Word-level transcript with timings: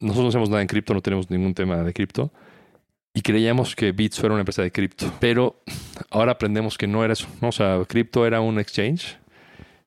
nosotros 0.00 0.24
no 0.24 0.28
hacemos 0.30 0.48
nada 0.50 0.62
en 0.62 0.68
cripto, 0.68 0.94
no 0.94 1.00
tenemos 1.02 1.30
ningún 1.30 1.54
tema 1.54 1.76
de 1.76 1.92
cripto. 1.92 2.32
Y 3.12 3.22
creíamos 3.22 3.74
que 3.74 3.92
Bits 3.92 4.18
era 4.20 4.30
una 4.32 4.40
empresa 4.40 4.62
de 4.62 4.70
cripto. 4.70 5.12
Pero 5.20 5.62
ahora 6.10 6.32
aprendemos 6.32 6.78
que 6.78 6.86
no 6.86 7.04
era 7.04 7.12
eso. 7.12 7.26
¿no? 7.40 7.48
O 7.48 7.52
sea, 7.52 7.80
cripto 7.88 8.26
era 8.26 8.40
un 8.40 8.58
exchange 8.60 9.18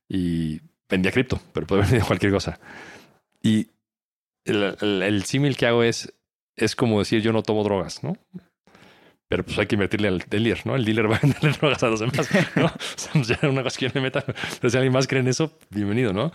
y 0.09 0.59
vendía 0.89 1.11
cripto, 1.11 1.39
pero 1.53 1.65
puede 1.65 1.81
vender 1.83 2.03
cualquier 2.03 2.31
cosa. 2.31 2.59
Y 3.41 3.67
el, 4.45 4.75
el- 4.81 5.23
símil 5.23 5.55
que 5.57 5.65
hago 5.67 5.83
es, 5.83 6.13
es 6.57 6.75
como 6.75 6.99
decir 6.99 7.21
yo 7.21 7.31
no 7.33 7.43
tomo 7.43 7.63
drogas, 7.63 8.03
¿no? 8.03 8.17
Pero 9.29 9.43
pues 9.45 9.57
hay 9.57 9.65
que 9.67 9.75
invertirle 9.75 10.09
al 10.09 10.19
dealer, 10.29 10.61
¿no? 10.65 10.75
El 10.75 10.83
dealer 10.85 11.09
va 11.11 11.15
a 11.15 11.19
venderle 11.19 11.51
drogas 11.53 11.81
a 11.81 11.87
los 11.87 12.01
demás, 12.01 12.29
¿no? 12.55 12.65
O 12.67 12.69
sea, 12.97 13.11
pues 13.13 13.43
una 13.43 13.63
cosa 13.63 13.79
que 13.79 13.87
yo 13.87 13.91
le 13.95 14.01
meta. 14.01 14.21
Pero 14.59 14.69
si 14.69 14.77
alguien 14.77 14.93
más 14.93 15.07
cree 15.07 15.21
en 15.21 15.29
eso, 15.29 15.57
bienvenido, 15.69 16.11
¿no? 16.13 16.31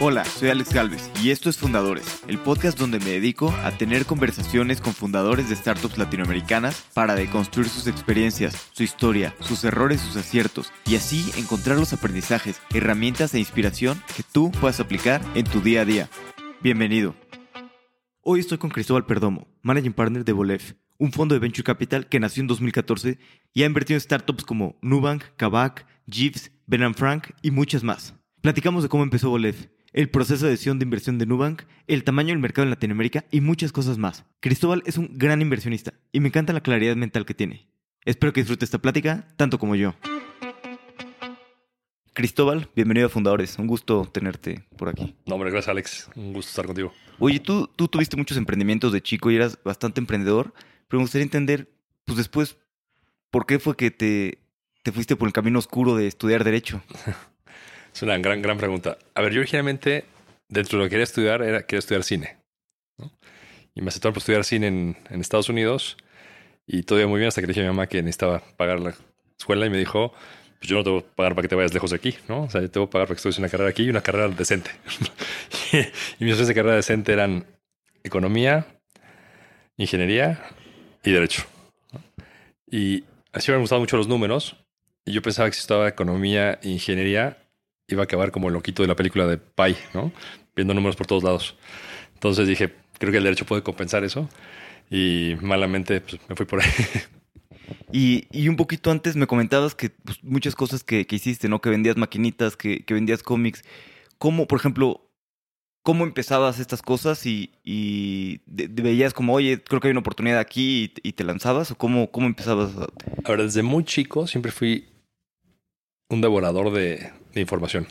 Hola, 0.00 0.24
soy 0.24 0.50
Alex 0.50 0.72
Galvez 0.74 1.08
y 1.22 1.30
esto 1.30 1.48
es 1.48 1.56
Fundadores, 1.56 2.24
el 2.26 2.38
podcast 2.38 2.76
donde 2.76 2.98
me 2.98 3.12
dedico 3.12 3.54
a 3.62 3.70
tener 3.70 4.06
conversaciones 4.06 4.80
con 4.80 4.92
fundadores 4.92 5.48
de 5.48 5.54
startups 5.54 5.98
latinoamericanas 5.98 6.84
para 6.94 7.14
deconstruir 7.14 7.68
sus 7.68 7.86
experiencias, 7.86 8.70
su 8.72 8.82
historia, 8.82 9.36
sus 9.38 9.62
errores, 9.62 10.00
sus 10.00 10.16
aciertos 10.16 10.72
y 10.84 10.96
así 10.96 11.30
encontrar 11.36 11.78
los 11.78 11.92
aprendizajes, 11.92 12.60
herramientas 12.74 13.34
e 13.34 13.38
inspiración 13.38 14.02
que 14.16 14.24
tú 14.24 14.50
puedas 14.50 14.80
aplicar 14.80 15.22
en 15.36 15.44
tu 15.44 15.60
día 15.60 15.82
a 15.82 15.84
día. 15.84 16.08
Bienvenido. 16.60 17.14
Hoy 18.20 18.40
estoy 18.40 18.58
con 18.58 18.70
Cristóbal 18.70 19.06
Perdomo, 19.06 19.46
Managing 19.62 19.92
Partner 19.92 20.24
de 20.24 20.32
Bolef, 20.32 20.72
un 20.98 21.12
fondo 21.12 21.36
de 21.36 21.38
Venture 21.38 21.62
Capital 21.62 22.08
que 22.08 22.18
nació 22.18 22.40
en 22.40 22.48
2014 22.48 23.18
y 23.52 23.62
ha 23.62 23.66
invertido 23.66 23.96
en 23.96 24.00
startups 24.00 24.44
como 24.44 24.76
Nubank, 24.82 25.22
Kavak, 25.36 25.86
Jeeves, 26.08 26.50
Ben 26.66 26.94
Frank 26.96 27.28
y 27.42 27.52
muchas 27.52 27.84
más. 27.84 28.14
Platicamos 28.40 28.82
de 28.82 28.88
cómo 28.88 29.04
empezó 29.04 29.30
Bolef, 29.30 29.68
el 29.94 30.10
proceso 30.10 30.44
de 30.44 30.50
decisión 30.50 30.80
de 30.80 30.84
inversión 30.84 31.18
de 31.18 31.24
Nubank, 31.24 31.62
el 31.86 32.02
tamaño 32.02 32.30
del 32.30 32.40
mercado 32.40 32.64
en 32.64 32.70
Latinoamérica 32.70 33.24
y 33.30 33.40
muchas 33.40 33.70
cosas 33.70 33.96
más. 33.96 34.24
Cristóbal 34.40 34.82
es 34.86 34.98
un 34.98 35.08
gran 35.16 35.40
inversionista 35.40 35.94
y 36.10 36.18
me 36.18 36.28
encanta 36.28 36.52
la 36.52 36.62
claridad 36.62 36.96
mental 36.96 37.24
que 37.24 37.32
tiene. 37.32 37.68
Espero 38.04 38.32
que 38.32 38.40
disfrute 38.40 38.64
esta 38.64 38.78
plática 38.78 39.28
tanto 39.36 39.58
como 39.58 39.76
yo. 39.76 39.94
Cristóbal, 42.12 42.68
bienvenido 42.74 43.06
a 43.06 43.08
Fundadores. 43.08 43.56
Un 43.56 43.68
gusto 43.68 44.10
tenerte 44.12 44.64
por 44.76 44.88
aquí. 44.88 45.14
No, 45.26 45.36
hombre, 45.36 45.50
gracias, 45.50 45.70
Alex. 45.70 46.10
Un 46.16 46.32
gusto 46.32 46.50
estar 46.50 46.66
contigo. 46.66 46.92
Oye, 47.20 47.38
tú, 47.38 47.68
tú 47.76 47.86
tuviste 47.86 48.16
muchos 48.16 48.36
emprendimientos 48.36 48.92
de 48.92 49.00
chico 49.00 49.30
y 49.30 49.36
eras 49.36 49.58
bastante 49.64 50.00
emprendedor, 50.00 50.54
pero 50.88 50.98
me 50.98 51.04
gustaría 51.04 51.24
entender, 51.24 51.72
pues 52.04 52.18
después, 52.18 52.56
¿por 53.30 53.46
qué 53.46 53.60
fue 53.60 53.76
que 53.76 53.92
te, 53.92 54.38
te 54.82 54.90
fuiste 54.90 55.14
por 55.14 55.28
el 55.28 55.32
camino 55.32 55.60
oscuro 55.60 55.94
de 55.94 56.08
estudiar 56.08 56.42
Derecho? 56.42 56.82
Es 57.94 58.02
una 58.02 58.18
gran, 58.18 58.42
gran 58.42 58.58
pregunta. 58.58 58.98
A 59.14 59.22
ver, 59.22 59.32
yo 59.32 59.40
originalmente, 59.40 60.04
dentro 60.48 60.78
de 60.78 60.84
lo 60.84 60.88
que 60.88 60.90
quería 60.90 61.04
estudiar, 61.04 61.42
era 61.42 61.62
quería 61.62 61.78
estudiar 61.78 62.02
cine. 62.02 62.36
¿no? 62.98 63.12
Y 63.74 63.82
me 63.82 63.88
aceptaron 63.88 64.14
por 64.14 64.20
estudiar 64.20 64.44
cine 64.44 64.66
en, 64.66 64.96
en 65.10 65.20
Estados 65.20 65.48
Unidos. 65.48 65.96
Y 66.66 66.82
todo 66.82 66.98
iba 66.98 67.08
muy 67.08 67.18
bien 67.18 67.28
hasta 67.28 67.40
que 67.40 67.46
le 67.46 67.52
dije 67.52 67.60
a 67.60 67.64
mi 67.64 67.68
mamá 67.68 67.86
que 67.86 68.02
necesitaba 68.02 68.42
pagar 68.56 68.80
la 68.80 68.94
escuela 69.38 69.66
y 69.66 69.70
me 69.70 69.78
dijo, 69.78 70.12
pues 70.58 70.68
yo 70.68 70.76
no 70.76 70.82
te 70.82 70.90
voy 70.90 71.00
a 71.00 71.14
pagar 71.14 71.34
para 71.34 71.42
que 71.42 71.48
te 71.48 71.54
vayas 71.54 71.72
lejos 71.72 71.90
de 71.90 71.96
aquí, 71.96 72.16
¿no? 72.26 72.42
O 72.44 72.50
sea, 72.50 72.62
yo 72.62 72.70
te 72.70 72.78
voy 72.80 72.88
a 72.88 72.90
pagar 72.90 73.06
para 73.06 73.14
que 73.14 73.18
estudies 73.18 73.38
una 73.38 73.48
carrera 73.48 73.70
aquí 73.70 73.84
y 73.84 73.90
una 73.90 74.00
carrera 74.00 74.28
decente. 74.28 74.70
y 75.72 76.24
mis 76.24 76.32
opciones 76.32 76.48
de 76.48 76.54
carrera 76.54 76.76
decente 76.76 77.12
eran 77.12 77.46
economía, 78.02 78.66
ingeniería 79.76 80.42
y 81.04 81.12
derecho. 81.12 81.44
¿no? 81.92 82.00
Y 82.68 83.04
así 83.32 83.52
me 83.52 83.56
han 83.56 83.60
gustado 83.60 83.80
mucho 83.80 83.96
los 83.96 84.08
números. 84.08 84.56
Y 85.04 85.12
yo 85.12 85.22
pensaba 85.22 85.48
que 85.48 85.54
si 85.54 85.60
estaba 85.60 85.86
economía 85.86 86.58
e 86.62 86.70
ingeniería, 86.70 87.43
iba 87.88 88.02
a 88.02 88.04
acabar 88.04 88.30
como 88.30 88.48
el 88.48 88.54
loquito 88.54 88.82
de 88.82 88.88
la 88.88 88.96
película 88.96 89.26
de 89.26 89.38
Pi, 89.38 89.76
¿no? 89.92 90.12
Viendo 90.56 90.74
números 90.74 90.96
por 90.96 91.06
todos 91.06 91.22
lados. 91.22 91.56
Entonces 92.14 92.48
dije, 92.48 92.74
creo 92.98 93.12
que 93.12 93.18
el 93.18 93.24
derecho 93.24 93.44
puede 93.46 93.62
compensar 93.62 94.04
eso. 94.04 94.28
Y 94.90 95.34
malamente 95.40 96.00
pues, 96.00 96.18
me 96.28 96.36
fui 96.36 96.46
por 96.46 96.62
ahí. 96.62 96.70
Y, 97.92 98.26
y 98.30 98.48
un 98.48 98.56
poquito 98.56 98.90
antes 98.90 99.16
me 99.16 99.26
comentabas 99.26 99.74
que 99.74 99.90
pues, 99.90 100.22
muchas 100.22 100.54
cosas 100.54 100.84
que, 100.84 101.06
que 101.06 101.16
hiciste, 101.16 101.48
¿no? 101.48 101.60
Que 101.60 101.70
vendías 101.70 101.96
maquinitas, 101.96 102.56
que, 102.56 102.84
que 102.84 102.94
vendías 102.94 103.22
cómics. 103.22 103.62
¿Cómo, 104.18 104.46
por 104.46 104.58
ejemplo, 104.58 105.10
cómo 105.82 106.04
empezabas 106.04 106.58
estas 106.60 106.82
cosas 106.82 107.24
y, 107.26 107.52
y 107.62 108.40
de- 108.46 108.68
de- 108.68 108.82
veías 108.82 109.12
como, 109.14 109.34
oye, 109.34 109.62
creo 109.62 109.80
que 109.80 109.88
hay 109.88 109.92
una 109.92 110.00
oportunidad 110.00 110.38
aquí 110.38 110.92
y, 111.02 111.08
y 111.08 111.12
te 111.12 111.24
lanzabas? 111.24 111.70
¿O 111.70 111.76
cómo, 111.76 112.10
cómo 112.10 112.26
empezabas? 112.26 112.70
a- 112.76 112.88
A 113.24 113.30
ver, 113.30 113.42
desde 113.42 113.62
muy 113.62 113.84
chico 113.84 114.26
siempre 114.26 114.50
fui 114.52 114.86
un 116.08 116.20
devorador 116.20 116.72
de, 116.72 117.12
información. 117.34 117.86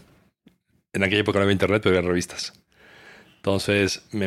En 0.94 1.03
aquella 1.03 1.22
época 1.22 1.40
no 1.40 1.44
había 1.44 1.53
internet, 1.53 1.81
pero 1.84 1.97
había 1.97 2.07
revistas. 2.07 2.53
Entonces, 3.38 4.06
me 4.12 4.25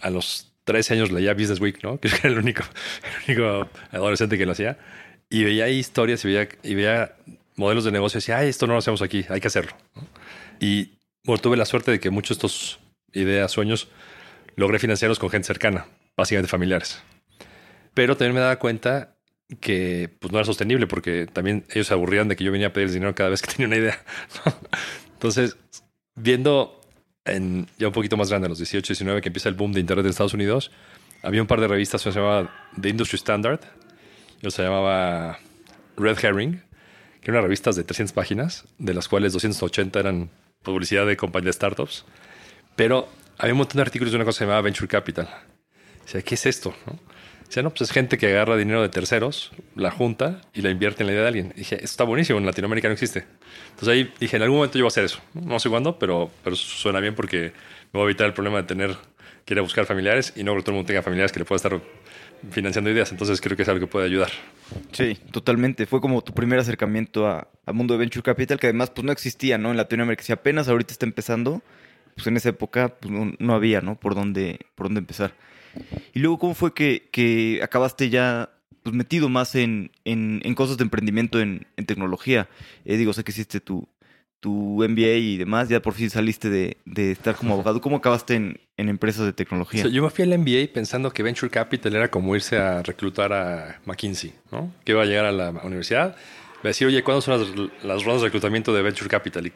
a 0.00 0.10
los 0.10 0.52
13 0.64 0.94
años 0.94 1.10
leía 1.10 1.32
Business 1.32 1.60
Week, 1.60 1.82
¿no? 1.82 1.98
Que 2.00 2.08
era 2.08 2.28
el 2.28 2.38
único, 2.38 2.62
el 3.26 3.34
único 3.36 3.70
adolescente 3.90 4.36
que 4.36 4.46
lo 4.46 4.52
hacía. 4.52 4.78
Y 5.30 5.44
veía 5.44 5.68
historias 5.68 6.24
y 6.24 6.74
veía, 6.74 7.16
modelos 7.56 7.84
de 7.84 7.92
negocio 7.92 8.18
y 8.18 8.20
decía, 8.20 8.38
ay, 8.38 8.48
esto 8.48 8.66
no 8.66 8.74
lo 8.74 8.78
hacemos 8.78 9.02
aquí, 9.02 9.24
hay 9.28 9.40
que 9.40 9.48
hacerlo. 9.48 9.72
Y 10.60 10.92
tuve 11.42 11.56
la 11.56 11.64
suerte 11.64 11.90
de 11.90 12.00
que 12.00 12.10
muchos 12.10 12.36
de 12.38 12.46
estos 12.46 12.78
ideas, 13.12 13.50
sueños, 13.50 13.88
logré 14.56 14.78
financiarlos 14.78 15.18
con 15.18 15.28
gente 15.30 15.46
cercana, 15.46 15.86
básicamente 16.16 16.50
familiares. 16.50 17.02
Pero 17.94 18.16
también 18.16 18.34
me 18.34 18.40
daba 18.40 18.58
cuenta 18.58 19.17
que 19.60 20.10
pues 20.20 20.32
no 20.32 20.38
era 20.38 20.44
sostenible 20.44 20.86
porque 20.86 21.26
también 21.26 21.64
ellos 21.70 21.86
se 21.86 21.94
aburrían 21.94 22.28
de 22.28 22.36
que 22.36 22.44
yo 22.44 22.52
venía 22.52 22.68
a 22.68 22.72
pedirles 22.72 22.94
dinero 22.94 23.14
cada 23.14 23.30
vez 23.30 23.42
que 23.42 23.52
tenía 23.52 23.66
una 23.66 23.76
idea. 23.76 24.02
Entonces, 25.14 25.56
viendo 26.14 26.80
en 27.24 27.66
ya 27.78 27.88
un 27.88 27.92
poquito 27.92 28.16
más 28.16 28.30
grande, 28.30 28.46
a 28.46 28.48
los 28.48 28.58
18, 28.58 28.92
19, 28.92 29.20
que 29.20 29.28
empieza 29.28 29.48
el 29.48 29.54
boom 29.54 29.72
de 29.72 29.80
Internet 29.80 30.04
en 30.04 30.10
Estados 30.10 30.34
Unidos, 30.34 30.70
había 31.22 31.40
un 31.40 31.46
par 31.46 31.60
de 31.60 31.68
revistas 31.68 32.02
que 32.02 32.12
se 32.12 32.18
llamaba 32.18 32.68
The 32.80 32.88
Industry 32.88 33.16
Standard, 33.16 33.60
otra 34.38 34.50
se 34.50 34.62
llamaba 34.62 35.38
Red 35.96 36.24
Herring, 36.24 36.62
que 37.20 37.30
eran 37.30 37.42
revistas 37.42 37.74
de 37.74 37.84
300 37.84 38.12
páginas, 38.12 38.64
de 38.78 38.94
las 38.94 39.08
cuales 39.08 39.32
280 39.32 39.98
eran 39.98 40.30
publicidad 40.62 41.06
de 41.06 41.16
compañías 41.16 41.46
de 41.46 41.52
startups. 41.54 42.04
Pero 42.76 43.08
había 43.36 43.54
un 43.54 43.58
montón 43.58 43.76
de 43.76 43.82
artículos 43.82 44.12
de 44.12 44.16
una 44.16 44.24
cosa 44.24 44.44
llamaba 44.44 44.62
Venture 44.62 44.88
Capital. 44.88 45.28
O 46.04 46.08
sea, 46.08 46.22
¿qué 46.22 46.36
es 46.36 46.46
esto? 46.46 46.74
no? 46.86 46.98
Dice, 47.48 47.62
no, 47.62 47.70
pues 47.70 47.82
es 47.82 47.90
gente 47.92 48.18
que 48.18 48.26
agarra 48.28 48.56
dinero 48.56 48.82
de 48.82 48.88
terceros, 48.90 49.50
la 49.74 49.90
junta 49.90 50.40
y 50.52 50.60
la 50.62 50.70
invierte 50.70 51.02
en 51.02 51.06
la 51.06 51.12
idea 51.14 51.22
de 51.22 51.28
alguien. 51.28 51.52
Y 51.56 51.60
dije, 51.60 51.76
esto 51.76 51.86
está 51.86 52.04
buenísimo, 52.04 52.38
en 52.38 52.44
Latinoamérica 52.46 52.88
no 52.88 52.92
existe. 52.92 53.24
Entonces 53.70 53.88
ahí 53.88 54.12
dije, 54.20 54.36
en 54.36 54.42
algún 54.42 54.58
momento 54.58 54.76
yo 54.78 54.84
voy 54.84 54.88
a 54.88 54.92
hacer 54.92 55.04
eso. 55.04 55.20
No 55.34 55.58
sé 55.58 55.70
cuándo, 55.70 55.98
pero, 55.98 56.30
pero 56.44 56.54
suena 56.56 57.00
bien 57.00 57.14
porque 57.14 57.52
me 57.92 58.00
voy 58.00 58.02
a 58.02 58.04
evitar 58.04 58.26
el 58.26 58.34
problema 58.34 58.58
de 58.58 58.64
tener 58.64 58.96
que 59.46 59.54
ir 59.54 59.58
a 59.60 59.62
buscar 59.62 59.86
familiares 59.86 60.34
y 60.36 60.44
no 60.44 60.54
que 60.56 60.60
todo 60.60 60.72
el 60.72 60.76
mundo 60.76 60.88
tenga 60.88 61.00
familiares 61.02 61.32
que 61.32 61.38
le 61.38 61.46
pueda 61.46 61.56
estar 61.56 61.80
financiando 62.50 62.90
ideas. 62.90 63.10
Entonces 63.12 63.40
creo 63.40 63.56
que 63.56 63.62
es 63.62 63.68
algo 63.70 63.80
que 63.80 63.86
puede 63.86 64.04
ayudar. 64.06 64.30
Sí, 64.92 65.16
totalmente. 65.32 65.86
Fue 65.86 66.02
como 66.02 66.20
tu 66.22 66.34
primer 66.34 66.58
acercamiento 66.58 67.26
a- 67.26 67.48
mundo 67.72 67.94
de 67.94 67.98
Venture 67.98 68.22
Capital, 68.22 68.58
que 68.60 68.66
además 68.66 68.90
pues 68.90 69.04
no 69.06 69.12
existía, 69.12 69.56
¿no? 69.56 69.70
En 69.70 69.78
Latinoamérica. 69.78 70.22
Si 70.22 70.32
apenas 70.32 70.68
ahorita 70.68 70.92
está 70.92 71.06
empezando, 71.06 71.62
pues 72.14 72.26
en 72.26 72.36
esa 72.36 72.50
época 72.50 72.88
pues, 73.00 73.10
no, 73.10 73.32
no 73.38 73.54
había, 73.54 73.80
¿no? 73.80 73.94
Por 73.98 74.14
dónde, 74.14 74.60
por 74.74 74.86
dónde 74.88 75.00
empezar. 75.00 75.32
Y 76.14 76.20
luego, 76.20 76.38
¿cómo 76.38 76.54
fue 76.54 76.74
que, 76.74 77.08
que 77.12 77.60
acabaste 77.62 78.10
ya 78.10 78.50
pues, 78.82 78.94
metido 78.94 79.28
más 79.28 79.54
en, 79.54 79.90
en, 80.04 80.40
en 80.44 80.54
cosas 80.54 80.76
de 80.76 80.84
emprendimiento 80.84 81.40
en, 81.40 81.66
en 81.76 81.86
tecnología? 81.86 82.48
Eh, 82.84 82.96
digo, 82.96 83.12
sé 83.12 83.24
que 83.24 83.32
hiciste 83.32 83.60
tu, 83.60 83.88
tu 84.40 84.84
MBA 84.88 85.16
y 85.16 85.36
demás, 85.36 85.68
ya 85.68 85.80
por 85.80 85.94
fin 85.94 86.10
saliste 86.10 86.48
de, 86.48 86.76
de 86.84 87.12
estar 87.12 87.34
como 87.34 87.54
abogado. 87.54 87.80
¿Cómo 87.80 87.96
acabaste 87.96 88.34
en, 88.34 88.60
en 88.76 88.88
empresas 88.88 89.26
de 89.26 89.32
tecnología? 89.32 89.82
O 89.82 89.84
sea, 89.84 89.92
yo 89.92 90.02
me 90.02 90.10
fui 90.10 90.24
al 90.24 90.38
MBA 90.38 90.72
pensando 90.72 91.12
que 91.12 91.22
Venture 91.22 91.50
Capital 91.50 91.94
era 91.94 92.10
como 92.10 92.34
irse 92.34 92.56
a 92.56 92.82
reclutar 92.82 93.32
a 93.32 93.80
McKinsey, 93.84 94.32
¿no? 94.50 94.72
Que 94.84 94.92
iba 94.92 95.02
a 95.02 95.06
llegar 95.06 95.24
a 95.24 95.32
la 95.32 95.50
universidad, 95.50 96.16
iba 96.54 96.64
a 96.64 96.68
decir, 96.68 96.86
oye, 96.86 97.02
¿cuándo 97.02 97.20
son 97.20 97.40
las, 97.40 97.84
las 97.84 98.04
rondas 98.04 98.22
de 98.22 98.28
reclutamiento 98.28 98.72
de 98.74 98.82
Venture 98.82 99.08
Capital? 99.10 99.46
Y 99.46 99.52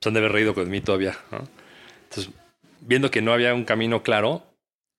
se 0.00 0.08
han 0.08 0.14
de 0.14 0.20
haber 0.20 0.32
reído 0.32 0.54
con 0.54 0.68
mí 0.68 0.80
todavía, 0.80 1.16
¿no? 1.30 1.48
Entonces, 2.08 2.32
viendo 2.80 3.10
que 3.10 3.22
no 3.22 3.32
había 3.32 3.54
un 3.54 3.64
camino 3.64 4.02
claro, 4.02 4.46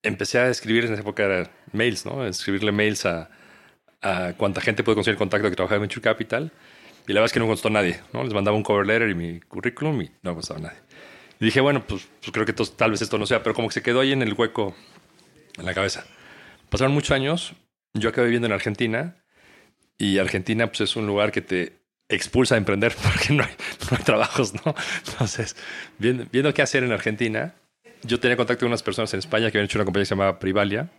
empecé 0.06 0.40
a 0.40 0.50
escribir 0.50 0.86
en 0.86 0.94
esa 0.94 1.02
época 1.02 1.24
era 1.24 1.52
mails, 1.74 2.06
¿no? 2.06 2.26
Escribirle 2.26 2.72
mails 2.72 3.06
a, 3.06 3.30
a 4.02 4.34
cuánta 4.38 4.62
gente 4.62 4.84
puede 4.84 4.96
conseguir 4.96 5.18
contacto 5.18 5.50
que 5.50 5.56
trabajaba 5.56 5.78
en 5.78 5.82
Venture 5.82 6.02
Capital. 6.02 6.52
Y 7.08 7.14
la 7.14 7.20
verdad 7.20 7.26
es 7.26 7.34
que 7.34 7.40
no 7.40 7.48
contestó 7.48 7.70
nadie, 7.70 8.00
¿no? 8.14 8.24
Les 8.24 8.34
mandaba 8.34 8.56
un 8.56 8.64
cover 8.64 8.86
letter 8.86 9.10
y 9.10 9.16
mi 9.16 9.40
currículum 9.42 10.02
y 10.02 10.12
no 10.24 10.32
contestaba 10.32 10.60
nadie. 10.60 10.78
Y 11.40 11.46
dije, 11.46 11.60
bueno, 11.60 11.86
pues, 11.86 12.08
pues 12.22 12.32
creo 12.32 12.46
que 12.46 12.54
tal 12.54 12.92
vez 12.92 13.02
esto 13.02 13.18
no 13.18 13.26
sea, 13.26 13.44
pero 13.44 13.54
como 13.54 13.68
que 13.68 13.74
se 13.74 13.84
quedó 13.84 14.00
ahí 14.00 14.12
en 14.12 14.22
el 14.22 14.34
hueco, 14.34 14.76
en 15.58 15.66
la 15.66 15.74
cabeza. 15.74 16.06
Pasaron 16.70 16.94
muchos 16.94 17.12
años, 17.12 17.54
yo 17.94 18.10
acabé 18.10 18.28
viviendo 18.28 18.48
en 18.48 18.54
Argentina 18.54 19.18
y 19.98 20.18
Argentina 20.18 20.68
pues 20.68 20.82
es 20.82 20.96
un 20.96 21.08
lugar 21.08 21.32
que 21.32 21.42
te 21.42 21.74
expulsa 22.10 22.56
a 22.56 22.58
emprender 22.58 22.96
porque 23.04 23.34
no 23.34 23.44
hay, 23.44 23.52
no 23.92 23.98
hay 23.98 24.04
trabajos, 24.04 24.54
¿no? 24.66 24.76
Entonces, 25.08 25.56
viendo, 26.00 26.26
viendo 26.32 26.54
qué 26.54 26.62
hacer 26.62 26.84
en 26.84 26.92
Argentina, 26.92 27.56
yo 28.04 28.20
tenía 28.20 28.38
contacto 28.38 28.62
con 28.62 28.70
unas 28.70 28.84
personas 28.84 29.14
en 29.14 29.20
España 29.20 29.52
que 29.52 29.58
habían 29.58 29.66
hecho 29.66 29.78
una 29.78 29.86
compañía 29.86 30.04
que 30.04 30.08
se 30.08 30.16
llamaba 30.16 30.40
Privalia 30.40 30.92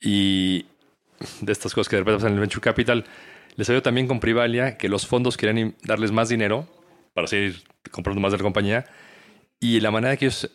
y 0.00 0.66
de 1.40 1.52
estas 1.52 1.74
cosas 1.74 1.88
que 1.88 1.96
de 1.96 2.00
repente 2.00 2.18
pasan 2.18 2.32
en 2.32 2.34
el 2.34 2.40
Venture 2.40 2.62
Capital, 2.62 3.04
les 3.56 3.66
salió 3.66 3.82
también 3.82 4.06
con 4.06 4.20
Privalia 4.20 4.78
que 4.78 4.88
los 4.88 5.06
fondos 5.06 5.36
querían 5.36 5.74
darles 5.82 6.12
más 6.12 6.28
dinero 6.28 6.68
para 7.12 7.26
seguir 7.26 7.62
comprando 7.90 8.20
más 8.20 8.32
de 8.32 8.38
la 8.38 8.44
compañía 8.44 8.86
Y 9.60 9.80
la 9.80 9.90
manera 9.90 10.16
que 10.16 10.26
ellos 10.26 10.50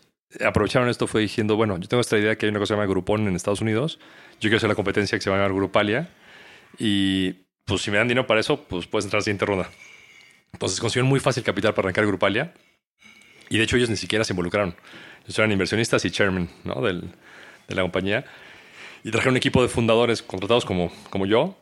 aprovecharon 0.46 0.90
esto 0.90 1.08
fue 1.08 1.22
diciendo, 1.22 1.56
bueno, 1.56 1.78
yo 1.78 1.88
tengo 1.88 2.02
esta 2.02 2.18
idea 2.18 2.38
que 2.38 2.46
hay 2.46 2.50
una 2.50 2.60
cosa 2.60 2.74
que 2.74 2.76
se 2.76 2.82
llama 2.82 2.90
Groupon 2.90 3.28
en 3.28 3.36
Estados 3.36 3.62
Unidos, 3.62 4.00
yo 4.36 4.50
quiero 4.50 4.58
hacer 4.58 4.70
la 4.70 4.76
competencia 4.76 5.18
que 5.18 5.22
se 5.22 5.30
llama 5.30 5.48
Grupalia, 5.48 6.10
y 6.80 7.34
pues 7.66 7.82
si 7.82 7.92
me 7.92 7.98
dan 7.98 8.08
dinero 8.08 8.26
para 8.26 8.40
eso, 8.40 8.64
pues 8.64 8.88
puedes 8.88 9.06
entrar 9.06 9.18
a 9.18 9.22
la 9.22 9.24
siguiente 9.26 9.46
ronda. 9.46 9.70
Entonces 10.54 10.80
consiguieron 10.80 11.10
muy 11.10 11.20
fácil 11.20 11.44
capital 11.44 11.74
para 11.74 11.88
arrancar 11.88 12.06
Grupalia, 12.06 12.54
y 13.50 13.58
de 13.58 13.64
hecho 13.64 13.78
ellos 13.78 13.90
ni 13.90 13.98
siquiera 13.98 14.24
se 14.24 14.34
involucraron. 14.34 14.76
Ellos 15.26 15.40
eran 15.40 15.52
inversionistas 15.52 16.04
y 16.06 16.12
chairman 16.12 16.50
¿no? 16.64 16.82
Del, 16.82 17.02
de 17.68 17.76
la 17.76 17.82
compañía, 17.82 18.26
y 19.04 19.12
trajeron 19.12 19.34
un 19.34 19.38
equipo 19.38 19.62
de 19.62 19.70
fundadores 19.70 20.22
contratados 20.22 20.66
como, 20.66 20.92
como 21.10 21.26
yo, 21.26 21.58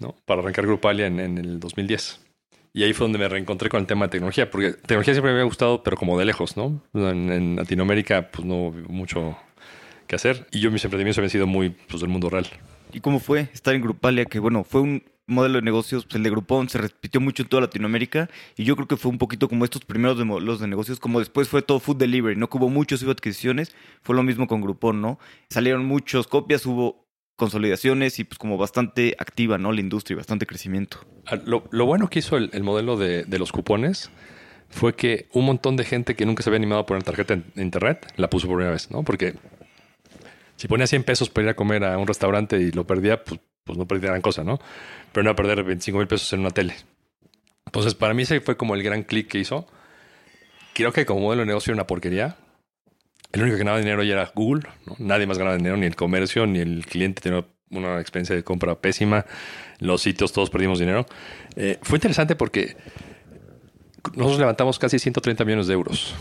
¿no? 0.00 0.14
para 0.24 0.40
arrancar 0.40 0.66
Grupalia 0.66 1.06
en, 1.06 1.20
en 1.20 1.38
el 1.38 1.60
2010. 1.60 2.20
Y 2.76 2.82
ahí 2.82 2.92
fue 2.92 3.06
donde 3.06 3.18
me 3.18 3.26
reencontré 3.26 3.70
con 3.70 3.80
el 3.80 3.86
tema 3.86 4.04
de 4.04 4.10
tecnología, 4.10 4.50
porque 4.50 4.72
tecnología 4.72 5.14
siempre 5.14 5.32
me 5.32 5.38
había 5.38 5.44
gustado, 5.44 5.82
pero 5.82 5.96
como 5.96 6.18
de 6.18 6.26
lejos, 6.26 6.58
¿no? 6.58 6.82
En, 6.92 7.56
Latinoamérica, 7.56 8.30
pues 8.30 8.46
no 8.46 8.70
mucho 8.88 9.38
que 10.06 10.14
hacer. 10.14 10.46
Y 10.52 10.60
yo 10.60 10.70
mis 10.70 10.84
emprendimientos 10.84 11.16
habían 11.16 11.30
sido 11.30 11.46
muy 11.46 11.70
pues, 11.70 12.02
del 12.02 12.10
mundo 12.10 12.28
real. 12.28 12.46
¿Y 12.92 13.00
cómo 13.00 13.18
fue 13.18 13.48
estar 13.54 13.74
en 13.74 13.80
Grupalia? 13.80 14.26
Que 14.26 14.40
bueno, 14.40 14.62
fue 14.62 14.82
un 14.82 15.02
modelo 15.26 15.56
de 15.56 15.62
negocios, 15.62 16.04
pues, 16.04 16.16
el 16.16 16.22
de 16.22 16.30
Groupon 16.30 16.68
se 16.68 16.78
repitió 16.78 17.20
mucho 17.20 17.42
en 17.42 17.48
toda 17.48 17.62
Latinoamérica 17.62 18.30
y 18.56 18.64
yo 18.64 18.76
creo 18.76 18.88
que 18.88 18.96
fue 18.96 19.10
un 19.10 19.18
poquito 19.18 19.48
como 19.48 19.64
estos 19.64 19.84
primeros 19.84 20.24
modelos 20.24 20.60
de 20.60 20.68
negocios, 20.68 21.00
como 21.00 21.18
después 21.18 21.48
fue 21.48 21.62
todo 21.62 21.80
food 21.80 21.96
delivery, 21.96 22.36
no 22.36 22.48
que 22.48 22.58
hubo 22.58 22.68
muchos, 22.68 23.02
hubo 23.02 23.10
adquisiciones, 23.10 23.74
fue 24.02 24.14
lo 24.14 24.22
mismo 24.22 24.46
con 24.46 24.60
Groupon, 24.60 25.00
¿no? 25.00 25.18
Salieron 25.50 25.84
muchas 25.84 26.26
copias, 26.26 26.64
hubo 26.66 27.06
consolidaciones 27.36 28.18
y 28.18 28.24
pues 28.24 28.38
como 28.38 28.56
bastante 28.56 29.14
activa, 29.18 29.58
¿no? 29.58 29.72
La 29.72 29.80
industria, 29.80 30.16
bastante 30.16 30.46
crecimiento. 30.46 30.98
Ah, 31.26 31.36
lo, 31.44 31.60
bueno 31.86 32.08
que 32.08 32.20
hizo 32.20 32.36
el, 32.36 32.62
modelo 32.62 32.96
de, 32.96 33.26
los 33.38 33.52
cupones 33.52 34.10
fue 34.68 34.94
que 34.94 35.28
un 35.32 35.44
montón 35.44 35.76
de 35.76 35.84
gente 35.84 36.16
que 36.16 36.24
nunca 36.24 36.42
se 36.42 36.50
había 36.50 36.56
animado 36.56 36.80
a 36.82 36.86
poner 36.86 37.02
tarjeta 37.02 37.34
en, 37.34 37.44
internet 37.56 38.12
la 38.16 38.30
puso 38.30 38.46
por 38.46 38.56
primera 38.56 38.72
vez, 38.72 38.90
¿no? 38.90 39.02
Porque 39.02 39.34
si 40.56 40.66
ponía 40.66 40.86
100 40.86 41.04
pesos 41.04 41.28
para 41.28 41.44
ir 41.44 41.50
a 41.50 41.56
comer 41.56 41.84
a 41.84 41.98
un 41.98 42.06
restaurante 42.06 42.58
y 42.58 42.72
lo 42.72 42.86
perdía, 42.86 43.22
pues, 43.22 43.40
pues 43.66 43.76
no 43.76 43.86
perdía 43.86 44.10
gran 44.10 44.22
cosa, 44.22 44.44
¿no? 44.44 44.58
Pero 45.12 45.24
no 45.24 45.30
a 45.30 45.36
perder 45.36 45.62
25 45.64 45.98
mil 45.98 46.06
pesos 46.06 46.32
en 46.32 46.40
una 46.40 46.50
tele. 46.50 46.74
Entonces, 47.66 47.94
para 47.94 48.14
mí 48.14 48.22
ese 48.22 48.40
fue 48.40 48.56
como 48.56 48.74
el 48.74 48.82
gran 48.82 49.02
clic 49.02 49.28
que 49.28 49.38
hizo. 49.38 49.66
Creo 50.72 50.92
que 50.92 51.04
como 51.04 51.20
modelo 51.20 51.40
de 51.40 51.46
negocio 51.46 51.72
era 51.72 51.76
una 51.76 51.86
porquería, 51.86 52.36
el 53.32 53.42
único 53.42 53.56
que 53.56 53.64
ganaba 53.64 53.78
dinero 53.78 54.02
ya 54.02 54.14
era 54.14 54.32
Google, 54.34 54.62
nadie 54.98 55.26
más 55.26 55.36
ganaba 55.36 55.56
dinero, 55.56 55.76
ni 55.76 55.86
el 55.86 55.96
comercio, 55.96 56.46
ni 56.46 56.60
el 56.60 56.86
cliente 56.86 57.20
tenía 57.20 57.44
una 57.70 58.00
experiencia 58.00 58.36
de 58.36 58.44
compra 58.44 58.76
pésima, 58.76 59.26
los 59.80 60.02
sitios 60.02 60.32
todos 60.32 60.48
perdimos 60.48 60.78
dinero. 60.78 61.06
Eh, 61.56 61.78
fue 61.82 61.98
interesante 61.98 62.36
porque 62.36 62.76
nosotros 64.14 64.38
levantamos 64.38 64.78
casi 64.78 64.98
130 64.98 65.44
millones 65.44 65.66
de 65.66 65.74
euros. 65.74 66.14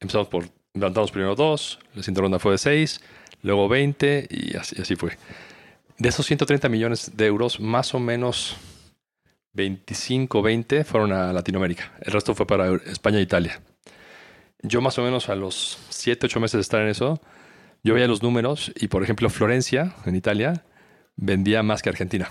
Empezamos 0.00 0.28
por, 0.28 0.44
levantamos 0.74 1.10
primero 1.10 1.34
dos, 1.34 1.78
la 1.94 2.02
siguiente 2.02 2.20
ronda 2.20 2.38
fue 2.38 2.52
de 2.52 2.58
6, 2.58 3.00
luego 3.42 3.68
20 3.68 4.28
y 4.30 4.56
así, 4.56 4.80
así 4.80 4.96
fue. 4.96 5.16
De 5.98 6.08
esos 6.08 6.26
130 6.26 6.68
millones 6.68 7.12
de 7.16 7.26
euros, 7.26 7.60
más 7.60 7.94
o 7.94 8.00
menos 8.00 8.56
25, 9.52 10.42
20 10.42 10.84
fueron 10.84 11.12
a 11.12 11.32
Latinoamérica. 11.32 11.92
El 12.00 12.12
resto 12.12 12.34
fue 12.34 12.46
para 12.46 12.74
España 12.74 13.18
e 13.18 13.22
Italia 13.22 13.60
yo 14.64 14.80
más 14.80 14.98
o 14.98 15.02
menos 15.02 15.28
a 15.28 15.34
los 15.36 15.78
7, 15.90 16.26
8 16.26 16.40
meses 16.40 16.54
de 16.54 16.62
estar 16.62 16.80
en 16.80 16.88
eso, 16.88 17.20
yo 17.82 17.94
veía 17.94 18.08
los 18.08 18.22
números 18.22 18.72
y, 18.74 18.88
por 18.88 19.02
ejemplo, 19.02 19.28
Florencia, 19.28 19.94
en 20.06 20.16
Italia, 20.16 20.64
vendía 21.16 21.62
más 21.62 21.82
que 21.82 21.90
Argentina. 21.90 22.30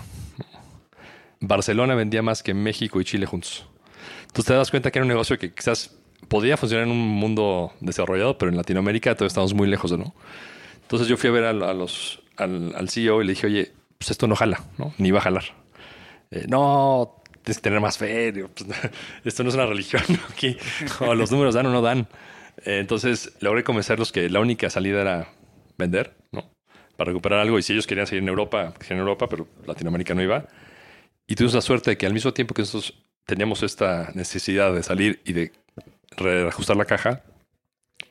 Barcelona 1.40 1.94
vendía 1.94 2.22
más 2.22 2.42
que 2.42 2.52
México 2.52 3.00
y 3.00 3.04
Chile 3.04 3.26
juntos. 3.26 3.66
Entonces 4.22 4.46
te 4.46 4.54
das 4.54 4.70
cuenta 4.70 4.90
que 4.90 4.98
era 4.98 5.04
un 5.04 5.08
negocio 5.08 5.38
que 5.38 5.54
quizás 5.54 5.96
podría 6.28 6.56
funcionar 6.56 6.86
en 6.86 6.92
un 6.92 6.98
mundo 6.98 7.72
desarrollado, 7.80 8.36
pero 8.36 8.50
en 8.50 8.56
Latinoamérica 8.56 9.14
todavía 9.14 9.28
estamos 9.28 9.54
muy 9.54 9.68
lejos 9.68 9.92
de 9.92 9.98
no. 9.98 10.12
Entonces 10.82 11.06
yo 11.06 11.16
fui 11.16 11.30
a 11.30 11.32
ver 11.32 11.44
a, 11.44 11.52
los, 11.52 12.20
al, 12.36 12.88
CEO 12.88 13.22
y 13.22 13.26
le 13.26 13.32
dije, 13.32 13.46
oye, 13.46 13.72
pues 13.98 14.10
esto 14.10 14.26
no 14.26 14.36
jala, 14.36 14.62
¿no? 14.78 14.94
Ni 14.98 15.10
va 15.10 15.18
a 15.18 15.22
jalar. 15.22 15.44
Eh, 16.30 16.46
no, 16.48 17.22
tienes 17.42 17.58
que 17.58 17.62
tener 17.62 17.80
más 17.80 17.98
fe. 17.98 18.32
Pues, 18.32 18.66
esto 19.24 19.42
no 19.42 19.48
es 19.48 19.54
una 19.54 19.66
religión. 19.66 20.02
Aquí 20.30 20.56
los 21.00 21.30
números 21.30 21.54
dan 21.54 21.66
o 21.66 21.70
no 21.70 21.82
dan. 21.82 22.08
Eh, 22.64 22.78
entonces 22.78 23.32
logré 23.40 23.64
convencerlos 23.64 24.12
que 24.12 24.28
la 24.28 24.40
única 24.40 24.70
salida 24.70 25.00
era 25.00 25.28
vender, 25.76 26.14
¿no? 26.32 26.50
Para 26.96 27.08
recuperar 27.08 27.40
algo. 27.40 27.58
Y 27.58 27.62
si 27.62 27.72
ellos 27.72 27.86
querían 27.86 28.06
seguir 28.06 28.22
en 28.22 28.28
Europa, 28.28 28.74
en 28.88 28.98
Europa, 28.98 29.28
pero 29.28 29.48
Latinoamérica 29.66 30.14
no 30.14 30.22
iba. 30.22 30.46
Y 31.26 31.34
tuvimos 31.36 31.54
la 31.54 31.60
suerte 31.60 31.90
de 31.90 31.98
que 31.98 32.06
al 32.06 32.12
mismo 32.12 32.32
tiempo 32.32 32.54
que 32.54 32.62
nosotros 32.62 32.94
teníamos 33.24 33.62
esta 33.62 34.10
necesidad 34.14 34.74
de 34.74 34.82
salir 34.82 35.22
y 35.24 35.32
de 35.32 35.52
reajustar 36.16 36.76
la 36.76 36.84
caja, 36.84 37.22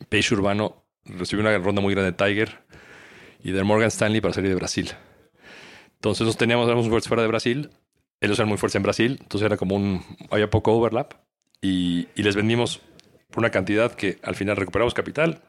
Page 0.10 0.34
Urbano 0.34 0.84
recibió 1.06 1.42
una 1.42 1.58
ronda 1.58 1.82
muy 1.82 1.94
grande 1.94 2.12
de 2.12 2.18
Tiger 2.18 2.63
y 3.44 3.52
de 3.52 3.64
Morgan 3.64 3.90
Stanley 3.90 4.22
para 4.22 4.34
salir 4.34 4.50
de 4.50 4.56
Brasil. 4.56 4.92
Entonces 5.96 6.26
nos 6.26 6.38
teníamos, 6.38 6.68
éramos 6.68 7.08
fuera 7.08 7.22
de 7.22 7.28
Brasil 7.28 7.70
ellos 8.24 8.40
eran 8.40 8.48
muy 8.48 8.58
fuertes 8.58 8.78
en 8.78 8.84
Brasil, 8.84 9.18
entonces 9.20 9.46
era 9.46 9.58
como 9.58 9.76
un, 9.76 10.02
había 10.32 10.50
poco 10.50 10.72
overlap 10.72 11.16
y, 11.62 12.08
les 12.16 12.38
vendimos 12.38 12.80
por 13.30 13.40
una 13.40 13.50
cantidad 13.50 13.92
que 13.92 14.18
al 14.24 14.36
final 14.36 14.56
recuperamos 14.56 14.94
capital, 14.94 15.42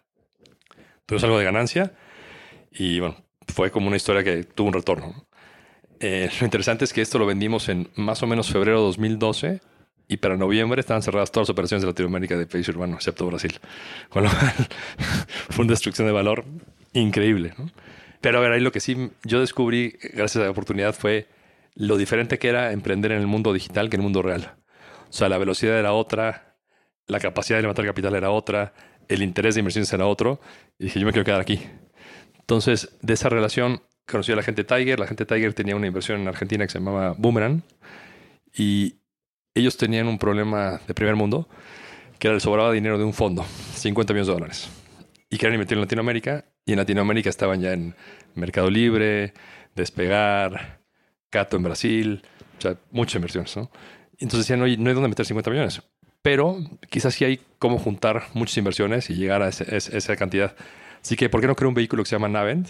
tuvimos 1.06 1.23
algo 1.23 1.38
de 1.38 1.44
ganancia 1.44 1.94
y 2.73 2.99
bueno, 2.99 3.17
fue 3.46 3.70
como 3.70 3.87
una 3.87 3.96
historia 3.96 4.25
que 4.25 4.43
tuvo 4.43 4.69
un 4.69 4.75
retorno. 4.75 5.25
Eh, 6.00 6.29
lo 6.41 6.44
interesante 6.44 6.85
es 6.85 6.93
que 6.93 7.00
esto 7.00 7.20
lo 7.20 7.26
vendimos 7.26 7.69
en 7.69 7.88
más 7.94 8.25
o 8.25 8.26
menos 8.26 8.50
febrero 8.50 8.79
de 8.79 8.87
2012 8.87 9.61
y 10.08 10.17
para 10.17 10.37
noviembre 10.37 10.81
estaban 10.81 11.02
cerradas 11.02 11.31
todas 11.31 11.46
las 11.46 11.52
operaciones 11.52 11.82
de 11.82 11.91
Latinoamérica 11.91 12.37
de 12.37 12.46
país 12.46 12.69
urbano, 12.69 12.96
excepto 12.96 13.25
Brasil. 13.26 13.61
Con 14.08 14.25
lo 14.25 14.31
cual 14.31 14.52
fue 15.50 15.64
una 15.64 15.73
destrucción 15.75 16.08
de 16.08 16.12
valor 16.12 16.44
increíble. 16.94 17.55
Pero 18.20 18.38
a 18.38 18.41
ver, 18.41 18.52
ahí 18.52 18.61
lo 18.61 18.73
que 18.73 18.81
sí 18.81 19.11
yo 19.25 19.41
descubrí, 19.41 19.99
gracias 20.14 20.37
a 20.43 20.46
la 20.46 20.50
oportunidad, 20.50 20.94
fue 20.94 21.29
lo 21.75 21.96
diferente 21.99 22.38
que 22.38 22.49
era 22.49 22.73
emprender 22.73 23.12
en 23.12 23.20
el 23.20 23.26
mundo 23.26 23.52
digital 23.52 23.91
que 23.91 23.96
en 23.96 24.00
el 24.00 24.05
mundo 24.05 24.23
real. 24.23 24.55
O 25.11 25.12
sea, 25.12 25.29
la 25.29 25.38
velocidad 25.38 25.79
era 25.79 25.93
otra, 25.93 26.56
la 27.06 27.20
capacidad 27.20 27.58
de 27.58 27.62
levantar 27.62 27.85
capital 27.85 28.14
era 28.14 28.31
otra, 28.31 28.73
el 29.08 29.23
interés 29.23 29.55
de 29.55 29.61
inversiones 29.61 29.93
era 29.93 30.06
otro, 30.06 30.41
y 30.79 30.85
dije, 30.85 30.99
yo 31.00 31.06
me 31.06 31.12
quiero 31.12 31.25
quedar 31.25 31.41
aquí. 31.41 31.61
Entonces, 32.38 32.96
de 33.02 33.12
esa 33.14 33.29
relación 33.29 33.82
conocí 34.06 34.32
a 34.32 34.37
la 34.37 34.43
gente 34.43 34.64
Tiger, 34.64 34.99
la 34.99 35.06
gente 35.06 35.26
Tiger 35.26 35.55
tenía 35.55 35.76
una 35.76 35.87
inversión 35.87 36.20
en 36.20 36.29
Argentina 36.29 36.64
que 36.64 36.73
se 36.73 36.79
llamaba 36.79 37.14
Boomerang, 37.17 37.62
y 38.56 38.96
ellos 39.55 39.76
tenían 39.76 40.08
un 40.08 40.19
problema 40.19 40.81
de 40.87 40.94
primer 40.94 41.17
mundo, 41.17 41.49
que 42.19 42.29
era 42.29 42.35
el 42.35 42.41
sobraba 42.41 42.73
dinero 42.73 42.99
de 42.99 43.05
un 43.05 43.12
fondo, 43.12 43.44
50 43.75 44.12
millones 44.12 44.26
de 44.29 44.32
dólares, 44.32 44.69
y 45.29 45.37
querían 45.37 45.55
invertir 45.55 45.76
en 45.76 45.82
Latinoamérica, 45.82 46.44
y 46.65 46.73
en 46.73 46.79
Latinoamérica 46.79 47.31
estaban 47.31 47.61
ya 47.61 47.73
en 47.73 47.94
Mercado 48.35 48.71
Libre, 48.71 49.35
Despegar, 49.75 50.81
Cato 51.31 51.56
en 51.56 51.63
Brasil, 51.63 52.23
o 52.59 52.61
sea, 52.61 52.77
muchas 52.91 53.17
inversiones, 53.17 53.56
¿no? 53.56 53.71
Entonces 54.19 54.41
decían, 54.47 54.63
hay, 54.63 54.77
no 54.77 54.89
hay 54.89 54.94
dónde 54.94 55.09
meter 55.09 55.27
50 55.27 55.51
millones. 55.51 55.83
Pero 56.23 56.59
quizás 56.89 57.15
sí 57.15 57.25
hay 57.25 57.41
cómo 57.59 57.79
juntar 57.79 58.29
muchas 58.33 58.56
inversiones 58.56 59.11
y 59.11 59.15
llegar 59.15 59.43
a, 59.43 59.49
esa 59.49 60.17
cantidad. 60.17 60.56
Así 61.03 61.17
que, 61.17 61.29
¿por 61.29 61.41
qué 61.41 61.47
no 61.47 61.55
creo 61.55 61.69
un 61.69 61.75
vehículo 61.75 62.03
que 62.03 62.09
se 62.09 62.17
llama 62.17 62.29
Navent? 62.29 62.69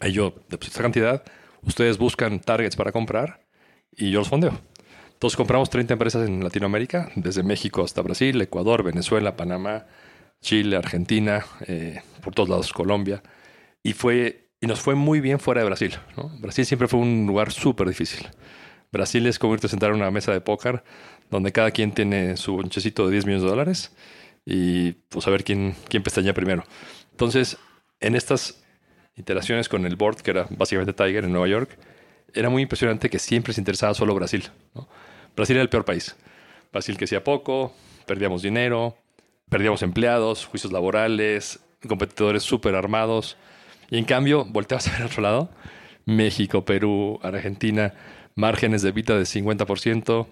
Ahí 0.00 0.12
yo, 0.12 0.34
de 0.48 0.58
esta 0.60 0.82
cantidad, 0.82 1.22
ustedes 1.62 1.98
buscan 1.98 2.40
targets 2.40 2.74
para 2.74 2.90
comprar 2.90 3.44
y 3.92 4.10
yo 4.10 4.18
los 4.20 4.28
fondeo. 4.28 4.58
Entonces 5.12 5.36
compramos 5.36 5.70
30 5.70 5.92
empresas 5.92 6.26
en 6.26 6.42
Latinoamérica, 6.42 7.12
desde 7.14 7.44
México 7.44 7.84
hasta 7.84 8.02
Brasil, 8.02 8.40
Ecuador, 8.40 8.82
Venezuela, 8.82 9.36
Panamá, 9.36 9.86
Chile, 10.42 10.76
Argentina, 10.76 11.46
eh, 11.66 12.02
por 12.22 12.34
todos 12.34 12.50
lados, 12.50 12.72
Colombia. 12.72 13.22
Y 13.82 13.94
fue 13.94 14.42
y 14.62 14.68
nos 14.68 14.80
fue 14.80 14.94
muy 14.94 15.20
bien 15.20 15.40
fuera 15.40 15.60
de 15.60 15.66
Brasil. 15.66 15.98
Brasil 16.38 16.64
siempre 16.64 16.86
fue 16.86 17.00
un 17.00 17.26
lugar 17.26 17.50
súper 17.50 17.88
difícil. 17.88 18.28
Brasil 18.92 19.26
es 19.26 19.40
como 19.40 19.54
irte 19.54 19.66
a 19.66 19.70
sentar 19.70 19.90
a 19.90 19.94
una 19.94 20.10
mesa 20.12 20.32
de 20.32 20.40
póker 20.40 20.84
donde 21.30 21.50
cada 21.50 21.72
quien 21.72 21.90
tiene 21.90 22.36
su 22.36 22.54
bonchecito 22.54 23.06
de 23.06 23.12
10 23.12 23.26
millones 23.26 23.42
de 23.42 23.48
dólares 23.48 23.92
y 24.44 24.92
pues 25.08 25.26
a 25.26 25.30
ver 25.30 25.42
quién, 25.42 25.74
quién 25.88 26.04
pestaña 26.04 26.32
primero. 26.32 26.62
Entonces, 27.10 27.58
en 27.98 28.14
estas 28.14 28.62
iteraciones 29.16 29.68
con 29.68 29.84
el 29.84 29.96
board, 29.96 30.18
que 30.22 30.30
era 30.30 30.46
básicamente 30.50 30.92
Tiger 30.92 31.24
en 31.24 31.32
Nueva 31.32 31.48
York, 31.48 31.76
era 32.32 32.48
muy 32.48 32.62
impresionante 32.62 33.10
que 33.10 33.18
siempre 33.18 33.52
se 33.52 33.60
interesaba 33.60 33.94
solo 33.94 34.14
Brasil. 34.14 34.44
Brasil 35.34 35.56
era 35.56 35.62
el 35.62 35.70
peor 35.70 35.84
país. 35.84 36.14
Brasil 36.70 36.96
que 36.96 37.06
hacía 37.06 37.24
poco, 37.24 37.74
perdíamos 38.06 38.42
dinero, 38.42 38.96
perdíamos 39.52 39.82
empleados, 39.82 40.46
juicios 40.46 40.72
laborales, 40.72 41.60
competidores 41.86 42.42
súper 42.42 42.74
armados. 42.74 43.36
Y 43.90 43.98
en 43.98 44.06
cambio, 44.06 44.46
volteabas 44.46 44.88
a 44.88 44.92
ver 44.92 45.02
al 45.02 45.08
otro 45.08 45.20
lado, 45.20 45.50
México, 46.06 46.64
Perú, 46.64 47.20
Argentina, 47.22 47.92
márgenes 48.34 48.80
de 48.80 48.92
vida 48.92 49.14
de 49.14 49.24
50%, 49.24 50.26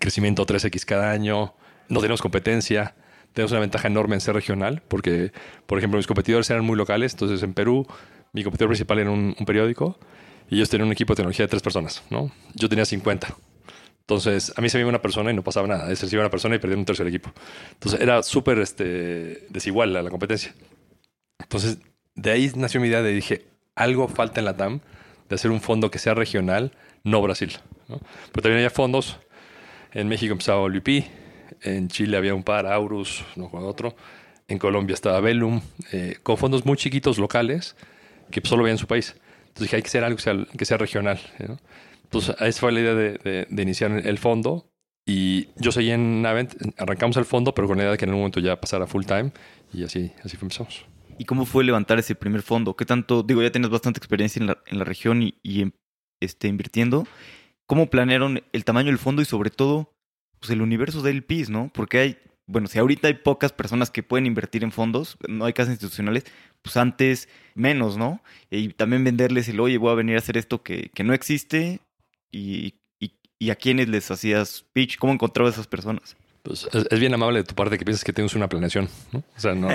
crecimiento 0.00 0.46
3x 0.46 0.86
cada 0.86 1.10
año, 1.10 1.54
no 1.90 2.00
tenemos 2.00 2.22
competencia, 2.22 2.96
tenemos 3.34 3.52
una 3.52 3.60
ventaja 3.60 3.88
enorme 3.88 4.14
en 4.14 4.22
ser 4.22 4.34
regional, 4.34 4.82
porque, 4.88 5.32
por 5.66 5.76
ejemplo, 5.76 5.98
mis 5.98 6.06
competidores 6.06 6.48
eran 6.48 6.64
muy 6.64 6.78
locales, 6.78 7.12
entonces 7.12 7.42
en 7.42 7.52
Perú 7.52 7.86
mi 8.32 8.42
competidor 8.42 8.70
principal 8.70 9.00
era 9.00 9.10
un, 9.10 9.34
periódico 9.46 9.98
y 10.48 10.54
ellos 10.54 10.70
tenían 10.70 10.86
un 10.86 10.92
equipo 10.92 11.12
de 11.12 11.16
tecnología 11.16 11.44
de 11.44 11.50
tres 11.50 11.62
personas, 11.62 12.02
¿no? 12.08 12.30
Yo 12.54 12.70
tenía 12.70 12.86
50. 12.86 13.36
Entonces, 14.06 14.52
a 14.54 14.60
mí 14.60 14.68
se 14.68 14.76
me 14.76 14.82
iba 14.82 14.90
una 14.90 15.00
persona 15.00 15.30
y 15.30 15.34
no 15.34 15.42
pasaba 15.42 15.66
nada. 15.66 15.90
A 15.90 15.96
se 15.96 16.06
iba 16.14 16.22
una 16.22 16.30
persona 16.30 16.56
y 16.56 16.58
perdía 16.58 16.76
un 16.76 16.84
tercer 16.84 17.06
equipo. 17.06 17.32
Entonces, 17.72 18.00
era 18.00 18.22
súper 18.22 18.58
este, 18.58 19.46
desigual 19.48 19.94
la, 19.94 20.10
competencia. 20.10 20.54
Entonces, 21.38 21.78
de 22.14 22.30
ahí 22.30 22.52
nació 22.54 22.80
mi 22.80 22.88
idea 22.88 23.02
de 23.02 23.12
dije, 23.12 23.46
algo 23.74 24.06
falta 24.08 24.40
en 24.40 24.44
la 24.44 24.56
TAM 24.56 24.80
de 25.28 25.34
hacer 25.34 25.50
un 25.50 25.60
fondo 25.60 25.90
que 25.90 25.98
sea 25.98 26.12
regional, 26.12 26.72
no 27.02 27.22
Brasil. 27.22 27.52
Pero 27.86 28.42
también 28.42 28.56
había 28.58 28.70
fondos. 28.70 29.18
En 29.92 30.08
México 30.08 30.32
empezaba 30.32 30.60
Olipi, 30.60 31.06
en 31.62 31.88
Chile 31.88 32.16
había 32.16 32.34
un 32.34 32.42
par, 32.42 32.66
Aurus, 32.66 33.24
no 33.36 33.48
con 33.48 33.64
otro. 33.64 33.96
En 34.48 34.58
Colombia 34.58 34.92
estaba 34.92 35.20
Velum, 35.20 35.62
eh, 35.92 36.18
con 36.22 36.36
fondos 36.36 36.66
muy 36.66 36.76
chiquitos 36.76 37.18
locales 37.18 37.74
que 38.30 38.42
solo 38.44 38.64
veían 38.64 38.76
su 38.76 38.86
país. 38.86 39.16
Entonces 39.48 39.62
dije, 39.62 39.76
hay 39.76 39.82
que 39.82 39.88
hacer 39.88 40.04
algo 40.04 40.18
que 40.56 40.64
sea, 40.64 40.76
regional. 40.76 41.18
Entonces, 42.14 42.36
esa 42.40 42.60
fue 42.60 42.72
la 42.72 42.80
idea 42.80 42.94
de, 42.94 43.18
de, 43.18 43.46
de, 43.48 43.62
iniciar 43.62 43.90
el 43.92 44.18
fondo. 44.18 44.70
Y 45.06 45.48
yo 45.56 45.72
seguí 45.72 45.90
en 45.90 46.22
Navent, 46.22 46.54
arrancamos 46.78 47.16
el 47.16 47.24
fondo, 47.24 47.54
pero 47.54 47.68
con 47.68 47.76
la 47.76 47.82
idea 47.82 47.92
de 47.92 47.98
que 47.98 48.04
en 48.04 48.12
un 48.12 48.18
momento 48.18 48.40
ya 48.40 48.60
pasara 48.60 48.86
full 48.86 49.04
time. 49.04 49.32
Y 49.72 49.84
así, 49.84 50.12
así 50.22 50.38
empezamos. 50.40 50.86
¿Y 51.18 51.24
cómo 51.24 51.44
fue 51.44 51.64
levantar 51.64 51.98
ese 51.98 52.14
primer 52.14 52.42
fondo? 52.42 52.74
¿Qué 52.76 52.84
tanto, 52.84 53.22
digo, 53.22 53.42
ya 53.42 53.52
tienes 53.52 53.70
bastante 53.70 53.98
experiencia 53.98 54.40
en 54.40 54.46
la, 54.46 54.58
en 54.66 54.78
la 54.78 54.84
región 54.84 55.22
y, 55.22 55.34
y 55.42 55.72
este, 56.20 56.48
invirtiendo? 56.48 57.06
¿Cómo 57.66 57.90
planearon 57.90 58.42
el 58.52 58.64
tamaño 58.64 58.88
del 58.88 58.98
fondo 58.98 59.22
y 59.22 59.24
sobre 59.24 59.50
todo 59.50 59.94
pues, 60.40 60.50
el 60.50 60.62
universo 60.62 61.02
del 61.02 61.22
PIS, 61.24 61.50
¿no? 61.50 61.70
Porque 61.72 61.98
hay, 61.98 62.18
bueno, 62.46 62.66
si 62.66 62.78
ahorita 62.78 63.08
hay 63.08 63.14
pocas 63.14 63.52
personas 63.52 63.90
que 63.90 64.02
pueden 64.02 64.26
invertir 64.26 64.64
en 64.64 64.72
fondos, 64.72 65.16
no 65.28 65.44
hay 65.44 65.52
casas 65.52 65.72
institucionales, 65.72 66.24
pues 66.62 66.76
antes 66.76 67.28
menos, 67.54 67.96
¿no? 67.96 68.22
Y 68.50 68.68
también 68.70 69.04
venderles 69.04 69.48
el, 69.48 69.60
oye, 69.60 69.78
voy 69.78 69.92
a 69.92 69.94
venir 69.94 70.16
a 70.16 70.18
hacer 70.18 70.36
esto 70.36 70.62
que, 70.62 70.90
que 70.94 71.04
no 71.04 71.14
existe 71.14 71.80
y, 72.34 72.74
y, 72.98 73.12
y 73.38 73.50
a 73.50 73.56
quiénes 73.56 73.88
les 73.88 74.10
hacías 74.10 74.64
pitch, 74.72 74.98
¿cómo 74.98 75.12
encontrabas 75.12 75.54
a 75.54 75.56
esas 75.56 75.66
personas? 75.66 76.16
Pues 76.42 76.68
es, 76.72 76.86
es, 76.90 77.00
bien 77.00 77.14
amable 77.14 77.38
de 77.38 77.44
tu 77.44 77.54
parte 77.54 77.78
que 77.78 77.84
piensas 77.84 78.04
que 78.04 78.12
tienes 78.12 78.34
una 78.34 78.48
planeación, 78.48 78.88
¿no? 79.12 79.20
O 79.20 79.40
sea, 79.40 79.54
no, 79.54 79.68
o 79.68 79.72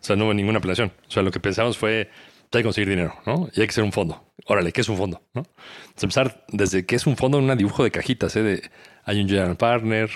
sea, 0.00 0.14
no 0.14 0.26
hubo 0.26 0.34
ninguna 0.34 0.60
planeación. 0.60 0.92
O 1.08 1.10
sea, 1.10 1.22
lo 1.22 1.30
que 1.30 1.40
pensamos 1.40 1.76
fue, 1.76 2.10
hay 2.52 2.60
que 2.60 2.62
conseguir 2.62 2.88
dinero, 2.88 3.14
¿no? 3.26 3.48
Y 3.54 3.60
hay 3.60 3.66
que 3.66 3.72
ser 3.72 3.82
un 3.82 3.92
fondo. 3.92 4.24
Órale, 4.46 4.72
¿qué 4.72 4.82
es 4.82 4.88
un 4.88 4.96
fondo? 4.96 5.22
¿no? 5.34 5.42
Entonces, 5.88 6.02
empezar 6.04 6.44
desde 6.48 6.86
qué 6.86 6.96
es 6.96 7.06
un 7.06 7.16
fondo 7.16 7.38
en 7.38 7.50
un 7.50 7.58
dibujo 7.58 7.82
de 7.82 7.90
cajitas, 7.90 8.36
¿eh? 8.36 8.42
De, 8.42 8.70
hay 9.04 9.20
un 9.20 9.28
general 9.28 9.56
partner, 9.56 10.10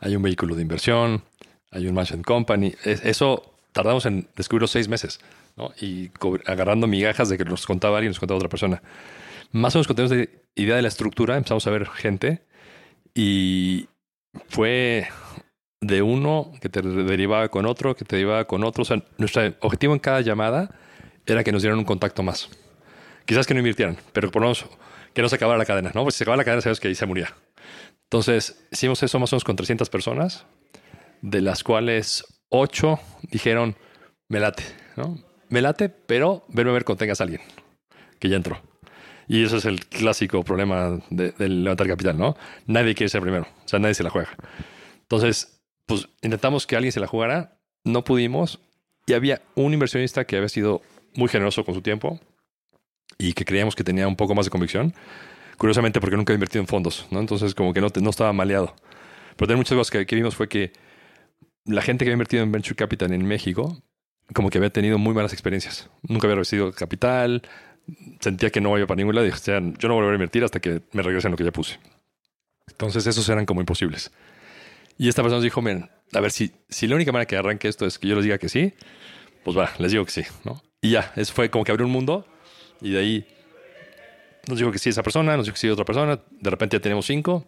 hay 0.00 0.14
un 0.14 0.22
vehículo 0.22 0.54
de 0.54 0.62
inversión, 0.62 1.24
hay 1.70 1.86
un 1.88 1.94
management 1.94 2.24
company. 2.24 2.74
Es, 2.84 3.04
eso 3.04 3.56
tardamos 3.72 4.06
en 4.06 4.28
descubrirlo 4.36 4.68
seis 4.68 4.86
meses, 4.86 5.20
¿no? 5.56 5.72
Y 5.80 6.10
agarrando 6.46 6.86
migajas 6.86 7.28
de 7.28 7.38
que 7.38 7.44
nos 7.44 7.66
contaba 7.66 7.96
alguien 7.96 8.10
nos 8.10 8.20
contaba 8.20 8.36
otra 8.36 8.48
persona. 8.48 8.82
Más 9.50 9.74
o 9.74 9.78
menos 9.78 9.86
contamos 9.88 10.10
de 10.10 10.41
idea 10.54 10.76
de 10.76 10.82
la 10.82 10.88
estructura, 10.88 11.36
empezamos 11.36 11.66
a 11.66 11.70
ver 11.70 11.88
gente 11.88 12.44
y 13.14 13.88
fue 14.48 15.08
de 15.80 16.02
uno 16.02 16.52
que 16.60 16.68
te 16.68 16.80
derivaba 16.80 17.48
con 17.48 17.66
otro, 17.66 17.96
que 17.96 18.04
te 18.04 18.16
derivaba 18.16 18.46
con 18.46 18.64
otro. 18.64 18.82
O 18.82 18.84
sea, 18.84 19.02
nuestro 19.18 19.42
objetivo 19.60 19.92
en 19.94 19.98
cada 19.98 20.20
llamada 20.20 20.74
era 21.26 21.44
que 21.44 21.52
nos 21.52 21.62
dieran 21.62 21.78
un 21.78 21.84
contacto 21.84 22.22
más. 22.22 22.48
Quizás 23.24 23.46
que 23.46 23.54
no 23.54 23.60
invirtieran, 23.60 23.96
pero 24.12 24.30
por 24.30 24.42
que 25.12 25.22
no 25.22 25.28
se 25.28 25.36
acabara 25.36 25.58
la 25.58 25.64
cadena, 25.64 25.90
¿no? 25.94 26.10
Si 26.10 26.18
se 26.18 26.24
acababa 26.24 26.38
la 26.38 26.44
cadena, 26.44 26.62
sabes 26.62 26.80
que 26.80 26.88
ahí 26.88 26.94
se 26.94 27.06
moría. 27.06 27.34
Entonces, 28.04 28.66
hicimos 28.70 29.02
eso 29.02 29.18
más 29.18 29.32
o 29.32 29.36
menos 29.36 29.44
con 29.44 29.56
300 29.56 29.88
personas, 29.90 30.46
de 31.20 31.40
las 31.40 31.62
cuales 31.62 32.24
8 32.48 32.98
dijeron, 33.30 33.76
me 34.28 34.40
late, 34.40 34.64
¿no? 34.96 35.18
Me 35.48 35.60
late, 35.62 35.88
pero 35.88 36.44
verme 36.48 36.70
a 36.70 36.74
ver 36.74 36.84
cuando 36.84 37.00
tengas 37.00 37.20
a 37.20 37.24
alguien 37.24 37.42
que 38.18 38.28
ya 38.28 38.36
entró. 38.36 38.60
Y 39.32 39.44
eso 39.44 39.56
es 39.56 39.64
el 39.64 39.86
clásico 39.86 40.44
problema 40.44 41.00
de, 41.08 41.32
de 41.32 41.48
levantar 41.48 41.86
capital, 41.86 42.18
¿no? 42.18 42.36
Nadie 42.66 42.94
quiere 42.94 43.08
ser 43.08 43.22
primero, 43.22 43.46
o 43.64 43.66
sea, 43.66 43.78
nadie 43.78 43.94
se 43.94 44.02
la 44.02 44.10
juega. 44.10 44.28
Entonces, 45.00 45.58
pues 45.86 46.06
intentamos 46.20 46.66
que 46.66 46.76
alguien 46.76 46.92
se 46.92 47.00
la 47.00 47.06
jugara, 47.06 47.58
no 47.82 48.04
pudimos, 48.04 48.60
y 49.06 49.14
había 49.14 49.40
un 49.54 49.72
inversionista 49.72 50.26
que 50.26 50.36
había 50.36 50.50
sido 50.50 50.82
muy 51.14 51.30
generoso 51.30 51.64
con 51.64 51.74
su 51.74 51.80
tiempo 51.80 52.20
y 53.16 53.32
que 53.32 53.46
creíamos 53.46 53.74
que 53.74 53.84
tenía 53.84 54.06
un 54.06 54.16
poco 54.16 54.34
más 54.34 54.44
de 54.44 54.50
convicción. 54.50 54.92
Curiosamente, 55.56 55.98
porque 55.98 56.18
nunca 56.18 56.34
había 56.34 56.36
invertido 56.36 56.60
en 56.60 56.66
fondos, 56.66 57.06
¿no? 57.10 57.18
Entonces, 57.18 57.54
como 57.54 57.72
que 57.72 57.80
no, 57.80 57.88
no 58.02 58.10
estaba 58.10 58.34
maleado. 58.34 58.74
Pero 59.36 59.48
de 59.48 59.56
muchas 59.56 59.78
cosas 59.78 59.90
que, 59.90 60.04
que, 60.04 60.14
vimos 60.14 60.36
fue 60.36 60.46
que 60.50 60.74
la 61.64 61.80
gente 61.80 62.04
que 62.04 62.10
había 62.10 62.16
invertido 62.16 62.42
en 62.42 62.52
Venture 62.52 62.76
Capital 62.76 63.14
en 63.14 63.24
México, 63.26 63.82
como 64.34 64.50
que 64.50 64.58
había 64.58 64.68
tenido 64.68 64.98
muy 64.98 65.14
malas 65.14 65.32
experiencias. 65.32 65.88
Nunca 66.02 66.26
había 66.26 66.36
recibido 66.36 66.70
capital, 66.72 67.42
sentía 68.20 68.50
que 68.50 68.60
no 68.60 68.76
iba 68.76 68.86
para 68.86 68.96
ningún 68.96 69.14
lado 69.14 69.26
y 69.26 69.30
dije, 69.30 69.42
yo 69.78 69.88
no 69.88 69.94
voy 69.94 70.06
a 70.06 70.12
invertir 70.12 70.44
hasta 70.44 70.60
que 70.60 70.82
me 70.92 71.02
regresen 71.02 71.30
lo 71.30 71.36
que 71.36 71.44
ya 71.44 71.52
puse. 71.52 71.78
Entonces, 72.68 73.06
esos 73.06 73.28
eran 73.28 73.46
como 73.46 73.60
imposibles. 73.60 74.12
Y 74.98 75.08
esta 75.08 75.22
persona 75.22 75.36
nos 75.36 75.44
dijo, 75.44 75.62
miren, 75.62 75.90
a 76.12 76.20
ver, 76.20 76.30
si, 76.30 76.52
si 76.68 76.86
la 76.86 76.96
única 76.96 77.12
manera 77.12 77.26
que 77.26 77.36
arranque 77.36 77.68
esto 77.68 77.86
es 77.86 77.98
que 77.98 78.08
yo 78.08 78.14
les 78.14 78.24
diga 78.24 78.38
que 78.38 78.48
sí, 78.48 78.74
pues 79.44 79.56
va, 79.56 79.70
les 79.78 79.92
digo 79.92 80.04
que 80.04 80.12
sí, 80.12 80.22
¿no? 80.44 80.62
Y 80.80 80.90
ya, 80.90 81.12
eso 81.16 81.32
fue 81.32 81.50
como 81.50 81.64
que 81.64 81.72
abrió 81.72 81.86
un 81.86 81.92
mundo 81.92 82.26
y 82.80 82.90
de 82.90 82.98
ahí 82.98 83.26
nos 84.48 84.58
dijo 84.58 84.72
que 84.72 84.78
sí 84.78 84.90
esa 84.90 85.02
persona, 85.02 85.36
nos 85.36 85.46
dijo 85.46 85.54
que 85.54 85.60
sí 85.60 85.68
otra 85.68 85.84
persona, 85.84 86.20
de 86.30 86.50
repente 86.50 86.76
ya 86.76 86.80
tenemos 86.80 87.06
cinco 87.06 87.46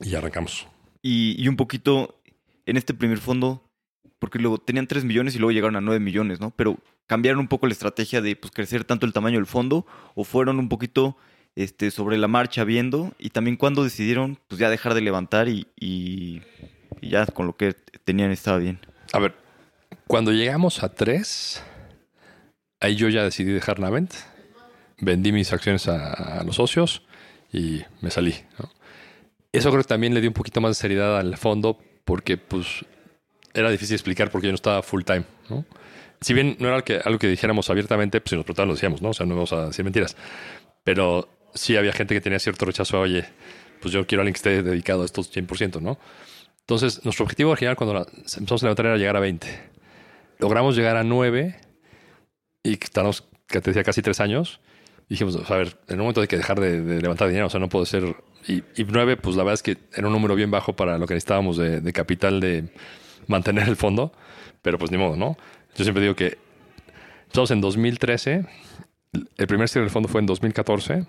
y 0.00 0.10
ya 0.10 0.18
arrancamos. 0.18 0.68
Y, 1.02 1.42
y 1.42 1.48
un 1.48 1.56
poquito 1.56 2.20
en 2.66 2.76
este 2.76 2.94
primer 2.94 3.18
fondo, 3.18 3.67
porque 4.18 4.38
luego 4.38 4.58
tenían 4.58 4.86
3 4.86 5.04
millones 5.04 5.34
y 5.34 5.38
luego 5.38 5.52
llegaron 5.52 5.76
a 5.76 5.80
9 5.80 6.00
millones, 6.00 6.40
¿no? 6.40 6.50
Pero 6.50 6.78
cambiaron 7.06 7.40
un 7.40 7.48
poco 7.48 7.66
la 7.66 7.72
estrategia 7.72 8.20
de 8.20 8.36
pues, 8.36 8.52
crecer 8.52 8.84
tanto 8.84 9.06
el 9.06 9.12
tamaño 9.12 9.36
del 9.36 9.46
fondo 9.46 9.86
o 10.14 10.24
fueron 10.24 10.58
un 10.58 10.68
poquito 10.68 11.16
este, 11.56 11.90
sobre 11.90 12.18
la 12.18 12.28
marcha 12.28 12.64
viendo 12.64 13.12
y 13.18 13.30
también 13.30 13.56
cuando 13.56 13.82
decidieron 13.82 14.38
pues 14.46 14.60
ya 14.60 14.70
dejar 14.70 14.94
de 14.94 15.00
levantar 15.00 15.48
y, 15.48 15.66
y, 15.76 16.42
ya 17.02 17.26
con 17.26 17.46
lo 17.46 17.56
que 17.56 17.74
tenían 18.04 18.30
estaba 18.30 18.58
bien. 18.58 18.80
A 19.12 19.18
ver, 19.18 19.34
cuando 20.06 20.32
llegamos 20.32 20.82
a 20.82 20.94
3, 20.94 21.62
ahí 22.80 22.94
yo 22.96 23.08
ya 23.08 23.24
decidí 23.24 23.52
dejar 23.52 23.80
Navent, 23.80 24.12
vendí 25.00 25.32
mis 25.32 25.52
acciones 25.52 25.88
a, 25.88 26.40
a 26.40 26.44
los 26.44 26.56
socios 26.56 27.02
y 27.52 27.82
me 28.02 28.10
salí. 28.10 28.34
¿no? 28.58 28.70
Eso 29.52 29.70
creo 29.70 29.82
que 29.82 29.88
también 29.88 30.14
le 30.14 30.20
dio 30.20 30.30
un 30.30 30.34
poquito 30.34 30.60
más 30.60 30.70
de 30.70 30.74
seriedad 30.74 31.18
al 31.18 31.36
fondo 31.36 31.78
porque 32.04 32.36
pues 32.36 32.84
era 33.54 33.70
difícil 33.70 33.94
explicar 33.94 34.30
porque 34.30 34.46
yo 34.46 34.52
no 34.52 34.56
estaba 34.56 34.82
full 34.82 35.02
time. 35.02 35.24
¿no? 35.48 35.64
Si 36.20 36.34
bien 36.34 36.56
no 36.58 36.68
era 36.68 36.82
algo 37.04 37.18
que, 37.18 37.28
dijéramos 37.28 37.70
abiertamente, 37.70 38.20
pues 38.20 38.30
si 38.30 38.36
nos 38.36 38.44
preguntaban 38.44 38.68
lo 38.68 38.74
decíamos, 38.74 39.02
¿no? 39.02 39.10
O 39.10 39.14
sea, 39.14 39.26
no 39.26 39.34
vamos 39.34 39.52
a 39.52 39.66
decir 39.66 39.84
mentiras. 39.84 40.16
Pero 40.84 41.28
sí 41.54 41.76
había 41.76 41.92
gente 41.92 42.14
que 42.14 42.20
tenía 42.20 42.38
cierto 42.38 42.64
rechazo 42.64 42.96
a, 42.96 43.00
oye, 43.00 43.24
pues 43.80 43.92
yo 43.92 44.06
quiero 44.06 44.20
a 44.20 44.22
alguien 44.22 44.34
que 44.34 44.38
esté 44.38 44.62
dedicado 44.62 45.02
a 45.02 45.04
estos 45.04 45.34
100%, 45.34 45.80
¿no? 45.80 45.98
Entonces, 46.60 47.04
nuestro 47.04 47.24
objetivo 47.24 47.52
original 47.52 47.76
cuando 47.76 48.06
empezamos 48.14 48.62
a 48.62 48.66
levantar 48.66 48.86
era 48.86 48.96
llegar 48.96 49.16
a 49.16 49.20
20. 49.20 49.46
Logramos 50.38 50.76
llegar 50.76 50.96
a 50.96 51.04
9 51.04 51.56
y 52.62 52.76
tardamos, 52.76 53.24
que 53.46 53.60
te 53.60 53.70
decía, 53.70 53.84
casi 53.84 54.02
3 54.02 54.20
años. 54.20 54.60
Dijimos, 55.08 55.38
a 55.50 55.56
ver, 55.56 55.78
en 55.88 55.94
un 55.94 56.00
momento 56.00 56.20
hay 56.20 56.26
que 56.26 56.36
dejar 56.36 56.60
de, 56.60 56.82
de 56.82 57.00
levantar 57.00 57.28
dinero, 57.28 57.46
o 57.46 57.50
sea, 57.50 57.60
no 57.60 57.68
puede 57.68 57.86
ser... 57.86 58.16
Y, 58.46 58.62
y 58.76 58.84
9, 58.84 59.16
pues 59.16 59.36
la 59.36 59.44
verdad 59.44 59.54
es 59.54 59.62
que 59.62 59.78
era 59.94 60.06
un 60.06 60.12
número 60.12 60.34
bien 60.34 60.50
bajo 60.50 60.74
para 60.74 60.98
lo 60.98 61.06
que 61.06 61.14
necesitábamos 61.14 61.56
de, 61.56 61.80
de 61.80 61.92
capital 61.92 62.40
de 62.40 62.68
mantener 63.28 63.68
el 63.68 63.76
fondo, 63.76 64.12
pero 64.62 64.78
pues 64.78 64.90
ni 64.90 64.98
modo, 64.98 65.16
¿no? 65.16 65.36
Yo 65.76 65.84
siempre 65.84 66.02
digo 66.02 66.16
que 66.16 66.38
estamos 67.26 67.50
en 67.50 67.60
2013, 67.60 68.44
el 69.36 69.46
primer 69.46 69.68
cierre 69.68 69.84
del 69.84 69.92
fondo 69.92 70.08
fue 70.08 70.20
en 70.20 70.26
2014 70.26 71.06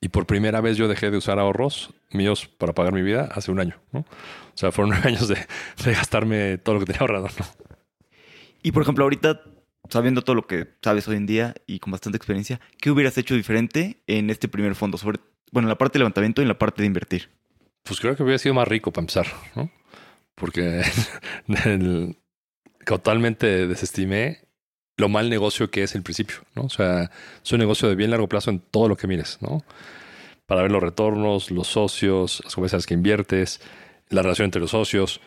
y 0.00 0.08
por 0.08 0.26
primera 0.26 0.60
vez 0.60 0.76
yo 0.76 0.88
dejé 0.88 1.10
de 1.10 1.16
usar 1.16 1.38
ahorros 1.38 1.94
míos 2.10 2.46
para 2.46 2.74
pagar 2.74 2.92
mi 2.92 3.02
vida 3.02 3.28
hace 3.32 3.50
un 3.50 3.60
año, 3.60 3.76
¿no? 3.92 4.00
O 4.00 4.56
sea, 4.56 4.72
fueron 4.72 4.90
nueve 4.94 5.08
años 5.08 5.28
de, 5.28 5.36
de 5.84 5.92
gastarme 5.92 6.58
todo 6.58 6.74
lo 6.74 6.80
que 6.80 6.86
tenía 6.86 7.00
ahorrado, 7.00 7.28
¿no? 7.38 7.46
Y 8.62 8.72
por 8.72 8.82
ejemplo, 8.82 9.04
ahorita, 9.04 9.42
sabiendo 9.90 10.22
todo 10.22 10.34
lo 10.34 10.46
que 10.46 10.68
sabes 10.82 11.06
hoy 11.06 11.16
en 11.16 11.26
día 11.26 11.54
y 11.66 11.80
con 11.80 11.90
bastante 11.90 12.16
experiencia, 12.16 12.60
¿qué 12.80 12.90
hubieras 12.90 13.16
hecho 13.18 13.34
diferente 13.34 14.02
en 14.06 14.30
este 14.30 14.48
primer 14.48 14.74
fondo? 14.74 14.96
Sobre, 14.96 15.20
bueno, 15.52 15.66
en 15.66 15.70
la 15.70 15.78
parte 15.78 15.98
de 15.98 16.00
levantamiento 16.00 16.40
y 16.40 16.44
en 16.44 16.48
la 16.48 16.58
parte 16.58 16.82
de 16.82 16.86
invertir. 16.86 17.28
Pues 17.82 18.00
creo 18.00 18.16
que 18.16 18.22
hubiera 18.22 18.38
sido 18.38 18.54
más 18.54 18.66
rico 18.66 18.90
para 18.90 19.02
empezar, 19.02 19.26
¿no? 19.54 19.70
Porque 20.34 20.82
totalmente 22.86 23.66
desestimé 23.66 24.44
lo 24.96 25.08
mal 25.08 25.28
negocio 25.28 25.70
que 25.70 25.82
es 25.82 25.94
el 25.94 26.02
principio, 26.02 26.36
¿no? 26.54 26.62
O 26.62 26.70
sea, 26.70 27.10
es 27.42 27.52
un 27.52 27.58
negocio 27.58 27.88
de 27.88 27.94
bien 27.94 28.10
largo 28.10 28.28
plazo 28.28 28.50
en 28.50 28.60
todo 28.60 28.88
lo 28.88 28.96
que 28.96 29.06
mires, 29.06 29.38
¿no? 29.40 29.64
Para 30.46 30.62
ver 30.62 30.70
los 30.70 30.82
retornos, 30.82 31.50
los 31.50 31.68
socios, 31.68 32.40
las 32.44 32.54
compañías 32.54 32.86
que 32.86 32.94
inviertes, 32.94 33.60
la 34.10 34.22
relación 34.22 34.46
entre 34.46 34.60
los 34.60 34.70
socios 34.70 35.20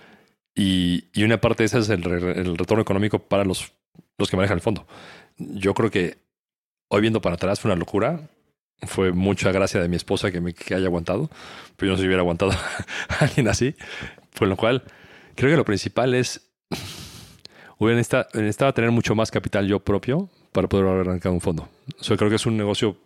y, 0.55 1.05
y 1.13 1.23
una 1.23 1.39
parte 1.39 1.63
de 1.63 1.67
esa 1.67 1.79
es 1.79 1.89
el, 1.89 2.03
el, 2.05 2.57
retorno 2.57 2.81
económico 2.81 3.19
para 3.19 3.43
los, 3.43 3.73
los 4.17 4.29
que 4.29 4.37
manejan 4.37 4.57
el 4.57 4.61
fondo. 4.61 4.87
Yo 5.37 5.73
creo 5.73 5.91
que 5.91 6.17
hoy 6.87 7.01
viendo 7.01 7.21
para 7.21 7.35
atrás 7.35 7.59
fue 7.59 7.69
una 7.69 7.79
locura. 7.79 8.29
Fue 8.83 9.11
mucha 9.11 9.51
gracia 9.51 9.81
de 9.81 9.89
mi 9.89 9.95
esposa 9.95 10.31
que 10.31 10.39
me 10.39 10.53
haya 10.75 10.85
aguantado, 10.85 11.31
pero 11.75 11.87
yo 11.87 11.91
no 11.91 11.97
sé 11.97 12.01
si 12.01 12.07
hubiera 12.07 12.21
aguantado 12.21 12.51
a 13.09 13.25
alguien 13.25 13.47
así. 13.47 13.75
Por 14.37 14.47
lo 14.47 14.55
cual, 14.55 14.83
creo 15.35 15.51
que 15.51 15.57
lo 15.57 15.65
principal 15.65 16.13
es 16.13 16.49
hubiera 17.77 17.97
necesitado, 17.97 18.73
tener 18.73 18.91
mucho 18.91 19.15
más 19.15 19.31
capital 19.31 19.67
yo 19.67 19.79
propio 19.79 20.29
para 20.51 20.67
poder 20.67 20.87
haber 20.87 21.07
arrancado 21.07 21.33
un 21.33 21.41
fondo. 21.41 21.69
O 21.99 22.03
sea, 22.03 22.17
creo 22.17 22.29
que 22.29 22.35
es 22.35 22.45
un 22.45 22.57
negocio 22.57 22.97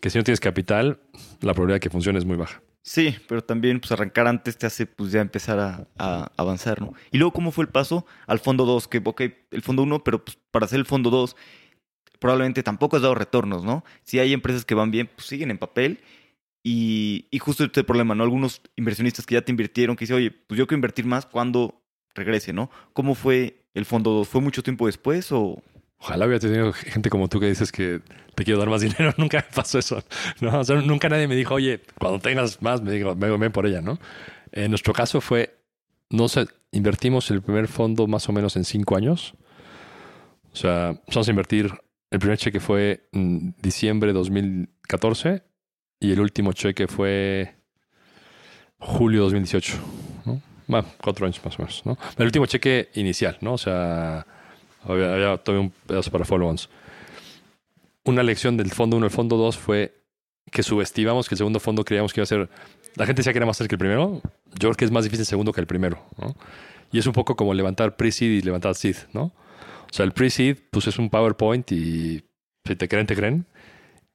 que 0.00 0.10
si 0.10 0.18
no 0.18 0.24
tienes 0.24 0.40
capital, 0.40 0.98
la 1.40 1.52
probabilidad 1.52 1.76
de 1.76 1.80
que 1.80 1.90
funcione 1.90 2.18
es 2.18 2.24
muy 2.24 2.36
baja. 2.36 2.60
Sí, 2.82 3.16
pero 3.28 3.42
también 3.42 3.80
pues 3.80 3.92
arrancar 3.92 4.26
antes 4.26 4.58
te 4.58 4.66
hace 4.66 4.84
pues 4.84 5.10
ya 5.10 5.22
empezar 5.22 5.58
a, 5.58 5.86
a 5.98 6.30
avanzar, 6.36 6.82
¿no? 6.82 6.92
Y 7.10 7.16
luego, 7.16 7.32
¿cómo 7.32 7.50
fue 7.50 7.64
el 7.64 7.70
paso 7.70 8.04
al 8.26 8.38
fondo 8.38 8.66
2? 8.66 8.88
Que, 8.88 9.00
ok, 9.02 9.22
el 9.52 9.62
fondo 9.62 9.82
1, 9.82 10.04
pero 10.04 10.22
pues 10.22 10.36
para 10.50 10.66
hacer 10.66 10.78
el 10.78 10.84
fondo 10.84 11.08
2 11.08 11.34
probablemente 12.18 12.62
tampoco 12.62 12.96
has 12.96 13.02
dado 13.02 13.14
retornos, 13.14 13.64
¿no? 13.64 13.84
Si 14.02 14.18
hay 14.18 14.32
empresas 14.32 14.64
que 14.64 14.74
van 14.74 14.90
bien, 14.90 15.10
pues 15.14 15.26
siguen 15.26 15.50
en 15.50 15.58
papel. 15.58 16.00
Y, 16.66 17.28
justo 17.40 17.62
este 17.62 17.84
problema, 17.84 18.14
¿no? 18.14 18.24
Algunos 18.24 18.62
inversionistas 18.74 19.26
que 19.26 19.34
ya 19.34 19.42
te 19.42 19.52
invirtieron, 19.52 19.96
que 19.96 20.04
dicen, 20.04 20.16
oye, 20.16 20.30
pues 20.30 20.56
yo 20.58 20.66
quiero 20.66 20.78
invertir 20.78 21.04
más 21.04 21.26
cuando 21.26 21.82
regrese, 22.14 22.54
¿no? 22.54 22.70
¿Cómo 22.94 23.14
fue 23.14 23.66
el 23.74 23.84
fondo 23.84 24.12
2? 24.12 24.26
¿Fue 24.26 24.40
mucho 24.40 24.62
tiempo 24.62 24.86
después 24.86 25.30
o...? 25.30 25.62
Ojalá 25.98 26.26
hubiera 26.26 26.40
tenido 26.40 26.72
gente 26.72 27.10
como 27.10 27.28
tú 27.28 27.38
que 27.38 27.48
dices 27.48 27.70
que 27.70 28.00
te 28.34 28.44
quiero 28.44 28.58
dar 28.58 28.70
más 28.70 28.80
dinero. 28.80 29.12
Nunca 29.18 29.44
me 29.46 29.54
pasó 29.54 29.78
eso. 29.78 30.02
nunca 30.40 31.10
nadie 31.10 31.28
me 31.28 31.36
dijo, 31.36 31.54
oye, 31.54 31.82
cuando 31.98 32.18
tengas 32.18 32.62
más, 32.62 32.80
me 32.80 32.92
digo, 32.92 33.14
ven 33.14 33.52
por 33.52 33.66
ella, 33.66 33.82
¿no? 33.82 33.98
En 34.50 34.70
nuestro 34.70 34.94
caso 34.94 35.20
fue, 35.20 35.58
no 36.08 36.28
sé, 36.28 36.46
invertimos 36.72 37.30
el 37.30 37.42
primer 37.42 37.68
fondo 37.68 38.06
más 38.06 38.26
o 38.30 38.32
menos 38.32 38.56
en 38.56 38.64
cinco 38.64 38.96
años. 38.96 39.34
O 40.50 40.56
sea, 40.56 40.90
empezamos 40.90 41.28
a 41.28 41.30
invertir, 41.30 41.74
el 42.10 42.18
primer 42.20 42.38
cheque 42.38 42.60
fue 42.60 43.06
en 43.12 43.54
diciembre 43.60 44.08
de 44.08 44.14
2014 44.14 45.53
y 46.04 46.12
el 46.12 46.20
último 46.20 46.52
cheque 46.52 46.86
fue 46.86 47.54
julio 48.78 49.20
de 49.20 49.24
2018, 49.24 49.78
¿no? 50.26 50.42
Bueno, 50.66 50.86
cuatro 51.02 51.26
años 51.26 51.40
más 51.42 51.58
o 51.58 51.62
menos, 51.62 51.82
¿no? 51.86 51.98
El 52.18 52.26
último 52.26 52.44
cheque 52.46 52.90
inicial, 52.94 53.38
¿no? 53.40 53.54
O 53.54 53.58
sea, 53.58 54.26
había, 54.82 55.14
había 55.14 55.36
todavía 55.38 55.66
un 55.66 55.72
pedazo 55.86 56.10
para 56.10 56.26
follow-ons. 56.26 56.68
Una 58.04 58.22
lección 58.22 58.58
del 58.58 58.70
fondo 58.70 58.98
1 58.98 59.06
al 59.06 59.10
fondo 59.10 59.38
2 59.38 59.56
fue 59.56 59.94
que 60.52 60.62
subestimamos 60.62 61.26
que 61.26 61.36
el 61.36 61.38
segundo 61.38 61.58
fondo 61.58 61.84
creíamos 61.84 62.12
que 62.12 62.20
iba 62.20 62.24
a 62.24 62.26
ser... 62.26 62.50
La 62.96 63.06
gente 63.06 63.20
decía 63.20 63.32
que 63.32 63.38
era 63.38 63.46
más 63.46 63.56
fácil 63.56 63.68
que 63.68 63.76
el 63.76 63.78
primero. 63.78 64.20
Yo 64.52 64.68
creo 64.68 64.74
que 64.74 64.84
es 64.84 64.90
más 64.90 65.04
difícil 65.04 65.22
el 65.22 65.26
segundo 65.26 65.52
que 65.52 65.60
el 65.62 65.66
primero, 65.66 66.04
¿no? 66.18 66.36
Y 66.92 66.98
es 66.98 67.06
un 67.06 67.14
poco 67.14 67.34
como 67.34 67.54
levantar 67.54 67.96
pre-seed 67.96 68.30
y 68.30 68.42
levantar 68.42 68.74
seed, 68.74 68.96
¿no? 69.14 69.24
O 69.24 69.92
sea, 69.92 70.04
el 70.04 70.12
pre-seed, 70.12 70.58
pues 70.70 70.86
es 70.86 70.98
un 70.98 71.08
PowerPoint 71.08 71.72
y 71.72 72.24
si 72.66 72.76
te 72.76 72.88
creen, 72.88 73.06
te 73.06 73.16
creen. 73.16 73.46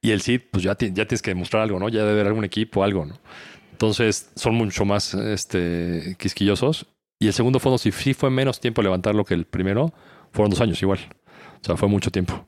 Y 0.02 0.12
el 0.12 0.22
seed, 0.22 0.42
pues 0.50 0.62
ya, 0.62 0.72
ya 0.72 0.76
tienes 0.76 1.22
que 1.22 1.30
demostrar 1.30 1.62
algo, 1.62 1.78
¿no? 1.78 1.88
Ya 1.88 2.00
debe 2.00 2.12
haber 2.12 2.28
algún 2.28 2.44
equipo, 2.44 2.82
algo, 2.82 3.04
¿no? 3.04 3.18
Entonces 3.72 4.30
son 4.34 4.54
mucho 4.54 4.84
más 4.84 5.14
este, 5.14 6.16
quisquillosos. 6.18 6.86
Y 7.18 7.26
el 7.26 7.32
segundo 7.32 7.60
fondo, 7.60 7.78
si 7.78 7.92
sí 7.92 8.14
fue 8.14 8.30
menos 8.30 8.60
tiempo 8.60 8.82
levantarlo 8.82 9.24
que 9.24 9.34
el 9.34 9.44
primero, 9.44 9.92
fueron 10.32 10.50
dos 10.50 10.60
años 10.60 10.80
igual. 10.82 11.00
O 11.60 11.64
sea, 11.64 11.76
fue 11.76 11.88
mucho 11.88 12.10
tiempo. 12.10 12.46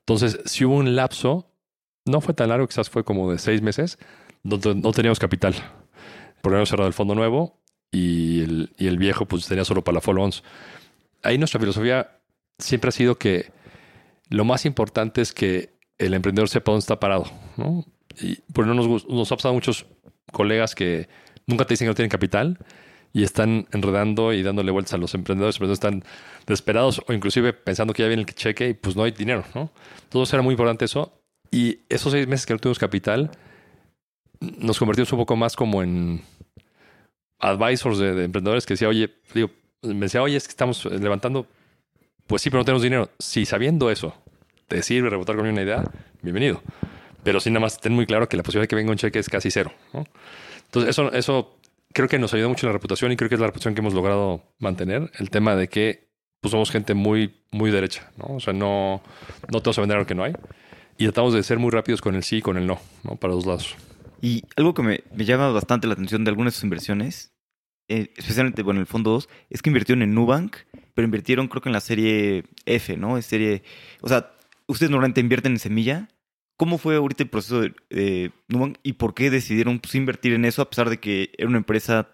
Entonces, 0.00 0.40
si 0.46 0.64
hubo 0.64 0.76
un 0.76 0.96
lapso, 0.96 1.50
no 2.06 2.20
fue 2.20 2.32
tan 2.32 2.48
largo, 2.48 2.66
quizás 2.66 2.88
fue 2.88 3.04
como 3.04 3.30
de 3.30 3.38
seis 3.38 3.60
meses, 3.60 3.98
donde 4.42 4.74
no 4.74 4.92
teníamos 4.92 5.18
capital. 5.18 5.54
Porque 6.40 6.54
habíamos 6.54 6.68
cerrado 6.68 6.88
el 6.88 6.94
fondo 6.94 7.14
nuevo 7.14 7.58
y 7.90 8.42
el, 8.42 8.72
y 8.78 8.86
el 8.86 8.98
viejo 8.98 9.26
pues 9.26 9.46
tenía 9.46 9.64
solo 9.64 9.82
para 9.82 9.96
la 9.96 10.00
follow-ons. 10.00 10.42
Ahí 11.22 11.38
nuestra 11.38 11.60
filosofía 11.60 12.20
siempre 12.58 12.88
ha 12.88 12.92
sido 12.92 13.16
que 13.16 13.50
lo 14.28 14.44
más 14.44 14.64
importante 14.64 15.20
es 15.20 15.32
que 15.32 15.75
el 15.98 16.14
emprendedor 16.14 16.48
sepa 16.48 16.72
dónde 16.72 16.82
está 16.82 17.00
parado. 17.00 17.26
¿no? 17.56 17.84
Y 18.20 18.36
por 18.52 18.66
no 18.66 18.74
nos, 18.74 19.06
nos 19.08 19.32
ha 19.32 19.36
pasado 19.36 19.54
muchos 19.54 19.86
colegas 20.32 20.74
que 20.74 21.08
nunca 21.46 21.64
te 21.64 21.74
dicen 21.74 21.86
que 21.86 21.90
no 21.90 21.94
tienen 21.94 22.10
capital 22.10 22.58
y 23.12 23.22
están 23.22 23.66
enredando 23.72 24.32
y 24.32 24.42
dándole 24.42 24.70
vueltas 24.70 24.94
a 24.94 24.98
los 24.98 25.14
emprendedores. 25.14 25.56
Emprendedores 25.56 25.78
están 25.78 26.04
desesperados 26.46 27.02
o 27.06 27.12
inclusive 27.12 27.52
pensando 27.52 27.94
que 27.94 28.02
ya 28.02 28.08
viene 28.08 28.22
el 28.22 28.34
cheque 28.34 28.68
y 28.68 28.74
pues 28.74 28.96
no 28.96 29.04
hay 29.04 29.12
dinero, 29.12 29.44
¿no? 29.54 29.70
Entonces 30.04 30.34
era 30.34 30.42
muy 30.42 30.52
importante 30.52 30.84
eso. 30.84 31.18
Y 31.50 31.80
esos 31.88 32.12
seis 32.12 32.26
meses 32.26 32.44
que 32.44 32.52
no 32.52 32.58
tuvimos 32.58 32.78
capital, 32.78 33.30
nos 34.40 34.78
convertimos 34.78 35.10
un 35.12 35.18
poco 35.20 35.36
más 35.36 35.56
como 35.56 35.82
en 35.82 36.22
advisors 37.38 37.98
de, 37.98 38.14
de 38.14 38.24
emprendedores 38.24 38.66
que 38.66 38.74
decía, 38.74 38.88
oye, 38.88 39.14
digo, 39.32 39.50
me 39.82 40.06
decía, 40.06 40.22
oye, 40.22 40.36
es 40.36 40.46
que 40.46 40.50
estamos 40.50 40.84
levantando. 40.84 41.46
Pues 42.26 42.42
sí, 42.42 42.50
pero 42.50 42.60
no 42.60 42.64
tenemos 42.64 42.82
dinero. 42.82 43.08
Si 43.18 43.46
sabiendo 43.46 43.90
eso 43.90 44.14
te 44.68 44.82
sirve 44.82 45.10
rebotar 45.10 45.36
con 45.36 45.46
una 45.46 45.62
idea, 45.62 45.84
bienvenido. 46.22 46.62
Pero 47.22 47.40
sí, 47.40 47.50
nada 47.50 47.60
más 47.60 47.80
ten 47.80 47.92
muy 47.92 48.06
claro 48.06 48.28
que 48.28 48.36
la 48.36 48.42
posibilidad 48.42 48.64
de 48.64 48.68
que 48.68 48.76
venga 48.76 48.90
un 48.90 48.96
cheque 48.96 49.18
es 49.18 49.28
casi 49.28 49.50
cero. 49.50 49.72
Entonces, 50.66 50.90
eso, 50.90 51.12
eso 51.12 51.58
creo 51.92 52.08
que 52.08 52.18
nos 52.18 52.32
ayuda 52.34 52.48
mucho 52.48 52.66
en 52.66 52.68
la 52.68 52.72
reputación 52.74 53.12
y 53.12 53.16
creo 53.16 53.28
que 53.28 53.34
es 53.34 53.40
la 53.40 53.46
reputación 53.46 53.74
que 53.74 53.80
hemos 53.80 53.94
logrado 53.94 54.42
mantener. 54.58 55.10
El 55.18 55.30
tema 55.30 55.56
de 55.56 55.68
que 55.68 56.08
pues, 56.40 56.50
somos 56.50 56.70
gente 56.70 56.94
muy, 56.94 57.34
muy 57.50 57.70
derecha, 57.70 58.10
¿no? 58.16 58.36
O 58.36 58.40
sea, 58.40 58.52
no, 58.52 59.02
no 59.50 59.60
te 59.60 59.70
vas 59.70 59.78
a 59.78 59.80
vender 59.80 59.96
algo 59.96 60.06
que 60.06 60.14
no 60.14 60.24
hay. 60.24 60.34
Y 60.98 61.04
tratamos 61.04 61.34
de 61.34 61.42
ser 61.42 61.58
muy 61.58 61.70
rápidos 61.70 62.00
con 62.00 62.14
el 62.14 62.22
sí 62.22 62.36
y 62.36 62.42
con 62.42 62.56
el 62.56 62.66
no, 62.66 62.80
¿no? 63.02 63.16
Para 63.16 63.34
los 63.34 63.46
lados. 63.46 63.74
Y 64.22 64.44
algo 64.56 64.74
que 64.74 64.82
me, 64.82 65.00
me 65.14 65.24
llama 65.24 65.50
bastante 65.50 65.86
la 65.86 65.94
atención 65.94 66.24
de 66.24 66.30
algunas 66.30 66.52
de 66.52 66.56
sus 66.56 66.64
inversiones, 66.64 67.32
eh, 67.88 68.12
especialmente 68.16 68.62
bueno, 68.62 68.78
en 68.78 68.82
el 68.82 68.86
fondo 68.86 69.10
2, 69.10 69.28
es 69.50 69.62
que 69.62 69.70
invirtieron 69.70 70.02
en 70.02 70.14
Nubank, 70.14 70.56
pero 70.94 71.04
invirtieron 71.04 71.48
creo 71.48 71.62
que 71.62 71.68
en 71.68 71.74
la 71.74 71.80
serie 71.80 72.44
F, 72.64 72.96
¿no? 72.96 73.18
Es 73.18 73.26
serie, 73.26 73.62
o 74.00 74.08
sea, 74.08 74.32
ustedes 74.66 74.90
normalmente 74.90 75.20
invierten 75.20 75.52
en 75.52 75.58
semilla, 75.58 76.08
¿Cómo 76.56 76.78
fue 76.78 76.96
ahorita 76.96 77.22
el 77.22 77.28
proceso 77.28 77.60
de 77.60 77.74
eh, 77.90 78.30
y 78.82 78.94
por 78.94 79.12
qué 79.12 79.30
decidieron 79.30 79.78
pues, 79.78 79.94
invertir 79.94 80.32
en 80.32 80.46
eso 80.46 80.62
a 80.62 80.70
pesar 80.70 80.88
de 80.88 80.98
que 80.98 81.30
era 81.36 81.48
una 81.48 81.58
empresa 81.58 82.08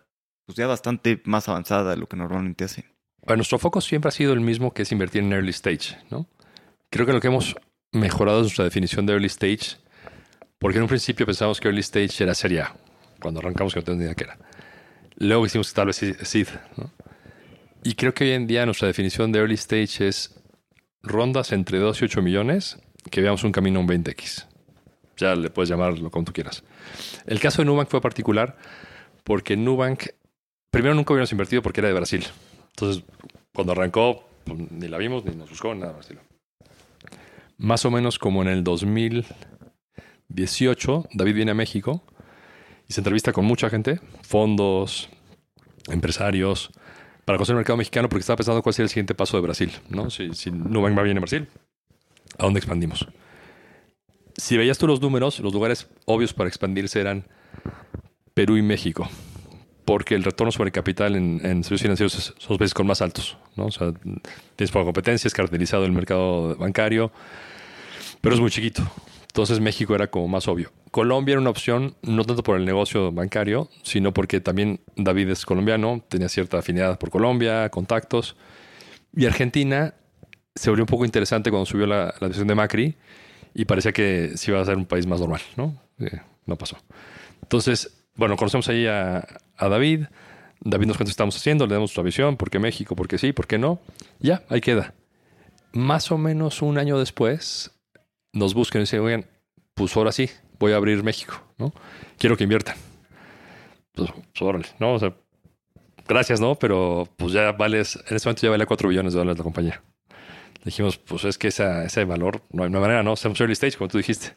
pues, 0.46 0.56
ya 0.56 0.66
bastante 0.66 1.22
más 1.24 1.48
avanzada 1.48 1.92
de 1.92 1.96
lo 1.96 2.08
que 2.08 2.16
normalmente 2.16 2.64
hacen? 2.64 2.84
Nuestro 3.24 3.60
foco 3.60 3.80
siempre 3.80 4.08
ha 4.08 4.12
sido 4.12 4.32
el 4.32 4.40
mismo, 4.40 4.74
que 4.74 4.82
es 4.82 4.90
invertir 4.90 5.22
en 5.22 5.32
early 5.32 5.50
stage, 5.50 5.96
¿no? 6.10 6.26
Creo 6.90 7.06
que 7.06 7.12
lo 7.12 7.20
que 7.20 7.28
hemos 7.28 7.54
mejorado 7.92 8.38
es 8.38 8.44
nuestra 8.44 8.64
definición 8.64 9.06
de 9.06 9.12
early 9.12 9.26
stage, 9.26 9.76
porque 10.58 10.78
en 10.78 10.82
un 10.82 10.88
principio 10.88 11.24
pensábamos 11.24 11.60
que 11.60 11.68
early 11.68 11.80
stage 11.80 12.24
era 12.24 12.34
serie 12.34 12.62
A, 12.62 12.74
cuando 13.20 13.38
arrancamos 13.38 13.72
que 13.72 13.78
no 13.78 13.84
teníamos 13.84 14.06
idea 14.06 14.14
qué 14.16 14.24
era. 14.24 14.38
Luego 15.18 15.46
hicimos 15.46 15.68
que 15.68 15.76
tal 15.76 15.86
vez 15.86 15.96
seed, 15.96 16.48
¿no? 16.76 16.90
Y 17.84 17.94
creo 17.94 18.12
que 18.12 18.24
hoy 18.24 18.32
en 18.32 18.48
día 18.48 18.66
nuestra 18.66 18.88
definición 18.88 19.30
de 19.30 19.38
early 19.38 19.54
stage 19.54 20.08
es 20.08 20.41
rondas 21.02 21.52
entre 21.52 21.78
2 21.78 22.00
y 22.00 22.04
8 22.04 22.22
millones 22.22 22.78
que 23.10 23.20
veamos 23.20 23.44
un 23.44 23.52
camino 23.52 23.78
a 23.78 23.82
un 23.82 23.88
20X. 23.88 24.46
Ya 25.16 25.34
le 25.34 25.50
puedes 25.50 25.68
llamarlo 25.68 26.10
como 26.10 26.24
tú 26.24 26.32
quieras. 26.32 26.64
El 27.26 27.38
caso 27.40 27.60
de 27.62 27.66
Nubank 27.66 27.88
fue 27.88 28.00
particular 28.00 28.56
porque 29.24 29.56
Nubank, 29.56 30.04
primero 30.70 30.94
nunca 30.94 31.12
hubiéramos 31.12 31.32
invertido 31.32 31.62
porque 31.62 31.80
era 31.80 31.88
de 31.88 31.94
Brasil. 31.94 32.24
Entonces, 32.70 33.02
cuando 33.52 33.72
arrancó, 33.72 34.24
pues, 34.44 34.70
ni 34.70 34.86
la 34.88 34.98
vimos, 34.98 35.24
ni 35.24 35.34
nos 35.34 35.50
buscó, 35.50 35.74
nada 35.74 35.92
más. 35.92 36.08
Más 37.58 37.84
o 37.84 37.90
menos 37.90 38.18
como 38.18 38.40
en 38.42 38.48
el 38.48 38.64
2018, 38.64 41.08
David 41.12 41.34
viene 41.34 41.50
a 41.52 41.54
México 41.54 42.02
y 42.88 42.94
se 42.94 43.00
entrevista 43.00 43.32
con 43.32 43.44
mucha 43.44 43.70
gente, 43.70 44.00
fondos, 44.22 45.08
empresarios, 45.88 46.72
para 47.24 47.38
conocer 47.38 47.54
el 47.54 47.58
mercado 47.58 47.76
mexicano 47.76 48.08
porque 48.08 48.20
estaba 48.20 48.37
pensando 48.37 48.62
cuál 48.62 48.74
sería 48.74 48.85
el 48.85 48.90
siguiente 48.90 49.14
paso 49.14 49.37
de 49.37 49.42
Brasil. 49.42 49.72
¿no? 49.88 50.11
Si, 50.11 50.35
si 50.35 50.50
Nubank 50.50 50.96
va 50.96 51.02
bien 51.02 51.16
en 51.16 51.20
Brasil, 51.20 51.48
¿A 52.38 52.44
dónde 52.44 52.58
expandimos? 52.58 53.06
Si 54.37 54.56
veías 54.56 54.78
tú 54.78 54.87
los 54.87 55.00
números, 55.00 55.40
los 55.40 55.52
lugares 55.52 55.88
obvios 56.06 56.32
para 56.32 56.48
expandirse 56.48 57.00
eran 57.00 57.26
Perú 58.35 58.56
y 58.56 58.62
México, 58.62 59.08
porque 59.85 60.14
el 60.14 60.24
retorno 60.24 60.50
sobre 60.50 60.72
capital 60.72 61.16
en, 61.16 61.40
servicios 61.40 61.82
financieros 61.82 62.35
son 62.38 62.46
los 62.48 62.58
países 62.58 62.74
con 62.74 62.87
más 62.87 63.02
altos. 63.02 63.37
¿no? 63.56 63.66
O 63.66 63.70
sea, 63.70 63.92
tienes 64.56 64.72
poca 64.72 64.85
competencia, 64.85 65.28
es 65.28 65.35
caracterizado 65.35 65.85
el 65.85 65.92
mercado 65.92 66.56
bancario, 66.56 67.12
pero 68.20 68.35
es 68.35 68.40
muy 68.40 68.50
chiquito. 68.50 68.82
Entonces 69.26 69.61
México 69.61 69.94
era 69.94 70.06
como 70.06 70.28
más 70.28 70.48
obvio. 70.48 70.72
Colombia 70.92 71.33
era 71.33 71.40
una 71.40 71.48
opción, 71.48 71.96
no 72.02 72.22
tanto 72.24 72.42
por 72.42 72.59
el 72.59 72.66
negocio 72.66 73.11
bancario, 73.12 73.70
sino 73.83 74.12
porque 74.12 74.42
también 74.42 74.81
David 74.94 75.31
es 75.31 75.46
colombiano, 75.46 76.05
tenía 76.07 76.28
cierta 76.28 76.59
afinidad 76.59 76.98
por 76.98 77.09
Colombia, 77.09 77.70
contactos. 77.70 78.37
Y 79.16 79.24
Argentina 79.24 79.94
se 80.55 80.68
volvió 80.68 80.83
un 80.83 80.88
poco 80.88 81.07
interesante 81.07 81.50
cuando 81.50 81.64
subió 81.64 81.87
la, 81.87 82.14
la 82.20 82.28
decisión 82.28 82.46
de 82.46 82.55
Macri 82.55 82.94
y 83.55 83.64
parecía 83.64 83.92
que 83.92 84.33
se 84.37 84.50
iba 84.50 84.61
a 84.61 84.64
ser 84.66 84.76
un 84.76 84.85
país 84.85 85.07
más 85.07 85.18
normal, 85.18 85.40
¿no? 85.57 85.81
Eh, 85.98 86.20
no 86.44 86.57
pasó. 86.57 86.76
Entonces, 87.40 88.05
bueno, 88.14 88.37
conocemos 88.37 88.68
ahí 88.68 88.87
a, 88.87 89.26
a, 89.57 89.68
David. 89.70 90.05
David 90.61 90.88
nos 90.88 90.98
cuenta 90.98 91.09
qué 91.09 91.12
estamos 91.12 91.37
haciendo, 91.37 91.66
le 91.66 91.72
damos 91.72 91.88
nuestra 91.88 92.02
visión, 92.02 92.37
por 92.37 92.50
qué 92.50 92.59
México, 92.59 92.94
por 92.94 93.09
qué 93.09 93.16
sí, 93.16 93.33
por 93.33 93.46
qué 93.46 93.57
no. 93.57 93.81
Ya, 94.20 94.42
ahí 94.50 94.61
queda. 94.61 94.92
Más 95.72 96.12
o 96.12 96.18
menos 96.18 96.61
un 96.61 96.76
año 96.76 96.98
después, 96.98 97.70
nos 98.35 98.52
buscan 98.52 98.81
y 98.81 98.83
dicen, 98.83 99.00
oigan, 99.00 99.26
pues 99.74 99.96
ahora 99.96 100.12
sí, 100.12 100.28
voy 100.62 100.72
a 100.72 100.77
abrir 100.77 101.03
México, 101.03 101.35
¿no? 101.59 101.72
Quiero 102.18 102.37
que 102.37 102.44
inviertan. 102.44 102.77
Pues, 103.94 104.11
pues 104.11 104.42
órale, 104.42 104.66
¿no? 104.79 104.94
O 104.94 104.98
sea, 104.98 105.14
gracias, 106.09 106.40
¿no? 106.40 106.55
Pero 106.55 107.09
pues 107.16 107.33
ya 107.33 107.53
vales, 107.53 107.96
en 108.09 108.16
este 108.16 108.29
momento 108.29 108.42
ya 108.42 108.51
vale 108.51 108.66
4 108.66 108.88
billones 108.88 109.12
de 109.12 109.18
dólares 109.18 109.38
la 109.38 109.44
compañía 109.44 109.83
dijimos, 110.64 110.96
pues 110.98 111.25
es 111.25 111.38
que 111.38 111.48
esa, 111.48 111.85
ese 111.85 112.05
valor, 112.05 112.42
no 112.51 112.64
hay 112.64 112.70
manera, 112.70 113.03
¿no? 113.03 113.14
Estamos 113.14 113.40
early 113.40 113.53
stage, 113.53 113.77
como 113.77 113.88
tú 113.88 113.98
dijiste. 113.98 114.35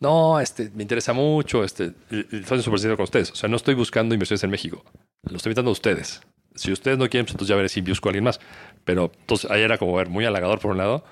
No, 0.00 0.38
este, 0.40 0.70
me 0.74 0.82
interesa 0.82 1.12
mucho, 1.12 1.64
este, 1.64 1.92
estoy 2.10 2.62
súper 2.62 2.96
con 2.96 3.04
ustedes. 3.04 3.30
O 3.30 3.34
sea, 3.34 3.48
no 3.48 3.56
estoy 3.56 3.74
buscando 3.74 4.14
inversiones 4.14 4.44
en 4.44 4.50
México. 4.50 4.84
Lo 5.22 5.36
estoy 5.36 5.50
invitando 5.50 5.70
a 5.70 5.72
ustedes. 5.72 6.20
Si 6.54 6.70
ustedes 6.70 6.98
no 6.98 7.08
quieren, 7.08 7.24
pues 7.24 7.34
entonces 7.34 7.48
ya 7.48 7.56
veré 7.56 7.68
si 7.68 7.80
busco 7.80 8.08
a 8.08 8.10
alguien 8.10 8.24
más. 8.24 8.40
Pero 8.84 9.10
entonces 9.20 9.50
ahí 9.50 9.62
era 9.62 9.78
como 9.78 9.94
ver 9.94 10.08
muy 10.08 10.24
halagador 10.26 10.58
por 10.58 10.72
un 10.72 10.78
lado 10.78 11.04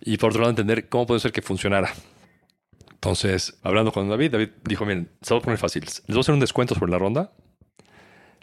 y 0.00 0.16
por 0.18 0.30
otro 0.30 0.40
lado 0.40 0.50
entender 0.50 0.88
cómo 0.88 1.06
puede 1.06 1.20
ser 1.20 1.32
que 1.32 1.42
funcionara. 1.42 1.92
Entonces, 3.02 3.58
hablando 3.64 3.90
con 3.90 4.08
David, 4.08 4.30
David 4.30 4.50
dijo, 4.62 4.86
miren, 4.86 5.10
se 5.22 5.34
va 5.34 5.40
a 5.40 5.42
poner 5.42 5.58
fácil. 5.58 5.82
Les 5.82 6.04
voy 6.06 6.18
a 6.18 6.20
hacer 6.20 6.34
un 6.34 6.40
descuento 6.40 6.76
sobre 6.76 6.92
la 6.92 6.98
ronda. 6.98 7.32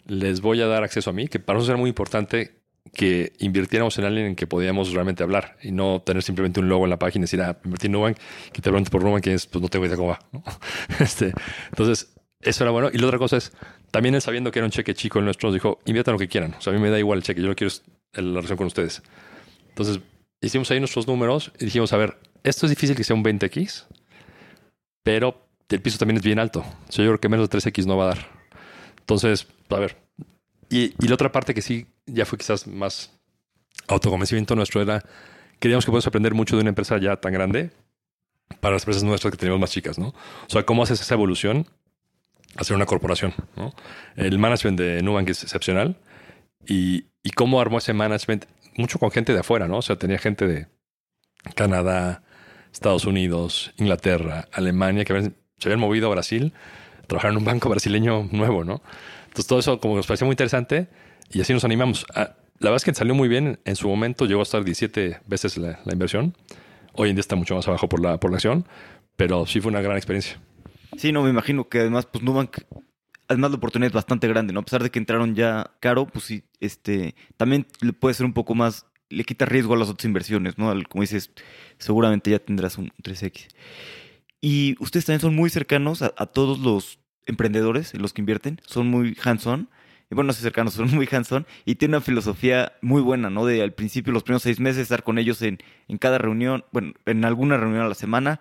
Les 0.04 0.42
voy 0.42 0.60
a 0.60 0.66
dar 0.66 0.84
acceso 0.84 1.08
a 1.08 1.12
mí, 1.14 1.28
que 1.28 1.40
para 1.40 1.56
nosotros 1.56 1.70
era 1.70 1.80
muy 1.80 1.88
importante 1.88 2.60
que 2.92 3.32
invirtiéramos 3.38 3.98
en 3.98 4.04
alguien 4.04 4.26
en 4.26 4.36
que 4.36 4.46
podíamos 4.46 4.92
realmente 4.92 5.22
hablar 5.22 5.56
y 5.62 5.72
no 5.72 6.02
tener 6.02 6.22
simplemente 6.22 6.60
un 6.60 6.68
logo 6.68 6.84
en 6.84 6.90
la 6.90 6.98
página 6.98 7.22
y 7.22 7.24
decir, 7.24 7.40
ah, 7.40 7.58
invertí 7.64 7.86
en 7.86 7.92
Nubank, 7.92 8.18
que 8.52 8.60
te 8.60 8.62
preguntes 8.64 8.90
por 8.90 9.02
Nubank, 9.02 9.24
que 9.24 9.32
es, 9.32 9.46
pues 9.46 9.62
no 9.62 9.68
tengo 9.68 9.86
idea 9.86 9.96
cómo 9.96 10.08
va. 10.08 10.18
¿no? 10.30 10.44
Este, 11.00 11.32
entonces, 11.70 12.12
eso 12.42 12.62
era 12.62 12.70
bueno. 12.70 12.90
Y 12.92 12.98
la 12.98 13.06
otra 13.06 13.18
cosa 13.18 13.38
es, 13.38 13.52
también 13.90 14.14
él 14.14 14.20
sabiendo 14.20 14.52
que 14.52 14.58
era 14.58 14.66
un 14.66 14.72
cheque 14.72 14.92
chico 14.92 15.20
el 15.20 15.24
nuestro, 15.24 15.48
nos 15.48 15.54
dijo, 15.54 15.78
inviertan 15.86 16.12
lo 16.12 16.18
que 16.18 16.28
quieran. 16.28 16.54
O 16.58 16.60
sea, 16.60 16.74
a 16.74 16.76
mí 16.76 16.82
me 16.82 16.90
da 16.90 16.98
igual 16.98 17.20
el 17.20 17.22
cheque, 17.22 17.40
yo 17.40 17.48
no 17.48 17.56
quiero 17.56 17.72
la 18.12 18.20
relación 18.20 18.58
con 18.58 18.66
ustedes. 18.66 19.02
Entonces, 19.70 20.00
hicimos 20.42 20.70
ahí 20.70 20.80
nuestros 20.80 21.06
números 21.06 21.50
y 21.58 21.64
dijimos, 21.64 21.94
a 21.94 21.96
ver, 21.96 22.18
esto 22.42 22.66
es 22.66 22.70
difícil 22.70 22.94
que 22.94 23.04
sea 23.04 23.16
un 23.16 23.24
20X, 23.24 23.86
pero 25.02 25.46
el 25.68 25.80
piso 25.80 25.98
también 25.98 26.18
es 26.18 26.22
bien 26.22 26.38
alto. 26.38 26.64
Yo 26.90 27.04
creo 27.04 27.20
que 27.20 27.28
menos 27.28 27.48
de 27.48 27.58
3X 27.58 27.86
no 27.86 27.96
va 27.96 28.04
a 28.04 28.08
dar. 28.08 28.26
Entonces, 28.98 29.46
a 29.68 29.76
ver. 29.76 29.96
Y, 30.68 30.94
y 30.98 31.08
la 31.08 31.14
otra 31.14 31.32
parte 31.32 31.54
que 31.54 31.62
sí 31.62 31.86
ya 32.06 32.26
fue 32.26 32.38
quizás 32.38 32.66
más 32.66 33.12
autoconvencimiento 33.88 34.54
nuestro 34.54 34.82
era, 34.82 35.04
queríamos 35.58 35.84
que 35.84 35.90
podemos 35.90 36.06
aprender 36.06 36.34
mucho 36.34 36.56
de 36.56 36.62
una 36.62 36.70
empresa 36.70 36.98
ya 36.98 37.16
tan 37.16 37.32
grande 37.32 37.70
para 38.60 38.74
las 38.74 38.82
empresas 38.82 39.02
nuestras 39.04 39.32
que 39.32 39.38
tenemos 39.38 39.60
más 39.60 39.70
chicas, 39.70 39.98
¿no? 39.98 40.08
O 40.08 40.48
sea, 40.48 40.64
cómo 40.64 40.82
haces 40.82 41.00
esa 41.00 41.14
evolución 41.14 41.66
hacer 42.56 42.74
una 42.74 42.86
corporación, 42.86 43.32
¿no? 43.56 43.72
El 44.16 44.38
management 44.38 44.78
de 44.78 45.02
Nubank 45.02 45.28
es 45.28 45.42
excepcional 45.42 45.96
y, 46.66 47.06
y 47.22 47.30
cómo 47.30 47.60
armó 47.60 47.78
ese 47.78 47.92
management, 47.92 48.46
mucho 48.76 48.98
con 48.98 49.10
gente 49.10 49.32
de 49.32 49.40
afuera, 49.40 49.68
¿no? 49.68 49.78
O 49.78 49.82
sea, 49.82 49.96
tenía 49.96 50.18
gente 50.18 50.46
de 50.46 50.66
Canadá, 51.54 52.22
Estados 52.72 53.04
Unidos, 53.04 53.72
Inglaterra, 53.76 54.48
Alemania, 54.52 55.04
que 55.04 55.32
se 55.58 55.68
habían 55.68 55.80
movido 55.80 56.08
a 56.08 56.10
Brasil, 56.10 56.52
trabajar 57.06 57.32
en 57.32 57.38
un 57.38 57.44
banco 57.44 57.68
brasileño 57.68 58.28
nuevo, 58.30 58.64
¿no? 58.64 58.82
Entonces 59.24 59.46
todo 59.46 59.58
eso 59.58 59.80
como 59.80 59.96
nos 59.96 60.06
parecía 60.06 60.26
muy 60.26 60.32
interesante 60.32 60.88
y 61.30 61.40
así 61.40 61.52
nos 61.52 61.64
animamos. 61.64 62.06
la 62.14 62.34
verdad 62.60 62.76
es 62.76 62.84
que 62.84 62.94
salió 62.94 63.14
muy 63.14 63.28
bien. 63.28 63.60
En 63.64 63.76
su 63.76 63.88
momento 63.88 64.26
llegó 64.26 64.40
a 64.40 64.42
estar 64.42 64.64
17 64.64 65.20
veces 65.26 65.56
la, 65.56 65.78
inversión. 65.90 66.34
Hoy 66.94 67.10
en 67.10 67.16
día 67.16 67.20
está 67.20 67.36
mucho 67.36 67.54
más 67.54 67.68
abajo 67.68 67.88
por 67.88 68.00
la, 68.00 68.18
por 68.18 68.30
la 68.30 68.36
acción, 68.36 68.66
pero 69.16 69.46
sí 69.46 69.60
fue 69.60 69.70
una 69.70 69.80
gran 69.80 69.96
experiencia. 69.96 70.40
Sí, 70.96 71.12
no, 71.12 71.22
me 71.22 71.30
imagino 71.30 71.68
que 71.68 71.80
además, 71.80 72.06
pues 72.06 72.24
Nubank, 72.24 72.58
además 73.28 73.52
la 73.52 73.56
oportunidad 73.58 73.88
es 73.88 73.94
bastante 73.94 74.26
grande, 74.26 74.52
¿no? 74.52 74.60
A 74.60 74.64
pesar 74.64 74.82
de 74.82 74.90
que 74.90 74.98
entraron 74.98 75.34
ya 75.36 75.70
caro, 75.78 76.06
pues 76.06 76.24
sí, 76.24 76.42
este, 76.58 77.14
también 77.36 77.66
puede 78.00 78.14
ser 78.14 78.26
un 78.26 78.32
poco 78.32 78.56
más, 78.56 78.86
le 79.10 79.24
quita 79.24 79.44
riesgo 79.44 79.74
a 79.74 79.76
las 79.76 79.88
otras 79.88 80.06
inversiones, 80.06 80.56
¿no? 80.56 80.72
Como 80.88 81.02
dices, 81.02 81.30
seguramente 81.78 82.30
ya 82.30 82.38
tendrás 82.38 82.78
un 82.78 82.90
3X. 83.02 83.48
Y 84.40 84.76
ustedes 84.80 85.04
también 85.04 85.20
son 85.20 85.34
muy 85.34 85.50
cercanos 85.50 86.02
a, 86.02 86.26
todos 86.26 86.60
los 86.60 86.98
emprendedores, 87.26 87.92
los 87.94 88.14
que 88.14 88.22
invierten, 88.22 88.60
son 88.66 88.86
muy 88.86 89.16
hands-on. 89.22 89.68
Bueno, 90.08 90.28
no 90.28 90.32
sé 90.32 90.42
cercanos, 90.42 90.74
son 90.74 90.90
muy 90.90 91.06
hands-on 91.10 91.46
y 91.66 91.74
tienen 91.74 91.96
una 91.96 92.00
filosofía 92.00 92.72
muy 92.80 93.02
buena, 93.02 93.28
¿no? 93.28 93.44
De 93.44 93.62
al 93.62 93.74
principio, 93.74 94.12
los 94.12 94.22
primeros 94.22 94.42
seis 94.42 94.58
meses, 94.58 94.82
estar 94.82 95.02
con 95.02 95.18
ellos 95.18 95.42
en, 95.42 95.58
en 95.88 95.98
cada 95.98 96.18
reunión, 96.18 96.64
bueno, 96.72 96.94
en 97.04 97.24
alguna 97.24 97.58
reunión 97.58 97.82
a 97.82 97.88
la 97.88 97.94
semana, 97.94 98.40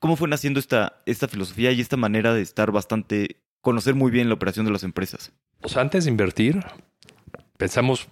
¿Cómo 0.00 0.16
fue 0.16 0.28
naciendo 0.28 0.58
esta, 0.58 0.94
esta 1.04 1.28
filosofía 1.28 1.72
y 1.72 1.80
esta 1.82 1.98
manera 1.98 2.32
de 2.32 2.40
estar 2.40 2.72
bastante, 2.72 3.36
conocer 3.60 3.94
muy 3.94 4.10
bien 4.10 4.28
la 4.28 4.34
operación 4.34 4.64
de 4.64 4.72
las 4.72 4.82
empresas? 4.82 5.30
Sea, 5.66 5.82
antes 5.82 6.04
de 6.04 6.10
invertir, 6.10 6.64
pensamos 7.58 8.08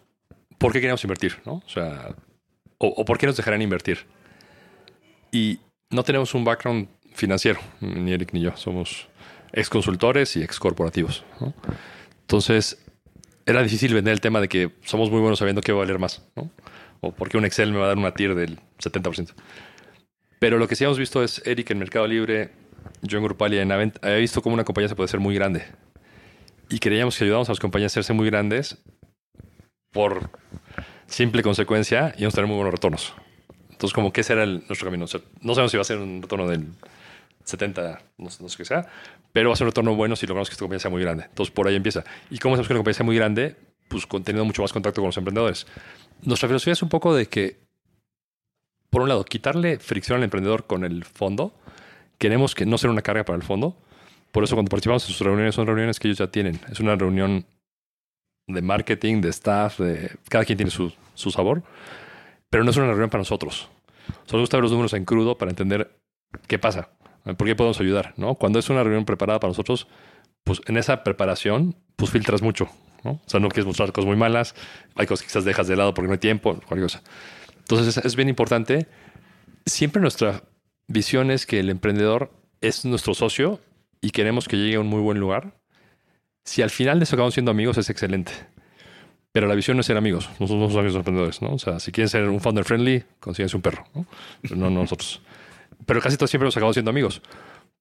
por 0.58 0.72
qué 0.72 0.80
queríamos 0.80 1.02
invertir, 1.04 1.36
¿no? 1.46 1.62
O 1.64 1.68
sea, 1.68 2.14
o, 2.78 3.04
por 3.04 3.18
qué 3.18 3.26
nos 3.26 3.36
dejarán 3.36 3.62
invertir. 3.62 4.06
Y 5.32 5.60
no 5.90 6.02
tenemos 6.02 6.34
un 6.34 6.44
background 6.44 6.88
financiero, 7.14 7.60
ni 7.80 8.12
Eric 8.12 8.32
ni 8.32 8.40
yo. 8.40 8.56
Somos 8.56 9.08
ex 9.52 9.68
consultores 9.68 10.36
y 10.36 10.42
ex 10.42 10.58
corporativos. 10.58 11.24
¿no? 11.40 11.54
Entonces, 12.20 12.84
era 13.46 13.62
difícil 13.62 13.94
vender 13.94 14.12
el 14.12 14.20
tema 14.20 14.40
de 14.40 14.48
que 14.48 14.72
somos 14.84 15.10
muy 15.10 15.20
buenos 15.20 15.38
sabiendo 15.38 15.62
qué 15.62 15.72
va 15.72 15.78
a 15.78 15.82
valer 15.82 15.98
más, 15.98 16.22
¿no? 16.36 16.50
O 17.00 17.12
por 17.12 17.28
qué 17.28 17.38
un 17.38 17.44
Excel 17.44 17.72
me 17.72 17.78
va 17.78 17.84
a 17.84 17.88
dar 17.88 17.98
una 17.98 18.12
TIR 18.12 18.34
del 18.34 18.58
70%. 18.78 19.32
Pero 20.38 20.58
lo 20.58 20.68
que 20.68 20.76
sí 20.76 20.84
hemos 20.84 20.98
visto 20.98 21.22
es 21.22 21.42
Eric 21.46 21.70
en 21.70 21.78
Mercado 21.78 22.06
Libre, 22.06 22.50
yo 23.02 23.18
en 23.18 23.24
Grupalia, 23.24 23.62
en 23.62 23.72
Avent, 23.72 24.04
había 24.04 24.18
visto 24.18 24.42
cómo 24.42 24.54
una 24.54 24.64
compañía 24.64 24.88
se 24.88 24.96
puede 24.96 25.06
hacer 25.06 25.20
muy 25.20 25.34
grande. 25.34 25.64
Y 26.68 26.78
creíamos 26.80 27.16
que 27.16 27.24
ayudamos 27.24 27.48
a 27.48 27.52
las 27.52 27.60
compañías 27.60 27.92
a 27.92 27.94
hacerse 27.94 28.12
muy 28.12 28.26
grandes 28.26 28.82
por 29.90 30.30
simple 31.06 31.42
consecuencia 31.42 32.14
y 32.18 32.24
a 32.24 32.30
tener 32.30 32.46
muy 32.46 32.56
buenos 32.56 32.74
retornos. 32.74 33.14
Entonces, 33.70 33.94
como 33.94 34.12
que 34.12 34.22
ese 34.22 34.32
era 34.32 34.46
nuestro 34.46 34.86
camino. 34.86 35.06
no 35.40 35.54
sabemos 35.54 35.70
si 35.70 35.76
va 35.76 35.82
a 35.82 35.84
ser 35.84 35.98
un 35.98 36.22
retorno 36.22 36.48
del 36.48 36.66
70, 37.44 38.02
no, 38.18 38.30
sé 38.30 38.56
qué 38.56 38.64
sea, 38.64 38.86
pero 39.32 39.50
va 39.50 39.54
a 39.54 39.56
ser 39.56 39.66
un 39.66 39.70
retorno 39.70 39.94
bueno 39.94 40.16
si 40.16 40.26
logramos 40.26 40.48
que 40.48 40.54
esta 40.54 40.64
compañía 40.64 40.80
sea 40.80 40.90
muy 40.90 41.02
grande. 41.02 41.24
Entonces, 41.24 41.54
por 41.54 41.68
ahí 41.68 41.76
empieza. 41.76 42.04
¿Y 42.30 42.38
cómo 42.38 42.54
sabemos 42.54 42.68
que 42.68 42.74
una 42.74 42.78
compañía 42.80 42.96
sea 42.96 43.06
muy 43.06 43.16
grande? 43.16 43.56
Pues 43.88 44.06
teniendo 44.08 44.44
mucho 44.44 44.62
más 44.62 44.72
contacto 44.72 45.00
con 45.00 45.08
los 45.08 45.16
emprendedores. 45.16 45.66
Nuestra 46.22 46.48
filosofía 46.48 46.74
es 46.74 46.82
un 46.82 46.88
poco 46.88 47.14
de 47.14 47.26
que 47.26 47.68
por 48.90 49.02
un 49.02 49.08
lado, 49.08 49.24
quitarle 49.24 49.78
fricción 49.78 50.16
al 50.18 50.24
emprendedor 50.24 50.66
con 50.66 50.84
el 50.84 51.04
fondo. 51.04 51.52
Queremos 52.16 52.54
que 52.54 52.66
no 52.66 52.78
sea 52.78 52.90
una 52.90 53.02
carga 53.02 53.24
para 53.24 53.36
el 53.36 53.42
fondo. 53.42 53.76
Por 54.32 54.44
eso 54.44 54.54
cuando 54.56 54.70
participamos 54.70 55.04
en 55.08 55.14
sus 55.14 55.26
reuniones 55.26 55.54
son 55.54 55.66
reuniones 55.66 56.00
que 56.00 56.08
ellos 56.08 56.18
ya 56.18 56.28
tienen. 56.28 56.60
Es 56.70 56.80
una 56.80 56.96
reunión 56.96 57.46
de 58.48 58.62
marketing, 58.62 59.20
de 59.20 59.28
staff, 59.28 59.78
de 59.78 60.10
cada 60.28 60.44
quien 60.44 60.56
tiene 60.56 60.70
su, 60.70 60.92
su 61.14 61.30
sabor, 61.30 61.62
pero 62.50 62.64
no 62.64 62.70
es 62.70 62.76
una 62.76 62.86
reunión 62.86 63.10
para 63.10 63.20
nosotros. 63.20 63.68
Solo 64.26 64.42
gusta 64.42 64.56
ver 64.56 64.62
los 64.62 64.72
números 64.72 64.94
en 64.94 65.04
crudo 65.04 65.38
para 65.38 65.50
entender 65.50 65.98
qué 66.46 66.58
pasa, 66.58 66.90
por 67.24 67.46
qué 67.46 67.54
podemos 67.54 67.78
ayudar. 67.80 68.14
¿no? 68.16 68.34
Cuando 68.34 68.58
es 68.58 68.70
una 68.70 68.82
reunión 68.82 69.04
preparada 69.04 69.38
para 69.38 69.50
nosotros, 69.50 69.86
pues 70.44 70.60
en 70.66 70.76
esa 70.76 71.04
preparación, 71.04 71.76
pues 71.96 72.10
filtras 72.10 72.42
mucho. 72.42 72.68
¿no? 73.04 73.12
O 73.12 73.22
sea, 73.26 73.38
no 73.38 73.48
quieres 73.48 73.66
mostrar 73.66 73.92
cosas 73.92 74.06
muy 74.06 74.16
malas, 74.16 74.54
hay 74.94 75.06
cosas 75.06 75.22
que 75.22 75.28
quizás 75.28 75.44
dejas 75.44 75.68
de 75.68 75.76
lado 75.76 75.94
porque 75.94 76.08
no 76.08 76.14
hay 76.14 76.18
tiempo, 76.18 76.54
cualquier 76.66 76.82
cosa. 76.82 77.02
Entonces 77.58 77.98
es 77.98 78.16
bien 78.16 78.28
importante. 78.28 78.86
Siempre 79.66 80.00
nuestra 80.00 80.42
visión 80.86 81.30
es 81.30 81.44
que 81.44 81.60
el 81.60 81.68
emprendedor 81.68 82.32
es 82.60 82.84
nuestro 82.84 83.14
socio 83.14 83.60
y 84.00 84.10
queremos 84.10 84.48
que 84.48 84.56
llegue 84.56 84.76
a 84.76 84.80
un 84.80 84.86
muy 84.86 85.00
buen 85.00 85.20
lugar. 85.20 85.57
Si 86.48 86.62
al 86.62 86.70
final 86.70 86.98
de 86.98 87.02
eso 87.02 87.14
acabamos 87.14 87.34
siendo 87.34 87.50
amigos, 87.50 87.76
es 87.76 87.90
excelente. 87.90 88.32
Pero 89.32 89.46
la 89.46 89.54
visión 89.54 89.76
no 89.76 89.82
es 89.82 89.86
ser 89.86 89.98
amigos. 89.98 90.30
Nosotros 90.40 90.48
somos 90.48 90.76
amigos 90.76 90.94
de 90.94 90.98
emprendedores, 91.00 91.42
¿no? 91.42 91.52
O 91.52 91.58
sea, 91.58 91.78
si 91.78 91.92
quieren 91.92 92.08
ser 92.08 92.26
un 92.26 92.40
founder 92.40 92.64
friendly, 92.64 93.04
consíguense 93.20 93.54
un 93.54 93.60
perro, 93.60 93.84
¿no? 93.94 94.06
Pero 94.40 94.56
no, 94.56 94.70
nosotros. 94.70 95.20
Pero 95.84 96.00
casi 96.00 96.16
todos 96.16 96.30
siempre 96.30 96.46
nos 96.46 96.56
acabamos 96.56 96.74
siendo 96.74 96.90
amigos. 96.90 97.20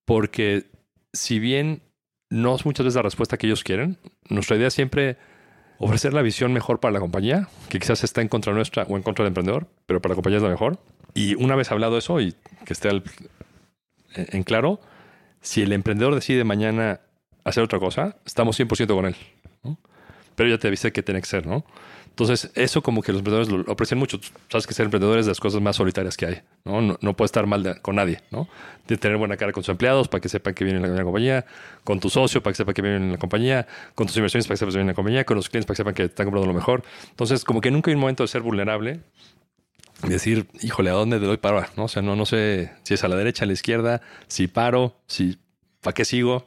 Porque 0.04 0.66
si 1.14 1.38
bien 1.38 1.80
no 2.28 2.56
es 2.56 2.66
muchas 2.66 2.84
veces 2.84 2.96
la 2.96 3.02
respuesta 3.02 3.38
que 3.38 3.46
ellos 3.46 3.64
quieren, 3.64 3.96
nuestra 4.28 4.58
idea 4.58 4.68
siempre 4.68 5.16
ofrecer 5.78 6.12
la 6.12 6.20
visión 6.20 6.52
mejor 6.52 6.78
para 6.78 6.92
la 6.92 7.00
compañía, 7.00 7.48
que 7.70 7.78
quizás 7.78 8.04
está 8.04 8.20
en 8.20 8.28
contra 8.28 8.52
nuestra 8.52 8.82
o 8.82 8.98
en 8.98 9.02
contra 9.02 9.22
del 9.22 9.30
emprendedor, 9.30 9.66
pero 9.86 10.02
para 10.02 10.12
la 10.12 10.16
compañía 10.16 10.36
es 10.36 10.42
la 10.42 10.50
mejor. 10.50 10.78
Y 11.14 11.36
una 11.36 11.56
vez 11.56 11.72
hablado 11.72 11.96
eso 11.96 12.20
y 12.20 12.34
que 12.66 12.74
esté 12.74 12.90
en 14.14 14.42
claro, 14.42 14.78
si 15.40 15.62
el 15.62 15.72
emprendedor 15.72 16.14
decide 16.14 16.44
mañana 16.44 17.00
hacer 17.48 17.62
otra 17.62 17.78
cosa, 17.78 18.16
estamos 18.24 18.58
100% 18.58 18.94
con 18.94 19.06
él. 19.06 19.16
Pero 20.34 20.50
ya 20.50 20.58
te 20.58 20.68
avisé 20.68 20.92
que 20.92 21.02
tiene 21.02 21.20
que 21.20 21.26
ser, 21.26 21.46
¿no? 21.46 21.64
Entonces, 22.18 22.50
eso 22.56 22.82
como 22.82 23.00
que 23.00 23.12
los 23.12 23.20
emprendedores 23.20 23.48
lo, 23.48 23.72
aprecian 23.72 23.98
mucho. 23.98 24.18
Sabes 24.48 24.66
que 24.66 24.74
ser 24.74 24.84
emprendedor 24.86 25.20
es 25.20 25.26
de 25.26 25.30
las 25.30 25.38
cosas 25.38 25.60
más 25.60 25.76
solitarias 25.76 26.16
que 26.16 26.26
hay, 26.26 26.42
¿no? 26.64 26.98
No, 27.00 27.16
puede 27.16 27.26
estar 27.26 27.46
mal 27.46 27.80
con 27.80 27.94
nadie, 27.94 28.22
¿no? 28.32 28.48
De 28.88 28.96
tener 28.96 29.18
buena 29.18 29.36
cara 29.36 29.52
con 29.52 29.62
sus 29.62 29.70
empleados 29.70 30.08
para 30.08 30.20
que 30.20 30.28
sepan 30.28 30.54
que 30.54 30.64
vienen 30.64 30.84
en 30.84 30.96
la, 30.96 31.04
compañía, 31.04 31.46
con 31.84 32.00
tu 32.00 32.10
socio 32.10 32.42
para 32.42 32.52
que 32.52 32.56
sepan 32.56 32.74
que 32.74 32.82
vienen 32.82 33.02
en 33.04 33.12
la 33.12 33.18
compañía, 33.18 33.68
con 33.94 34.08
tus 34.08 34.16
inversiones 34.16 34.48
para 34.48 34.54
que 34.54 34.58
sepan 34.58 34.72
que 34.72 34.78
vienen 34.78 34.88
en 34.88 34.92
la 34.92 34.94
compañía, 34.94 35.24
con 35.24 35.36
los 35.36 35.48
clientes 35.48 35.66
para 35.66 35.74
que 35.74 35.76
sepan 35.76 35.94
que 35.94 36.02
están 36.04 36.26
comprando 36.26 36.52
lo 36.52 36.58
mejor. 36.58 36.82
Entonces, 37.08 37.44
como 37.44 37.60
que 37.60 37.70
nunca 37.70 37.90
hay 37.90 37.94
un 37.94 38.00
momento 38.00 38.24
de 38.24 38.28
ser 38.28 38.42
vulnerable 38.42 39.00
decir, 40.06 40.48
híjole, 40.60 40.90
¿a 40.90 40.94
dónde 40.94 41.20
le 41.20 41.26
doy 41.26 41.36
paro? 41.36 41.64
¿no? 41.76 41.84
O 41.84 41.88
sea, 41.88 42.02
no, 42.02 42.16
no 42.16 42.26
sé 42.26 42.72
si 42.82 42.94
es 42.94 43.04
a 43.04 43.08
la 43.08 43.16
derecha, 43.16 43.44
a 43.44 43.46
la 43.46 43.52
izquierda, 43.52 44.00
si 44.26 44.48
paro, 44.48 44.96
si, 45.06 45.38
¿para 45.82 45.94
qué 45.94 46.04
sigo? 46.04 46.46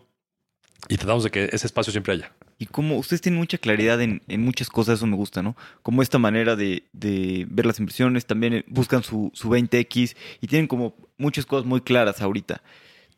Y 0.89 0.97
tratamos 0.97 1.23
de 1.23 1.31
que 1.31 1.45
ese 1.51 1.67
espacio 1.67 1.91
siempre 1.91 2.13
haya. 2.13 2.33
Y 2.57 2.65
como 2.65 2.97
ustedes 2.97 3.21
tienen 3.21 3.39
mucha 3.39 3.57
claridad 3.57 4.01
en, 4.01 4.21
muchas 4.27 4.69
cosas, 4.69 4.99
eso 4.99 5.07
me 5.07 5.15
gusta, 5.15 5.41
¿no? 5.41 5.55
Como 5.81 6.01
esta 6.01 6.19
manera 6.19 6.55
de, 6.55 6.83
ver 6.93 7.65
las 7.65 7.79
inversiones, 7.79 8.25
también 8.25 8.53
eh, 8.53 8.65
buscan 8.67 9.03
su, 9.03 9.31
su 9.33 9.49
20X 9.49 10.15
y 10.41 10.47
tienen 10.47 10.67
como 10.67 10.95
muchas 11.17 11.45
cosas 11.45 11.65
muy 11.65 11.81
claras 11.81 12.21
ahorita. 12.21 12.61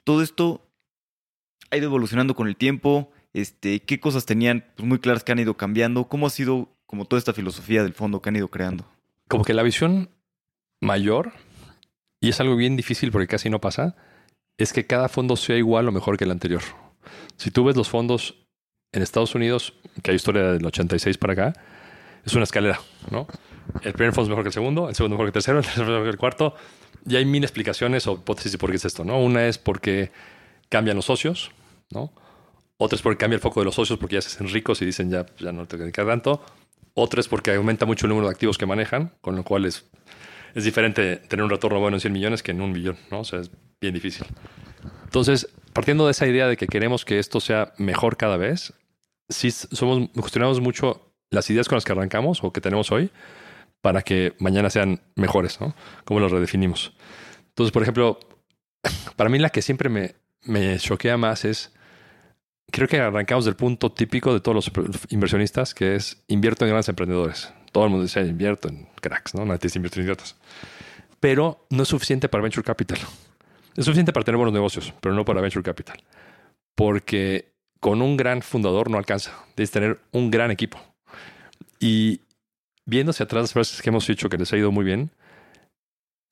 Todo 0.03 0.21
esto 0.21 0.65
ha 1.71 1.77
ido 1.77 1.87
evolucionando 1.87 2.35
con 2.35 2.47
el 2.47 2.55
tiempo. 2.55 3.11
Este, 3.33 3.79
¿Qué 3.79 3.99
cosas 3.99 4.25
tenían 4.25 4.65
pues, 4.75 4.87
muy 4.87 4.99
claras 4.99 5.23
que 5.23 5.31
han 5.31 5.39
ido 5.39 5.57
cambiando? 5.57 6.07
¿Cómo 6.07 6.27
ha 6.27 6.29
sido 6.29 6.69
como 6.85 7.05
toda 7.05 7.17
esta 7.17 7.33
filosofía 7.33 7.83
del 7.83 7.93
fondo 7.93 8.21
que 8.21 8.29
han 8.29 8.35
ido 8.35 8.49
creando? 8.49 8.85
Como 9.27 9.43
que 9.43 9.53
la 9.53 9.63
visión 9.63 10.09
mayor, 10.79 11.33
y 12.21 12.29
es 12.29 12.39
algo 12.39 12.55
bien 12.55 12.75
difícil 12.75 13.11
porque 13.11 13.27
casi 13.27 13.49
no 13.49 13.59
pasa, 13.59 13.95
es 14.57 14.73
que 14.73 14.85
cada 14.85 15.09
fondo 15.09 15.35
sea 15.35 15.57
igual 15.57 15.87
o 15.87 15.91
mejor 15.91 16.17
que 16.17 16.25
el 16.25 16.31
anterior. 16.31 16.61
Si 17.37 17.51
tú 17.51 17.63
ves 17.63 17.75
los 17.75 17.89
fondos 17.89 18.35
en 18.91 19.01
Estados 19.01 19.35
Unidos, 19.35 19.73
que 20.01 20.11
hay 20.11 20.15
historia 20.15 20.51
del 20.51 20.65
86 20.65 21.17
para 21.17 21.33
acá, 21.33 21.53
es 22.25 22.33
una 22.33 22.43
escalera, 22.43 22.79
¿no? 23.11 23.27
el 23.81 23.93
primer 23.93 24.13
fondo 24.13 24.23
es 24.23 24.29
mejor 24.29 24.43
que 24.43 24.49
el 24.49 24.53
segundo, 24.53 24.89
el 24.89 24.95
segundo 24.95 25.15
mejor 25.15 25.25
que 25.27 25.29
el 25.29 25.33
tercero, 25.33 25.59
el 25.59 25.65
tercero 25.65 25.87
mejor 25.87 26.03
que 26.03 26.09
el 26.09 26.17
cuarto. 26.17 26.55
Y 27.05 27.15
hay 27.15 27.25
mil 27.25 27.43
explicaciones 27.43 28.07
o 28.07 28.13
hipótesis 28.13 28.53
de 28.53 28.57
por 28.57 28.69
qué 28.69 28.77
es 28.77 28.85
esto, 28.85 29.03
¿no? 29.03 29.19
Una 29.19 29.47
es 29.47 29.57
porque 29.57 30.11
cambian 30.69 30.95
los 30.95 31.05
socios, 31.05 31.51
¿no? 31.91 32.13
Otra 32.77 32.95
es 32.95 33.01
porque 33.01 33.17
cambia 33.17 33.35
el 33.35 33.41
foco 33.41 33.59
de 33.59 33.65
los 33.65 33.75
socios 33.75 33.99
porque 33.99 34.15
ya 34.15 34.21
se 34.21 34.29
hacen 34.29 34.47
ricos 34.49 34.81
y 34.81 34.85
dicen 34.85 35.09
ya, 35.09 35.25
ya 35.39 35.51
no 35.51 35.65
te 35.67 35.77
dedicar 35.77 36.05
tanto. 36.05 36.43
Otra 36.93 37.19
es 37.19 37.27
porque 37.27 37.53
aumenta 37.53 37.85
mucho 37.85 38.05
el 38.05 38.09
número 38.09 38.27
de 38.27 38.33
activos 38.33 38.57
que 38.57 38.65
manejan, 38.65 39.13
con 39.21 39.35
lo 39.35 39.43
cual 39.43 39.65
es, 39.65 39.85
es 40.53 40.63
diferente 40.63 41.17
tener 41.17 41.43
un 41.43 41.49
retorno 41.49 41.79
bueno 41.79 41.97
en 41.97 42.01
100 42.01 42.13
millones 42.13 42.43
que 42.43 42.51
en 42.51 42.61
un 42.61 42.71
millón, 42.71 42.97
¿no? 43.11 43.21
O 43.21 43.23
sea, 43.23 43.39
es 43.39 43.51
bien 43.81 43.93
difícil. 43.93 44.25
Entonces, 45.05 45.49
partiendo 45.73 46.05
de 46.05 46.11
esa 46.11 46.27
idea 46.27 46.47
de 46.47 46.57
que 46.57 46.67
queremos 46.67 47.05
que 47.05 47.19
esto 47.19 47.39
sea 47.39 47.73
mejor 47.77 48.17
cada 48.17 48.37
vez, 48.37 48.73
sí 49.29 49.51
somos, 49.51 50.09
cuestionamos 50.11 50.61
mucho 50.61 51.13
las 51.29 51.49
ideas 51.49 51.67
con 51.67 51.75
las 51.75 51.83
que 51.83 51.91
arrancamos 51.91 52.43
o 52.43 52.53
que 52.53 52.61
tenemos 52.61 52.91
hoy 52.91 53.09
para 53.81 54.01
que 54.01 54.33
mañana 54.39 54.69
sean 54.69 55.01
mejores, 55.15 55.59
¿no? 55.59 55.75
¿Cómo 56.05 56.19
los 56.19 56.31
redefinimos? 56.31 56.93
Entonces, 57.49 57.71
por 57.71 57.81
ejemplo, 57.81 58.19
para 59.15 59.29
mí 59.29 59.39
la 59.39 59.49
que 59.49 59.61
siempre 59.61 59.89
me, 59.89 60.15
me 60.43 60.77
choquea 60.77 61.17
más 61.17 61.43
es, 61.43 61.73
creo 62.71 62.87
que 62.87 62.99
arrancamos 62.99 63.45
del 63.45 63.55
punto 63.55 63.91
típico 63.91 64.33
de 64.33 64.39
todos 64.39 64.55
los 64.55 64.71
inversionistas, 65.09 65.73
que 65.73 65.95
es 65.95 66.23
invierto 66.27 66.65
en 66.65 66.69
grandes 66.69 66.89
emprendedores. 66.89 67.51
Todo 67.71 67.85
el 67.85 67.89
mundo 67.89 68.03
dice, 68.03 68.21
invierto 68.21 68.69
en 68.69 68.87
cracks, 69.01 69.33
¿no? 69.33 69.45
Nadie 69.45 69.59
dice 69.63 69.79
invierto 69.79 69.99
en 69.99 70.05
idiotas. 70.05 70.35
Pero 71.19 71.65
no 71.69 71.83
es 71.83 71.89
suficiente 71.89 72.29
para 72.29 72.43
venture 72.43 72.63
capital. 72.63 72.99
Es 73.75 73.85
suficiente 73.85 74.13
para 74.13 74.23
tener 74.23 74.37
buenos 74.37 74.53
negocios, 74.53 74.93
pero 75.01 75.15
no 75.15 75.25
para 75.25 75.41
venture 75.41 75.63
capital. 75.63 76.03
Porque 76.75 77.53
con 77.79 78.01
un 78.01 78.17
gran 78.17 78.41
fundador 78.41 78.89
no 78.89 78.97
alcanza. 78.97 79.45
Debes 79.55 79.71
tener 79.71 79.99
un 80.11 80.31
gran 80.31 80.51
equipo. 80.51 80.79
Y 81.79 82.21
viendo 82.85 83.11
hacia 83.11 83.25
atrás 83.25 83.43
las 83.43 83.53
veces 83.53 83.81
que 83.81 83.89
hemos 83.89 84.07
dicho 84.07 84.29
que 84.29 84.37
les 84.37 84.53
ha 84.53 84.57
ido 84.57 84.71
muy 84.71 84.85
bien, 84.85 85.11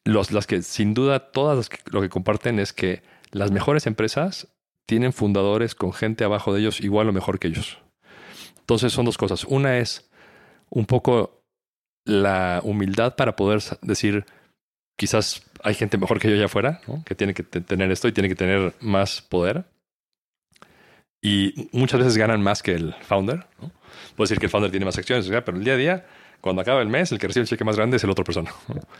las 0.06 0.48
que 0.48 0.62
sin 0.62 0.94
duda 0.94 1.32
todas 1.32 1.70
lo 1.92 2.02
que 2.02 2.10
comparten 2.10 2.60
es 2.60 2.74
que 2.74 3.04
las 3.32 3.52
mejores 3.52 3.86
empresas 3.86 4.48
tienen 4.88 5.14
fundadores 5.14 5.76
con 5.76 5.94
gente 5.94 6.24
abajo 6.24 6.54
de 6.54 6.62
ellos 6.62 6.82
igual 6.82 7.10
o 7.10 7.14
mejor 7.14 7.40
que 7.40 7.48
ellos. 7.48 7.80
Entonces 8.60 8.94
son 8.94 9.06
dos 9.06 9.18
cosas. 9.18 9.44
Una 9.46 9.78
es 9.78 10.10
un 10.70 10.86
poco 10.86 11.42
la 12.06 12.62
humildad 12.64 13.16
para 13.16 13.36
poder 13.36 13.62
decir, 13.82 14.26
quizás 15.02 15.42
hay 15.64 15.74
gente 15.74 15.98
mejor 15.98 16.20
que 16.20 16.30
yo 16.30 16.36
allá 16.36 16.46
afuera, 16.46 16.80
que 17.08 17.16
tiene 17.16 17.34
que 17.34 17.42
tener 17.42 17.90
esto 17.90 18.08
y 18.08 18.12
tiene 18.12 18.30
que 18.30 18.36
tener 18.36 18.76
más 18.82 19.24
poder. 19.24 19.66
Y 21.20 21.70
muchas 21.72 22.02
veces 22.02 22.18
ganan 22.18 22.44
más 22.44 22.62
que 22.62 22.76
el 22.76 22.94
founder. 23.02 23.48
¿no? 23.60 23.72
Puedo 24.16 24.26
decir 24.26 24.38
que 24.38 24.46
el 24.46 24.52
founder 24.52 24.70
tiene 24.70 24.86
más 24.86 25.00
acciones, 25.00 25.28
pero 25.44 25.58
el 25.58 25.64
día 25.64 25.74
a 25.74 25.78
día, 25.78 26.06
cuando 26.40 26.62
acaba 26.62 26.84
el 26.84 26.88
mes, 26.88 27.12
el 27.12 27.18
que 27.18 27.26
recibe 27.26 27.42
el 27.42 27.48
cheque 27.48 27.64
más 27.64 27.78
grande 27.78 27.98
es 27.98 28.04
el 28.04 28.12
otra 28.12 28.24
persona. 28.24 28.54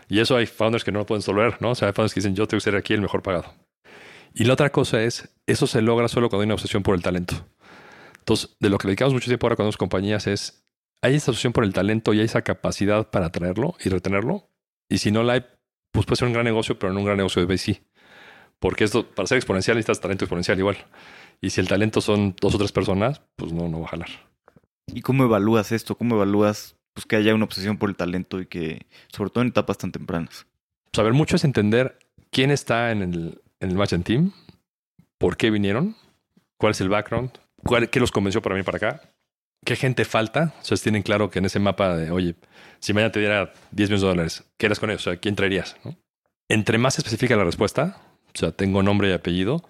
Y 0.08 0.18
eso 0.18 0.34
hay 0.34 0.46
founders 0.46 0.82
que 0.82 0.90
no 0.90 0.98
lo 0.98 1.06
pueden 1.06 1.22
solver, 1.22 1.62
¿no? 1.62 1.70
O 1.70 1.74
sea, 1.76 1.86
hay 1.86 1.94
founders 1.94 2.14
que 2.14 2.18
dicen, 2.18 2.34
yo 2.34 2.48
tengo 2.48 2.58
que 2.58 2.64
ser 2.64 2.74
aquí 2.74 2.94
el 2.94 3.00
mejor 3.00 3.22
pagado. 3.22 3.54
Y 4.34 4.42
la 4.42 4.54
otra 4.54 4.70
cosa 4.70 5.00
es, 5.02 5.32
eso 5.46 5.68
se 5.68 5.82
logra 5.82 6.08
solo 6.08 6.28
cuando 6.28 6.42
hay 6.42 6.46
una 6.46 6.54
obsesión 6.54 6.82
por 6.82 6.96
el 6.96 7.02
talento. 7.02 7.46
Entonces, 8.18 8.56
de 8.58 8.70
lo 8.70 8.78
que 8.78 8.88
dedicamos 8.88 9.14
mucho 9.14 9.30
tiempo 9.30 9.46
ahora 9.46 9.54
con 9.54 9.66
las 9.66 9.76
compañías 9.76 10.26
es, 10.26 10.64
hay 11.00 11.14
esa 11.14 11.30
obsesión 11.30 11.52
por 11.52 11.62
el 11.62 11.72
talento 11.72 12.12
y 12.12 12.18
hay 12.18 12.24
esa 12.24 12.42
capacidad 12.42 13.08
para 13.08 13.26
atraerlo 13.26 13.76
y 13.84 13.88
retenerlo. 13.88 14.48
Y 14.88 14.98
si 14.98 15.12
no 15.12 15.22
la 15.22 15.34
hay, 15.34 15.44
pues 15.92 16.06
puede 16.06 16.16
ser 16.16 16.26
un 16.26 16.34
gran 16.34 16.44
negocio, 16.44 16.78
pero 16.78 16.92
no 16.92 17.00
un 17.00 17.06
gran 17.06 17.18
negocio 17.18 17.44
de 17.44 17.46
VC. 17.46 17.82
Porque 18.58 18.84
esto, 18.84 19.06
para 19.06 19.26
ser 19.26 19.36
exponencial, 19.36 19.76
necesitas 19.76 20.00
talento 20.00 20.24
exponencial 20.24 20.58
igual. 20.58 20.78
Y 21.40 21.50
si 21.50 21.60
el 21.60 21.68
talento 21.68 22.00
son 22.00 22.34
dos 22.40 22.54
o 22.54 22.58
tres 22.58 22.72
personas, 22.72 23.20
pues 23.36 23.52
no, 23.52 23.68
no 23.68 23.80
va 23.80 23.86
a 23.86 23.90
jalar. 23.90 24.08
¿Y 24.86 25.02
cómo 25.02 25.24
evalúas 25.24 25.72
esto? 25.72 25.96
¿Cómo 25.96 26.16
evalúas 26.16 26.76
pues, 26.94 27.06
que 27.06 27.16
haya 27.16 27.34
una 27.34 27.44
obsesión 27.44 27.78
por 27.78 27.90
el 27.90 27.96
talento 27.96 28.40
y 28.40 28.46
que, 28.46 28.86
sobre 29.08 29.30
todo 29.30 29.42
en 29.42 29.48
etapas 29.48 29.78
tan 29.78 29.92
tempranas? 29.92 30.46
Saber 30.92 31.12
mucho 31.12 31.36
es 31.36 31.44
entender 31.44 31.98
quién 32.30 32.50
está 32.50 32.90
en 32.90 33.02
el, 33.02 33.42
en 33.60 33.70
el 33.70 33.76
match 33.76 33.94
and 33.94 34.04
team, 34.04 34.32
por 35.18 35.36
qué 35.36 35.50
vinieron, 35.50 35.96
cuál 36.58 36.72
es 36.72 36.80
el 36.80 36.88
background, 36.88 37.30
cuál, 37.64 37.90
qué 37.90 38.00
los 38.00 38.12
convenció 38.12 38.42
para 38.42 38.54
venir 38.54 38.64
para 38.64 38.76
acá, 38.76 39.11
qué 39.64 39.76
gente 39.76 40.04
falta. 40.04 40.54
O 40.60 40.64
sea, 40.64 40.76
tienen 40.76 41.02
claro 41.02 41.30
que 41.30 41.38
en 41.38 41.46
ese 41.46 41.58
mapa 41.58 41.96
de, 41.96 42.10
oye, 42.10 42.34
si 42.80 42.92
mañana 42.92 43.12
te 43.12 43.20
diera 43.20 43.52
10 43.70 43.90
millones 43.90 44.02
de 44.02 44.08
dólares, 44.08 44.44
¿qué 44.58 44.66
eres 44.66 44.80
con 44.80 44.90
ellos? 44.90 45.06
O 45.06 45.10
sea, 45.10 45.18
¿quién 45.18 45.36
traerías? 45.36 45.76
Entre 46.48 46.78
más 46.78 46.98
específica 46.98 47.36
la 47.36 47.44
respuesta, 47.44 47.98
o 48.34 48.38
sea, 48.38 48.52
tengo 48.52 48.82
nombre 48.82 49.08
y 49.08 49.12
apellido, 49.12 49.62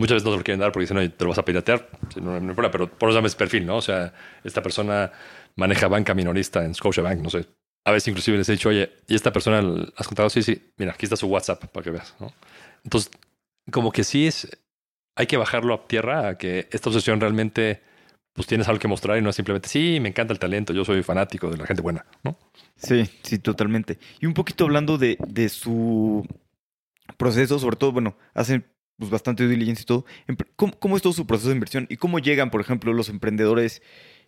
Muchas 0.00 0.14
veces 0.14 0.24
no 0.24 0.30
te 0.32 0.38
lo 0.38 0.44
quieren 0.44 0.60
dar 0.60 0.72
porque 0.72 0.84
dicen, 0.84 0.96
oye, 0.96 1.10
te 1.10 1.24
lo 1.24 1.28
vas 1.28 1.38
a 1.38 1.44
piratear. 1.44 1.90
No, 2.22 2.40
no 2.40 2.54
problema, 2.54 2.70
pero 2.70 2.90
por 2.90 3.10
eso 3.10 3.18
llames 3.18 3.34
perfil, 3.34 3.66
¿no? 3.66 3.76
O 3.76 3.82
sea, 3.82 4.14
esta 4.44 4.62
persona 4.62 5.12
maneja 5.56 5.88
banca 5.88 6.14
minorista 6.14 6.64
en 6.64 6.74
Scotiabank, 6.74 7.20
no 7.20 7.28
sé. 7.28 7.46
A 7.84 7.92
veces 7.92 8.08
inclusive 8.08 8.38
les 8.38 8.48
he 8.48 8.52
dicho, 8.52 8.70
oye, 8.70 8.90
¿y 9.08 9.14
esta 9.14 9.30
persona 9.30 9.62
has 9.96 10.06
contado? 10.06 10.30
Sí, 10.30 10.42
sí, 10.42 10.72
mira, 10.78 10.92
aquí 10.92 11.04
está 11.04 11.16
su 11.16 11.26
WhatsApp 11.26 11.66
para 11.66 11.84
que 11.84 11.90
veas, 11.90 12.14
¿no? 12.18 12.32
Entonces, 12.82 13.10
como 13.70 13.92
que 13.92 14.04
sí 14.04 14.26
es, 14.26 14.48
hay 15.16 15.26
que 15.26 15.36
bajarlo 15.36 15.74
a 15.74 15.86
tierra 15.86 16.28
a 16.28 16.38
que 16.38 16.68
esta 16.70 16.88
obsesión 16.88 17.20
realmente, 17.20 17.82
pues 18.40 18.46
tienes 18.46 18.68
algo 18.68 18.78
que 18.78 18.88
mostrar 18.88 19.18
y 19.18 19.20
no 19.20 19.28
es 19.28 19.36
simplemente, 19.36 19.68
sí, 19.68 19.98
me 20.00 20.08
encanta 20.08 20.32
el 20.32 20.38
talento, 20.38 20.72
yo 20.72 20.82
soy 20.82 21.02
fanático 21.02 21.50
de 21.50 21.58
la 21.58 21.66
gente 21.66 21.82
buena, 21.82 22.06
¿no? 22.24 22.38
Sí, 22.74 23.04
sí, 23.22 23.38
totalmente. 23.38 23.98
Y 24.18 24.24
un 24.24 24.32
poquito 24.32 24.64
hablando 24.64 24.96
de, 24.96 25.18
de 25.28 25.50
su 25.50 26.26
proceso, 27.18 27.58
sobre 27.58 27.76
todo, 27.76 27.92
bueno, 27.92 28.16
hacen 28.32 28.64
pues, 28.96 29.10
bastante 29.10 29.42
due 29.42 29.50
diligence 29.52 29.82
y 29.82 29.84
todo. 29.84 30.06
¿Cómo, 30.56 30.72
¿Cómo, 30.78 30.96
es 30.96 31.02
todo 31.02 31.12
su 31.12 31.26
proceso 31.26 31.50
de 31.50 31.56
inversión? 31.56 31.86
¿Y 31.90 31.98
cómo 31.98 32.18
llegan, 32.18 32.50
por 32.50 32.62
ejemplo, 32.62 32.94
los 32.94 33.10
emprendedores 33.10 33.82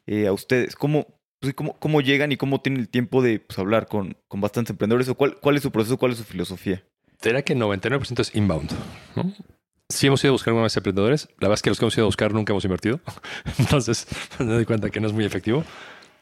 eh, 0.07 0.27
a 0.27 0.35
ustedes? 0.35 0.77
¿Cómo, 0.77 1.07
pues, 1.40 1.55
cómo, 1.55 1.79
¿Cómo 1.79 2.03
llegan 2.03 2.33
y 2.33 2.37
cómo 2.37 2.61
tienen 2.61 2.83
el 2.83 2.90
tiempo 2.90 3.22
de 3.22 3.40
pues, 3.40 3.59
hablar 3.59 3.87
con, 3.87 4.18
con 4.29 4.42
bastantes 4.42 4.72
emprendedores? 4.72 5.09
¿O 5.09 5.14
cuál, 5.14 5.40
cuál 5.40 5.57
es 5.57 5.62
su 5.62 5.70
proceso? 5.70 5.96
¿Cuál 5.96 6.12
es 6.12 6.18
su 6.18 6.25
filosofía? 6.25 6.85
Será 7.18 7.40
que 7.40 7.57
99% 7.57 8.20
es 8.20 8.35
inbound, 8.35 8.70
¿no? 9.16 9.33
Sí 9.93 10.07
hemos 10.07 10.23
ido 10.25 10.31
a 10.31 10.33
buscar 10.33 10.51
alguna 10.51 10.65
vez 10.65 10.77
emprendedores. 10.77 11.29
La 11.39 11.49
verdad 11.49 11.55
es 11.55 11.63
que 11.63 11.71
los 11.71 11.79
que 11.79 11.85
hemos 11.85 11.97
ido 11.97 12.05
a 12.05 12.07
buscar 12.07 12.33
nunca 12.33 12.53
hemos 12.53 12.65
invertido. 12.65 13.01
Entonces 13.59 14.07
me 14.39 14.47
doy 14.47 14.65
cuenta 14.65 14.91
que 14.91 15.01
no 15.01 15.07
es 15.07 15.13
muy 15.13 15.25
efectivo. 15.25 15.65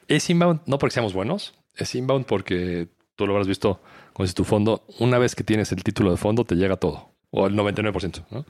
Es 0.09 0.29
inbound 0.29 0.61
no 0.67 0.79
porque 0.79 0.95
seamos 0.95 1.13
buenos. 1.13 1.55
Es 1.77 1.95
inbound 1.95 2.27
porque 2.27 2.89
tú 3.17 3.27
lo 3.27 3.33
habrás 3.33 3.47
visto 3.47 3.81
con 4.13 4.29
tu 4.29 4.45
fondo. 4.45 4.85
Una 4.99 5.19
vez 5.19 5.35
que 5.35 5.45
tienes 5.45 5.73
el 5.73 5.83
título 5.85 6.11
de 6.11 6.17
fondo 6.17 6.45
te 6.45 6.57
llega 6.57 6.77
todo 6.77 7.11
o 7.31 7.47
el 7.47 7.55
99%. 7.55 8.25
¿no? 8.31 8.45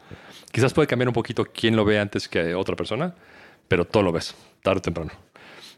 Quizás 0.52 0.72
puede 0.72 0.88
cambiar 0.88 1.08
un 1.08 1.14
poquito 1.14 1.44
quién 1.44 1.76
lo 1.76 1.84
ve 1.84 1.98
antes 1.98 2.28
que 2.28 2.54
otra 2.54 2.76
persona, 2.76 3.14
pero 3.68 3.84
todo 3.84 4.02
lo 4.02 4.12
ves, 4.12 4.34
tarde 4.62 4.78
o 4.78 4.82
temprano. 4.82 5.12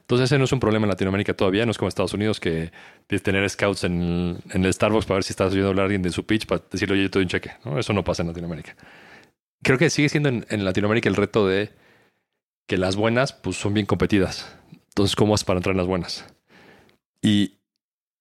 Entonces 0.02 0.26
ese 0.26 0.38
no 0.38 0.44
es 0.44 0.52
un 0.52 0.60
problema 0.60 0.84
en 0.84 0.90
Latinoamérica 0.90 1.34
todavía, 1.34 1.64
no 1.64 1.70
es 1.70 1.78
como 1.78 1.88
Estados 1.88 2.12
Unidos 2.12 2.40
que 2.40 2.72
tienes 3.06 3.22
tener 3.22 3.48
scouts 3.48 3.84
en, 3.84 4.42
el 4.52 4.72
Starbucks 4.72 5.06
para 5.06 5.16
ver 5.16 5.24
si 5.24 5.32
estás 5.32 5.52
oyendo 5.52 5.68
hablar 5.68 5.84
a 5.84 5.86
alguien 5.86 6.02
de 6.02 6.10
su 6.10 6.26
pitch 6.26 6.46
para 6.46 6.62
decirle, 6.70 6.94
oye, 6.94 7.04
yo 7.04 7.10
te 7.10 7.18
doy 7.18 7.24
un 7.24 7.28
cheque. 7.28 7.52
¿no? 7.64 7.78
Eso 7.78 7.92
no 7.92 8.04
pasa 8.04 8.22
en 8.22 8.28
Latinoamérica. 8.28 8.76
Creo 9.62 9.78
que 9.78 9.90
sigue 9.90 10.08
siendo 10.08 10.28
en, 10.28 10.64
Latinoamérica 10.64 11.08
el 11.08 11.16
reto 11.16 11.46
de 11.46 11.70
que 12.66 12.76
las 12.76 12.96
buenas 12.96 13.32
pues, 13.32 13.56
son 13.56 13.74
bien 13.74 13.86
competidas. 13.86 14.56
Entonces, 14.88 15.16
¿cómo 15.16 15.34
haces 15.34 15.44
para 15.44 15.58
entrar 15.58 15.72
en 15.72 15.78
las 15.78 15.86
buenas? 15.86 16.24
Y 17.20 17.58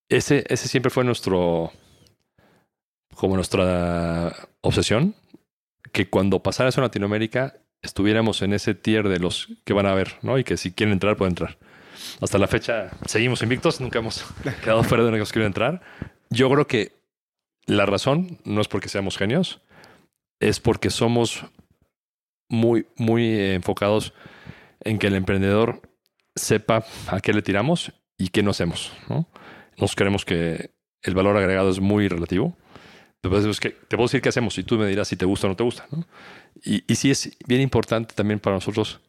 ese, 0.09 0.43
ese 0.47 0.67
siempre 0.67 0.91
fue 0.91 1.03
nuestro, 1.03 1.71
como 3.15 3.35
nuestra 3.35 4.49
obsesión, 4.61 5.15
que 5.91 6.09
cuando 6.09 6.43
pasara 6.43 6.69
eso 6.69 6.79
en 6.79 6.85
Latinoamérica 6.85 7.55
estuviéramos 7.81 8.41
en 8.41 8.53
ese 8.53 8.75
tier 8.75 9.09
de 9.09 9.19
los 9.19 9.47
que 9.65 9.73
van 9.73 9.87
a 9.87 9.95
ver, 9.95 10.17
¿no? 10.21 10.37
Y 10.37 10.43
que 10.43 10.57
si 10.57 10.71
quieren 10.71 10.93
entrar, 10.93 11.17
pueden 11.17 11.31
entrar. 11.31 11.57
Hasta 12.21 12.37
la 12.37 12.47
fecha 12.47 12.91
seguimos 13.05 13.41
invictos, 13.41 13.81
nunca 13.81 13.99
hemos 13.99 14.23
quedado 14.63 14.83
fuera 14.83 15.03
de 15.03 15.11
los 15.11 15.29
que 15.29 15.33
quieren 15.33 15.47
entrar. 15.47 15.81
Yo 16.29 16.49
creo 16.49 16.67
que 16.67 16.93
la 17.65 17.85
razón 17.85 18.39
no 18.43 18.61
es 18.61 18.67
porque 18.67 18.89
seamos 18.89 19.17
genios, 19.17 19.61
es 20.41 20.59
porque 20.59 20.89
somos 20.89 21.45
muy, 22.49 22.85
muy 22.97 23.39
enfocados 23.53 24.13
en 24.81 24.99
que 24.99 25.07
el 25.07 25.15
emprendedor 25.15 25.81
sepa 26.35 26.85
a 27.07 27.21
qué 27.21 27.33
le 27.33 27.41
tiramos 27.41 27.93
y 28.17 28.27
qué 28.27 28.43
no 28.43 28.51
hacemos. 28.51 28.91
¿no? 29.07 29.29
Nos 29.77 29.95
creemos 29.95 30.25
que 30.25 30.71
el 31.01 31.15
valor 31.15 31.37
agregado 31.37 31.69
es 31.69 31.79
muy 31.79 32.07
relativo 32.09 32.57
te 33.21 33.29
puedo, 33.29 33.43
decir 33.43 34.21
qué 34.21 34.29
hacemos 34.29 34.57
y 34.57 34.63
tú 34.63 34.79
me 34.79 34.87
dirás 34.87 35.07
si 35.07 35.15
te 35.15 35.25
gusta 35.25 35.45
o 35.45 35.51
no 35.51 35.55
te 35.55 35.63
gusta. 35.63 35.87
y 36.63 36.95
sí 36.95 37.11
es 37.11 37.37
bien 37.45 37.61
importante 37.61 38.15
también 38.15 38.39
para 38.39 38.55
nosotros 38.55 38.99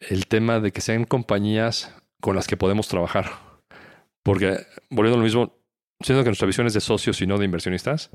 el 0.00 0.26
tema 0.26 0.58
de 0.60 0.72
que 0.72 0.80
sean 0.80 1.04
compañías 1.04 1.94
con 2.20 2.34
las 2.34 2.46
que 2.46 2.56
podemos 2.56 2.88
trabajar. 2.88 3.30
Porque, 4.22 4.58
volviendo 4.90 5.14
a 5.14 5.18
lo 5.18 5.24
mismo, 5.24 5.56
siendo 6.00 6.22
que 6.22 6.30
nuestra 6.30 6.46
visión 6.46 6.66
es 6.66 6.74
de 6.74 6.80
socios 6.80 7.20
y 7.22 7.26
no 7.26 7.38
de 7.38 7.44
inversionistas, 7.44 8.10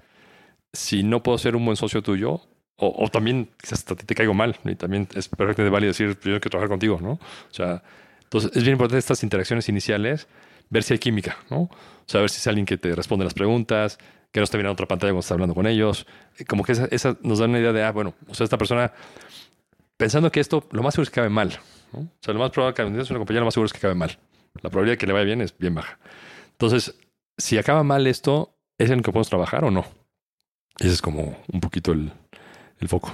si 0.73 1.03
no 1.03 1.23
puedo 1.23 1.37
ser 1.37 1.55
un 1.55 1.65
buen 1.65 1.77
socio 1.77 2.01
tuyo, 2.01 2.41
o, 2.75 3.05
o 3.05 3.09
también 3.09 3.49
quizás 3.61 3.85
te 3.85 4.15
caigo 4.15 4.33
mal, 4.33 4.57
y 4.65 4.75
también 4.75 5.07
es 5.15 5.29
perfectamente 5.29 5.69
válido 5.71 5.91
decir, 5.91 6.09
yo 6.09 6.15
quiero 6.21 6.49
trabajar 6.49 6.69
contigo, 6.69 6.99
¿no? 7.01 7.11
O 7.11 7.19
sea, 7.53 7.83
entonces 8.23 8.51
es 8.55 8.63
bien 8.63 8.73
importante 8.73 8.97
estas 8.97 9.23
interacciones 9.23 9.69
iniciales, 9.69 10.27
ver 10.69 10.83
si 10.83 10.93
hay 10.93 10.99
química, 10.99 11.37
¿no? 11.49 11.61
O 11.61 11.69
sea, 12.07 12.21
ver 12.21 12.29
si 12.29 12.37
es 12.37 12.47
alguien 12.47 12.65
que 12.65 12.77
te 12.77 12.95
responde 12.95 13.23
las 13.23 13.35
preguntas, 13.35 13.99
que 14.31 14.39
no 14.39 14.43
está 14.45 14.57
mirando 14.57 14.73
otra 14.73 14.87
pantalla 14.87 15.11
cuando 15.11 15.19
está 15.19 15.35
hablando 15.35 15.53
con 15.53 15.67
ellos. 15.67 16.07
Como 16.47 16.63
que 16.63 16.71
esa, 16.71 17.17
nos 17.21 17.37
da 17.39 17.45
una 17.45 17.59
idea 17.59 17.71
de, 17.71 17.83
ah, 17.83 17.91
bueno, 17.91 18.15
o 18.27 18.33
sea, 18.33 18.43
esta 18.43 18.57
persona, 18.57 18.91
pensando 19.95 20.31
que 20.31 20.39
esto, 20.39 20.67
lo 20.71 20.81
más 20.81 20.95
seguro 20.95 21.03
es 21.03 21.09
que 21.11 21.15
cabe 21.15 21.29
mal. 21.29 21.59
¿no? 21.93 21.99
O 21.99 22.09
sea, 22.19 22.33
lo 22.33 22.39
más 22.39 22.49
probable 22.49 22.73
que 22.73 23.01
es 23.01 23.09
una 23.11 23.19
compañía, 23.19 23.41
lo 23.41 23.45
más 23.45 23.53
seguro 23.53 23.67
es 23.67 23.73
que 23.73 23.79
cabe 23.79 23.93
mal. 23.93 24.17
La 24.61 24.71
probabilidad 24.71 24.93
de 24.93 24.97
que 24.97 25.07
le 25.07 25.13
vaya 25.13 25.25
bien 25.25 25.41
es 25.41 25.55
bien 25.55 25.75
baja. 25.75 25.99
Entonces, 26.53 26.95
si 27.37 27.59
acaba 27.59 27.83
mal 27.83 28.07
esto, 28.07 28.55
¿es 28.79 28.89
en 28.89 28.97
lo 28.97 29.03
que 29.03 29.11
podemos 29.11 29.29
trabajar 29.29 29.63
o 29.63 29.71
no? 29.71 29.85
Ese 30.79 30.93
es 30.93 31.01
como 31.01 31.37
un 31.51 31.59
poquito 31.59 31.91
el, 31.91 32.11
el 32.79 32.87
foco. 32.87 33.13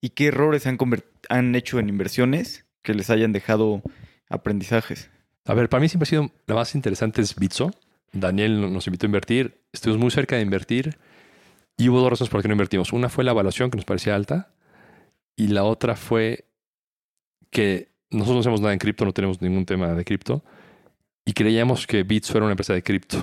¿Y 0.00 0.10
qué 0.10 0.26
errores 0.26 0.66
han, 0.66 0.78
han 1.28 1.54
hecho 1.54 1.78
en 1.78 1.88
inversiones 1.88 2.66
que 2.82 2.94
les 2.94 3.10
hayan 3.10 3.32
dejado 3.32 3.82
aprendizajes? 4.28 5.10
A 5.44 5.54
ver, 5.54 5.68
para 5.68 5.80
mí 5.80 5.88
siempre 5.88 6.04
ha 6.04 6.10
sido 6.10 6.30
la 6.46 6.54
más 6.54 6.74
interesante 6.74 7.22
es 7.22 7.34
Bitso. 7.34 7.70
Daniel 8.12 8.72
nos 8.72 8.86
invitó 8.86 9.06
a 9.06 9.08
invertir, 9.08 9.60
estuvimos 9.72 10.00
muy 10.00 10.10
cerca 10.10 10.36
de 10.36 10.42
invertir 10.42 10.96
y 11.76 11.88
hubo 11.88 12.00
dos 12.00 12.10
razones 12.10 12.30
por 12.30 12.38
las 12.38 12.42
que 12.42 12.48
no 12.48 12.54
invertimos. 12.54 12.92
Una 12.92 13.08
fue 13.08 13.24
la 13.24 13.32
evaluación 13.32 13.70
que 13.70 13.76
nos 13.76 13.84
parecía 13.84 14.14
alta 14.14 14.48
y 15.36 15.48
la 15.48 15.64
otra 15.64 15.96
fue 15.96 16.46
que 17.50 17.92
nosotros 18.10 18.36
no 18.36 18.40
hacemos 18.40 18.60
nada 18.60 18.72
en 18.72 18.78
cripto, 18.78 19.04
no 19.04 19.12
tenemos 19.12 19.42
ningún 19.42 19.66
tema 19.66 19.92
de 19.92 20.04
cripto 20.04 20.42
y 21.24 21.32
creíamos 21.32 21.86
que 21.86 22.02
Bitso 22.02 22.36
era 22.36 22.44
una 22.44 22.52
empresa 22.52 22.72
de 22.72 22.82
cripto. 22.82 23.22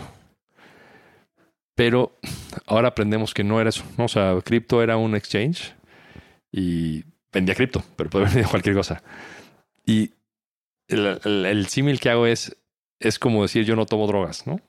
Pero 1.75 2.19
ahora 2.65 2.89
aprendemos 2.89 3.33
que 3.33 3.43
no 3.43 3.59
era 3.59 3.69
eso. 3.69 3.83
O 3.97 4.07
sea, 4.07 4.35
cripto 4.43 4.83
era 4.83 4.97
un 4.97 5.15
exchange 5.15 5.73
y 6.51 7.03
vendía 7.31 7.55
cripto, 7.55 7.83
pero 7.95 8.09
puede 8.09 8.25
vender 8.29 8.45
cualquier 8.45 8.75
cosa. 8.75 9.03
Y 9.85 10.11
el, 10.87 11.67
símil 11.67 11.99
que 11.99 12.09
hago 12.09 12.27
es, 12.27 12.55
es 12.99 13.19
como 13.19 13.41
decir 13.41 13.65
yo 13.65 13.75
no 13.75 13.85
tomo 13.85 14.07
drogas, 14.07 14.45
¿no? 14.45 14.59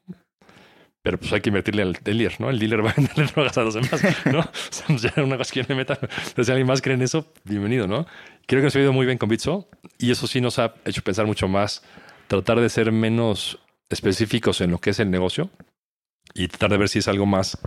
Pero 1.02 1.18
pues 1.18 1.30
hay 1.34 1.42
que 1.42 1.50
invertirle 1.50 1.82
al 1.82 1.92
dealer, 2.02 2.40
¿no? 2.40 2.48
El 2.48 2.58
dealer 2.58 2.82
va 2.84 2.90
a 2.90 2.94
venderle 2.94 3.26
drogas 3.26 3.58
a 3.58 3.62
los 3.62 3.74
demás, 3.74 4.02
¿no? 4.24 4.40
o 4.94 4.98
sea, 4.98 5.12
una 5.22 5.36
cosa 5.36 5.52
que 5.52 5.66
me 5.68 5.74
meta. 5.74 5.98
si 6.42 6.50
alguien 6.50 6.66
más 6.66 6.80
cree 6.80 6.94
en 6.94 7.02
eso, 7.02 7.30
bienvenido, 7.44 7.86
¿no? 7.86 8.06
Creo 8.46 8.60
que 8.60 8.64
nos 8.64 8.76
ha 8.76 8.80
ido 8.80 8.92
muy 8.92 9.04
bien 9.04 9.18
con 9.18 9.28
Bitso 9.28 9.68
y 9.98 10.10
eso 10.10 10.26
sí 10.26 10.40
nos 10.40 10.58
ha 10.58 10.74
hecho 10.86 11.02
pensar 11.02 11.26
mucho 11.26 11.48
más, 11.48 11.82
tratar 12.28 12.60
de 12.60 12.70
ser 12.70 12.90
menos 12.90 13.58
específicos 13.90 14.62
en 14.62 14.70
lo 14.70 14.78
que 14.78 14.90
es 14.90 15.00
el 15.00 15.10
negocio 15.10 15.50
y 16.34 16.48
tratar 16.48 16.70
de 16.70 16.78
ver 16.78 16.88
si 16.88 16.98
es 16.98 17.08
algo 17.08 17.26
más 17.26 17.58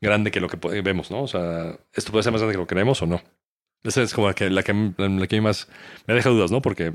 grande 0.00 0.30
que 0.30 0.40
lo 0.40 0.48
que 0.48 0.58
vemos, 0.82 1.10
¿no? 1.10 1.22
O 1.22 1.28
sea, 1.28 1.78
esto 1.92 2.12
puede 2.12 2.22
ser 2.22 2.32
más 2.32 2.42
grande 2.42 2.54
que 2.54 2.58
lo 2.58 2.66
que 2.66 2.74
queremos 2.74 3.00
o 3.02 3.06
no. 3.06 3.22
Esa 3.82 4.02
es 4.02 4.14
como 4.14 4.28
la 4.28 4.34
que, 4.34 4.50
la 4.50 4.62
que, 4.62 4.72
la 4.96 5.26
que 5.26 5.40
más 5.40 5.68
me 6.06 6.14
deja 6.14 6.30
dudas, 6.30 6.50
¿no? 6.50 6.62
Porque, 6.62 6.94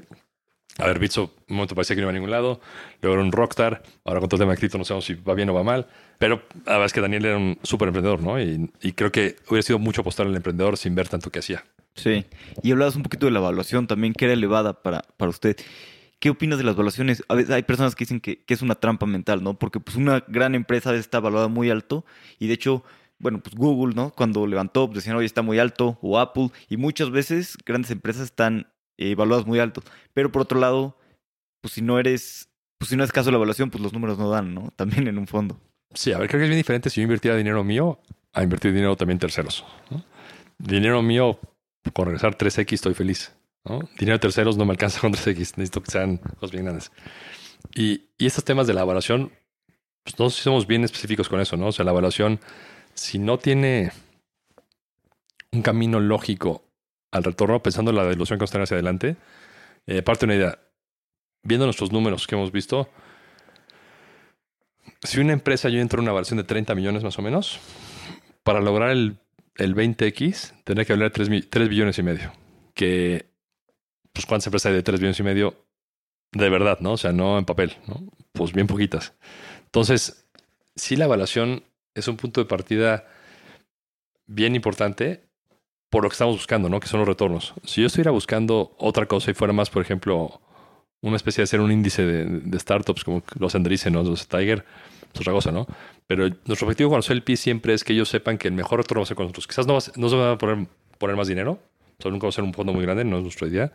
a 0.77 0.87
ver, 0.87 0.99
Bitso 0.99 1.33
un 1.47 1.57
momento 1.57 1.75
parecía 1.75 1.95
que 1.95 2.01
no 2.01 2.05
iba 2.05 2.11
a 2.11 2.13
ningún 2.13 2.31
lado, 2.31 2.61
luego 3.01 3.15
era 3.15 3.23
un 3.23 3.31
rockstar, 3.31 3.83
ahora 4.05 4.19
con 4.19 4.29
todo 4.29 4.37
el 4.37 4.41
tema 4.41 4.53
de 4.53 4.57
cripto 4.57 4.77
no 4.77 4.85
sabemos 4.85 5.05
si 5.05 5.15
va 5.15 5.33
bien 5.33 5.49
o 5.49 5.53
va 5.53 5.63
mal, 5.63 5.87
pero 6.17 6.43
la 6.65 6.73
verdad 6.73 6.85
es 6.85 6.93
que 6.93 7.01
Daniel 7.01 7.25
era 7.25 7.37
un 7.37 7.59
súper 7.63 7.89
emprendedor, 7.89 8.21
¿no? 8.21 8.41
Y, 8.41 8.71
y, 8.81 8.93
creo 8.93 9.11
que 9.11 9.35
hubiera 9.49 9.61
sido 9.61 9.77
mucho 9.77 10.01
apostar 10.01 10.25
al 10.25 10.35
emprendedor 10.35 10.77
sin 10.77 10.95
ver 10.95 11.07
tanto 11.09 11.31
que 11.31 11.39
hacía. 11.39 11.63
Sí, 11.95 12.25
y 12.63 12.71
hablabas 12.71 12.95
un 12.95 13.03
poquito 13.03 13.25
de 13.25 13.33
la 13.33 13.39
evaluación 13.39 13.87
también, 13.87 14.13
que 14.13 14.25
era 14.25 14.33
elevada 14.33 14.81
para, 14.81 15.03
para 15.17 15.29
usted. 15.29 15.57
¿Qué 16.19 16.29
opinas 16.29 16.58
de 16.58 16.65
las 16.65 16.75
evaluaciones? 16.75 17.23
A 17.29 17.36
veces 17.36 17.51
hay 17.51 17.63
personas 17.63 17.95
que 17.95 18.03
dicen 18.03 18.19
que, 18.19 18.43
es 18.47 18.62
una 18.62 18.75
trampa 18.75 19.05
mental, 19.05 19.43
¿no? 19.43 19.58
Porque 19.58 19.79
pues 19.79 19.95
una 19.95 20.23
gran 20.27 20.53
empresa 20.53 20.93
está 20.95 21.19
evaluada 21.19 21.47
muy 21.47 21.69
alto 21.69 22.05
y 22.39 22.47
de 22.47 22.53
hecho 22.53 22.84
bueno, 23.19 23.41
pues 23.41 23.55
Google, 23.55 23.95
¿no? 23.95 24.12
Cuando 24.12 24.47
levantó, 24.47 24.88
pues 24.88 24.99
decían, 24.99 25.17
oye, 25.17 25.25
está 25.25 25.41
muy 25.41 25.60
alto, 25.60 25.99
o 26.01 26.19
Apple, 26.19 26.51
y 26.69 26.77
muchas 26.77 27.12
veces 27.12 27.58
grandes 27.65 27.91
empresas 27.91 28.23
están 28.23 28.71
eh, 28.97 29.15
muy 29.45 29.60
alto. 29.60 29.84
Pero 30.13 30.32
por 30.32 30.41
otro 30.41 30.60
lado, 30.60 30.97
pues 31.62 31.73
si 31.73 31.82
no 31.82 31.99
eres, 31.99 32.49
pues 32.77 32.89
si 32.89 32.95
no 32.95 33.03
es 33.03 33.12
caso 33.12 33.25
de 33.25 33.34
la 33.34 33.38
evaluación, 33.38 33.69
pues 33.69 33.84
los 33.84 33.93
números 33.93 34.17
no 34.17 34.29
dan, 34.29 34.53
¿no? 34.53 34.71
También 34.75 35.08
en 35.08 35.17
un 35.17 35.27
fondo. 35.27 35.60
Sí, 35.93 36.13
a 36.13 36.17
ver, 36.17 36.29
creo 36.29 36.39
que 36.39 36.45
es 36.45 36.49
bien 36.49 36.60
diferente 36.60 36.89
si 36.89 37.01
yo 37.01 37.03
invirtiera 37.03 37.36
dinero 37.36 37.63
mío 37.63 37.99
a 38.34 38.43
invertir 38.43 38.73
dinero 38.73 38.95
también 38.95 39.17
terceros. 39.17 39.65
Dinero 40.58 41.01
mío, 41.01 41.39
con 41.93 42.05
regresar 42.05 42.38
3X 42.38 42.73
estoy 42.73 42.93
feliz. 42.93 43.36
¿No? 43.69 43.88
Dinero 43.97 44.17
de 44.17 44.19
terceros 44.19 44.58
no 44.58 44.65
me 44.65 44.71
alcanza 44.71 44.99
con 45.01 45.13
3X, 45.13 45.58
necesito 45.58 45.82
que 45.82 45.91
sean 45.91 46.17
cosas 46.17 46.51
bien 46.51 46.65
grandes. 46.65 46.91
Y, 47.75 48.10
y 48.17 48.25
estos 48.25 48.43
temas 48.43 48.67
de 48.67 48.73
la 48.73 48.82
evaluación, 48.82 49.32
pues 50.03 50.17
nosotros 50.17 50.36
somos 50.36 50.67
bien 50.67 50.84
específicos 50.84 51.29
con 51.29 51.39
eso, 51.39 51.55
¿no? 51.58 51.67
O 51.67 51.71
sea, 51.71 51.86
la 51.86 51.91
evaluación 51.91 52.39
si 52.99 53.17
no 53.17 53.39
tiene 53.39 53.91
un 55.51 55.62
camino 55.62 55.99
lógico 55.99 56.63
al 57.12 57.23
retorno, 57.23 57.63
pensando 57.63 57.91
en 57.91 57.97
la 57.97 58.03
a 58.03 58.05
tener 58.15 58.63
hacia 58.63 58.75
adelante, 58.75 59.15
eh, 59.88 60.01
parte 60.01 60.25
de 60.25 60.34
una 60.34 60.36
idea. 60.36 60.60
Viendo 61.43 61.65
nuestros 61.65 61.91
números 61.91 62.27
que 62.27 62.36
hemos 62.36 62.51
visto, 62.51 62.89
si 65.01 65.19
una 65.19 65.34
empresa 65.34 65.69
yo 65.69 65.79
entro 65.79 65.99
en 65.99 66.03
una 66.03 66.13
versión 66.13 66.38
de 66.38 66.43
30 66.43 66.75
millones 66.75 67.03
más 67.03 67.17
o 67.17 67.21
menos, 67.21 67.60
para 68.43 68.60
lograr 68.60 68.89
el, 68.89 69.17
el 69.55 69.75
20X 69.75 70.53
tendría 70.65 70.86
que 70.86 70.93
valer 70.93 71.12
3, 71.12 71.49
3 71.49 71.69
billones 71.69 71.97
y 71.97 72.03
medio. 72.03 72.34
Que, 72.73 73.28
pues, 74.19 74.25
¿cuántas 74.25 74.47
empresas 74.47 74.69
hay 74.71 74.75
de 74.75 74.84
3 74.84 74.99
billones 74.99 75.19
y 75.19 75.23
medio? 75.23 75.55
De 76.34 76.49
verdad, 76.49 76.79
¿no? 76.82 76.93
O 76.93 76.97
sea, 76.97 77.13
no 77.13 77.38
en 77.38 77.45
papel, 77.45 77.77
¿no? 77.88 78.03
Pues 78.34 78.51
bien 78.51 78.67
poquitas. 78.67 79.13
Entonces, 79.63 80.27
si 80.75 80.97
la 80.97 81.05
evaluación 81.05 81.63
es 81.95 82.08
un 82.10 82.17
punto 82.17 82.41
de 82.41 82.45
partida 82.45 83.08
bien 84.27 84.55
importante 84.55 85.23
por 85.89 86.03
lo 86.03 86.10
que 86.10 86.15
estamos 86.15 86.36
buscando, 86.36 86.67
¿no? 86.67 86.82
Que 86.82 86.88
son 86.88 86.99
los 86.99 87.08
retornos. 87.08 87.53
Si 87.63 87.79
yo 87.79 87.88
estuviera 87.88 88.12
buscando 88.12 88.75
otra 88.77 89.05
cosa 89.05 89.32
y 89.32 89.34
fuera 89.34 89.53
más, 89.53 89.69
por 89.69 89.82
ejemplo, 89.82 90.41
una 91.01 91.15
especie 91.15 91.41
de 91.41 91.43
hacer 91.45 91.62
un 91.62 91.71
índice 91.71 92.05
de, 92.05 92.60
startups 92.60 93.05
como 93.05 93.23
los 93.39 93.55
Andreessen 93.55 93.95
o 93.95 94.03
los 94.03 94.27
Tiger, 94.27 94.65
es 95.13 95.21
otra 95.21 95.32
cosa, 95.32 95.53
¿no? 95.53 95.65
Pero 96.08 96.27
nuestro 96.45 96.67
objetivo 96.67 96.89
con 96.89 96.97
los 96.97 97.10
LP 97.10 97.38
siempre 97.38 97.73
es 97.73 97.86
que 97.86 97.93
ellos 97.93 98.10
sepan 98.10 98.38
que 98.38 98.49
el 98.49 98.53
mejor 98.53 98.82
retorno 98.82 98.99
va 98.99 99.03
a 99.03 99.08
ser 99.08 99.15
con 99.15 99.27
nosotros. 99.27 99.47
Quizás 99.47 99.65
no, 99.65 99.75
no 99.95 100.10
se 100.10 100.15
van 100.17 100.32
a 100.32 100.38
poner 100.38 101.15
más 101.15 101.29
dinero, 101.29 101.60
sea, 102.01 102.12
nunca 102.12 102.27
va 102.27 102.29
a 102.29 102.33
ser 102.33 102.43
un 102.43 102.53
fondo 102.53 102.73
muy 102.73 102.83
grande, 102.83 103.03
no 103.03 103.17
es 103.17 103.23
nuestra 103.23 103.47
idea, 103.47 103.71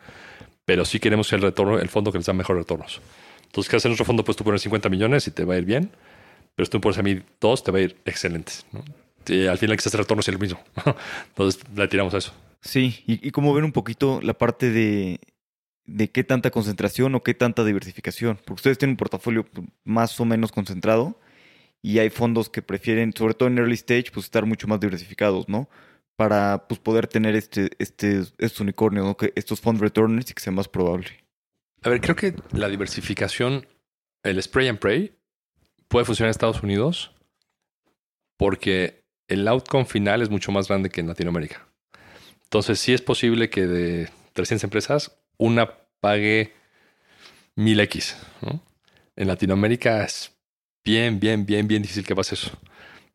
pero 0.65 0.85
sí 0.85 0.99
queremos 0.99 1.33
el 1.33 1.43
retorno, 1.43 1.79
el 1.79 1.89
fondo 1.89 2.13
que 2.13 2.19
les 2.19 2.27
da 2.27 2.33
mejores 2.33 2.63
retornos. 2.63 3.01
Entonces, 3.47 3.71
¿qué 3.71 3.77
hace 3.77 3.89
nuestro 3.89 4.05
fondo? 4.05 4.25
Pues 4.25 4.37
tú 4.37 4.45
pones 4.45 4.63
50 4.63 4.89
millones 4.89 5.27
y 5.29 5.31
te 5.31 5.45
va 5.45 5.55
a 5.55 5.59
ir 5.59 5.65
bien 5.65 5.91
pero 6.55 6.67
si 6.67 6.71
tú 6.71 6.81
pones 6.81 6.99
a 6.99 7.03
mí 7.03 7.21
dos, 7.41 7.65
te 7.65 7.73
va 7.73 7.79
a 7.79 7.83
ir 7.83 7.97
excelente. 8.05 8.53
¿no? 8.73 8.85
al 9.51 9.57
final 9.57 9.77
quizás 9.79 9.95
el 9.95 10.01
retorno 10.01 10.21
es 10.21 10.29
el 10.29 10.39
mismo. 10.39 10.61
Entonces 11.29 11.63
le 11.75 11.89
tiramos 11.89 12.15
a 12.15 12.19
eso. 12.19 12.33
Sí, 12.61 13.03
y, 13.07 13.27
y 13.27 13.31
ven 13.31 13.65
un 13.65 13.73
poquito 13.73 14.21
la 14.23 14.35
parte 14.35 14.71
de, 14.71 15.19
de 15.87 16.11
qué 16.11 16.25
tanta 16.25 16.51
concentración 16.51 17.15
o 17.15 17.23
qué 17.23 17.35
tanta 17.35 17.65
diversificación. 17.65 18.37
Porque 18.37 18.61
ustedes 18.61 18.79
tienen 18.79 18.93
un 18.93 18.99
portafolio 18.99 19.47
más 19.85 20.19
o 20.21 20.25
menos 20.25 20.53
concentrado 20.53 21.19
y 21.83 21.99
hay 21.99 22.11
fondos 22.11 22.49
que 22.49 22.63
prefieren, 22.63 23.13
sobre 23.17 23.35
todo 23.35 23.49
en 23.49 23.59
early 23.59 23.75
stage, 23.75 24.11
pues 24.13 24.27
estar 24.27 24.47
mucho 24.47 24.69
más 24.69 24.81
diversificados, 24.81 25.49
¿no? 25.49 25.69
Para 26.17 26.67
pues, 26.69 26.81
poder 26.81 27.07
tener 27.07 27.35
este, 27.35 27.71
este, 27.79 28.21
estos 28.39 28.61
unicornios, 28.61 29.05
¿no? 29.05 29.17
que 29.17 29.33
estos 29.35 29.61
fund 29.61 29.81
returners 29.81 30.31
y 30.31 30.35
que 30.35 30.43
sea 30.43 30.53
más 30.53 30.69
probable. 30.69 31.09
A 31.83 31.89
ver, 31.91 32.01
creo 32.01 32.17
que 32.17 32.35
la 32.53 32.69
diversificación, 32.69 33.67
el 34.23 34.43
spray 34.43 34.69
and 34.69 34.79
pray, 34.79 35.17
puede 35.89 36.05
funcionar 36.05 36.29
en 36.29 36.31
Estados 36.31 36.63
Unidos 36.63 37.13
porque 38.37 39.05
el 39.29 39.47
outcome 39.49 39.85
final 39.85 40.23
es 40.23 40.31
mucho 40.31 40.53
más 40.53 40.69
grande 40.69 40.91
que 40.91 41.01
en 41.01 41.09
Latinoamérica. 41.09 41.67
Entonces, 42.45 42.79
sí 42.79 42.93
es 42.93 43.03
posible 43.03 43.51
que 43.51 43.67
de 43.67 44.11
300 44.33 44.65
empresas, 44.65 45.17
una 45.37 45.75
pague 46.01 46.53
1000X. 47.57 48.17
En 49.17 49.29
Latinoamérica 49.29 50.05
es 50.05 50.33
bien, 50.85 51.19
bien, 51.21 51.47
bien, 51.47 51.67
bien 51.67 51.83
difícil 51.83 52.05
que 52.05 52.15
pase 52.15 52.35
eso. 52.35 52.51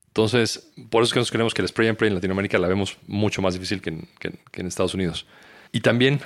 Entonces, 0.10 0.72
por 0.90 1.04
eso 1.04 1.10
es 1.10 1.14
que 1.14 1.20
nosotros 1.20 1.32
creemos 1.32 1.54
que 1.54 1.62
el 1.62 1.68
spray 1.68 1.88
and 1.88 1.98
pray 1.98 2.10
en 2.10 2.16
Latinoamérica 2.16 2.58
la 2.60 2.68
vemos 2.68 2.98
mucho 3.08 3.42
más 3.42 3.54
difícil 3.54 3.82
que 3.82 3.90
en, 3.90 4.08
que 4.20 4.62
en 4.62 4.68
Estados 4.68 4.94
Unidos. 4.94 5.26
Y 5.72 5.82
también 5.82 6.20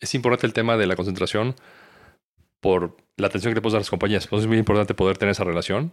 es 0.00 0.14
importante 0.14 0.46
el 0.46 0.52
tema 0.52 0.76
de 0.76 0.86
la 0.86 0.96
concentración 0.96 1.54
por 2.60 2.96
la 3.16 3.28
atención 3.28 3.52
que 3.52 3.56
le 3.56 3.62
puedes 3.62 3.72
dar 3.72 3.80
a 3.80 3.82
las 3.82 3.90
compañías. 3.90 4.24
Entonces 4.24 4.44
es 4.44 4.48
muy 4.48 4.58
importante 4.58 4.94
poder 4.94 5.18
tener 5.18 5.32
esa 5.32 5.44
relación 5.44 5.92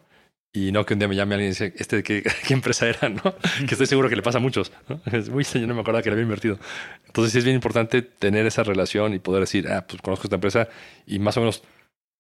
y 0.56 0.72
no 0.72 0.86
que 0.86 0.94
un 0.94 1.00
día 1.00 1.08
me 1.08 1.16
llame 1.16 1.36
alguien 1.36 1.48
y 1.48 1.54
dice, 1.54 1.74
¿este 1.78 2.04
qué, 2.04 2.24
qué 2.48 2.54
empresa 2.54 2.88
era? 2.88 3.10
¿no? 3.10 3.22
que 3.68 3.74
estoy 3.74 3.88
seguro 3.88 4.10
que 4.10 4.16
le 4.16 4.22
pasa 4.22 4.38
a 4.38 4.42
muchos. 4.42 4.72
¿no? 4.88 5.02
Uy, 5.34 5.44
yo 5.44 5.68
no 5.68 5.74
me 5.74 5.82
acordaba 5.82 6.04
que 6.04 6.10
le 6.10 6.14
había 6.14 6.24
invertido. 6.24 6.60
Entonces 7.08 7.32
sí 7.32 7.40
es 7.40 7.44
bien 7.44 7.56
importante 7.56 8.02
tener 8.02 8.46
esa 8.46 8.64
relación 8.64 9.14
y 9.14 9.20
poder 9.20 9.42
decir, 9.42 9.68
ah, 9.70 9.86
pues 9.88 10.02
conozco 10.02 10.26
esta 10.26 10.36
empresa 10.36 10.68
y 11.08 11.20
más 11.20 11.38
o 11.38 11.40
menos, 11.40 11.64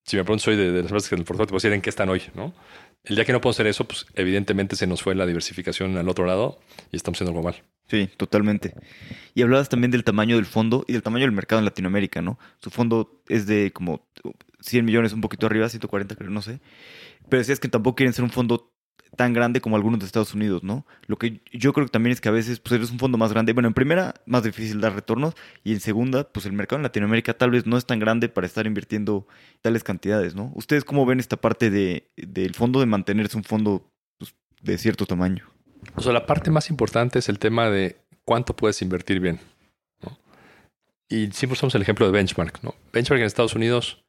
si 0.05 0.17
me 0.17 0.23
pregunto, 0.23 0.45
soy 0.45 0.55
de, 0.55 0.71
de 0.71 0.81
las 0.81 0.91
empresas 0.91 1.09
que 1.09 1.15
en 1.15 1.19
el 1.19 1.25
portafolio 1.25 1.47
te 1.47 1.51
puedo 1.51 1.59
decir 1.59 1.73
en 1.73 1.81
qué 1.81 1.89
están 1.89 2.09
hoy, 2.09 2.23
¿no? 2.33 2.53
El 3.05 3.15
día 3.15 3.25
que 3.25 3.33
no 3.33 3.41
puedo 3.41 3.51
hacer 3.51 3.67
eso, 3.67 3.85
pues 3.85 4.05
evidentemente 4.15 4.77
se 4.77 4.87
nos 4.87 5.03
fue 5.03 5.13
la 5.13 5.25
diversificación 5.25 5.97
al 5.97 6.07
otro 6.07 6.25
lado 6.25 6.59
y 6.91 6.95
estamos 6.95 7.17
haciendo 7.17 7.31
algo 7.31 7.43
mal. 7.43 7.61
Sí, 7.89 8.09
totalmente. 8.15 8.73
Y 9.35 9.41
hablabas 9.41 9.67
también 9.67 9.91
del 9.91 10.05
tamaño 10.05 10.37
del 10.37 10.45
fondo 10.45 10.85
y 10.87 10.93
del 10.93 11.03
tamaño 11.03 11.25
del 11.25 11.33
mercado 11.33 11.59
en 11.59 11.65
Latinoamérica, 11.65 12.21
¿no? 12.21 12.39
Su 12.59 12.69
fondo 12.69 13.21
es 13.27 13.45
de 13.45 13.71
como 13.73 14.07
100 14.61 14.85
millones, 14.85 15.11
un 15.11 15.19
poquito 15.19 15.47
arriba, 15.47 15.67
140 15.67 16.15
creo, 16.15 16.29
no 16.29 16.41
sé. 16.41 16.61
Pero 17.27 17.39
decías 17.39 17.59
que 17.59 17.67
tampoco 17.67 17.95
quieren 17.97 18.13
ser 18.13 18.23
un 18.23 18.31
fondo 18.31 18.72
tan 19.15 19.33
grande 19.33 19.61
como 19.61 19.75
algunos 19.75 19.99
de 19.99 20.05
Estados 20.05 20.33
Unidos, 20.33 20.63
¿no? 20.63 20.85
Lo 21.07 21.17
que 21.17 21.41
yo 21.51 21.73
creo 21.73 21.85
que 21.85 21.91
también 21.91 22.13
es 22.13 22.21
que 22.21 22.29
a 22.29 22.31
veces 22.31 22.59
pues 22.59 22.73
eres 22.73 22.91
un 22.91 22.99
fondo 22.99 23.17
más 23.17 23.31
grande. 23.31 23.53
Bueno, 23.53 23.67
en 23.67 23.73
primera, 23.73 24.15
más 24.25 24.43
difícil 24.43 24.81
dar 24.81 24.95
retornos 24.95 25.35
y 25.63 25.73
en 25.73 25.79
segunda, 25.79 26.27
pues 26.31 26.45
el 26.45 26.53
mercado 26.53 26.77
en 26.77 26.83
Latinoamérica 26.83 27.33
tal 27.33 27.51
vez 27.51 27.65
no 27.65 27.77
es 27.77 27.85
tan 27.85 27.99
grande 27.99 28.29
para 28.29 28.47
estar 28.47 28.65
invirtiendo 28.65 29.27
tales 29.61 29.83
cantidades, 29.83 30.35
¿no? 30.35 30.51
¿Ustedes 30.55 30.83
cómo 30.83 31.05
ven 31.05 31.19
esta 31.19 31.37
parte 31.37 31.69
de, 31.69 32.09
del 32.15 32.55
fondo 32.55 32.79
de 32.79 32.85
mantenerse 32.85 33.37
un 33.37 33.43
fondo 33.43 33.91
pues, 34.17 34.35
de 34.61 34.77
cierto 34.77 35.05
tamaño? 35.05 35.45
O 35.95 36.01
sea, 36.01 36.13
la 36.13 36.25
parte 36.25 36.49
más 36.49 36.69
importante 36.69 37.19
es 37.19 37.29
el 37.29 37.39
tema 37.39 37.69
de 37.69 37.97
cuánto 38.25 38.55
puedes 38.55 38.81
invertir 38.81 39.19
bien, 39.19 39.39
¿no? 40.01 40.17
Y 41.09 41.31
siempre 41.31 41.53
usamos 41.53 41.75
el 41.75 41.81
ejemplo 41.81 42.05
de 42.05 42.11
Benchmark, 42.11 42.63
¿no? 42.63 42.73
Benchmark 42.91 43.19
en 43.19 43.27
Estados 43.27 43.55
Unidos 43.55 44.03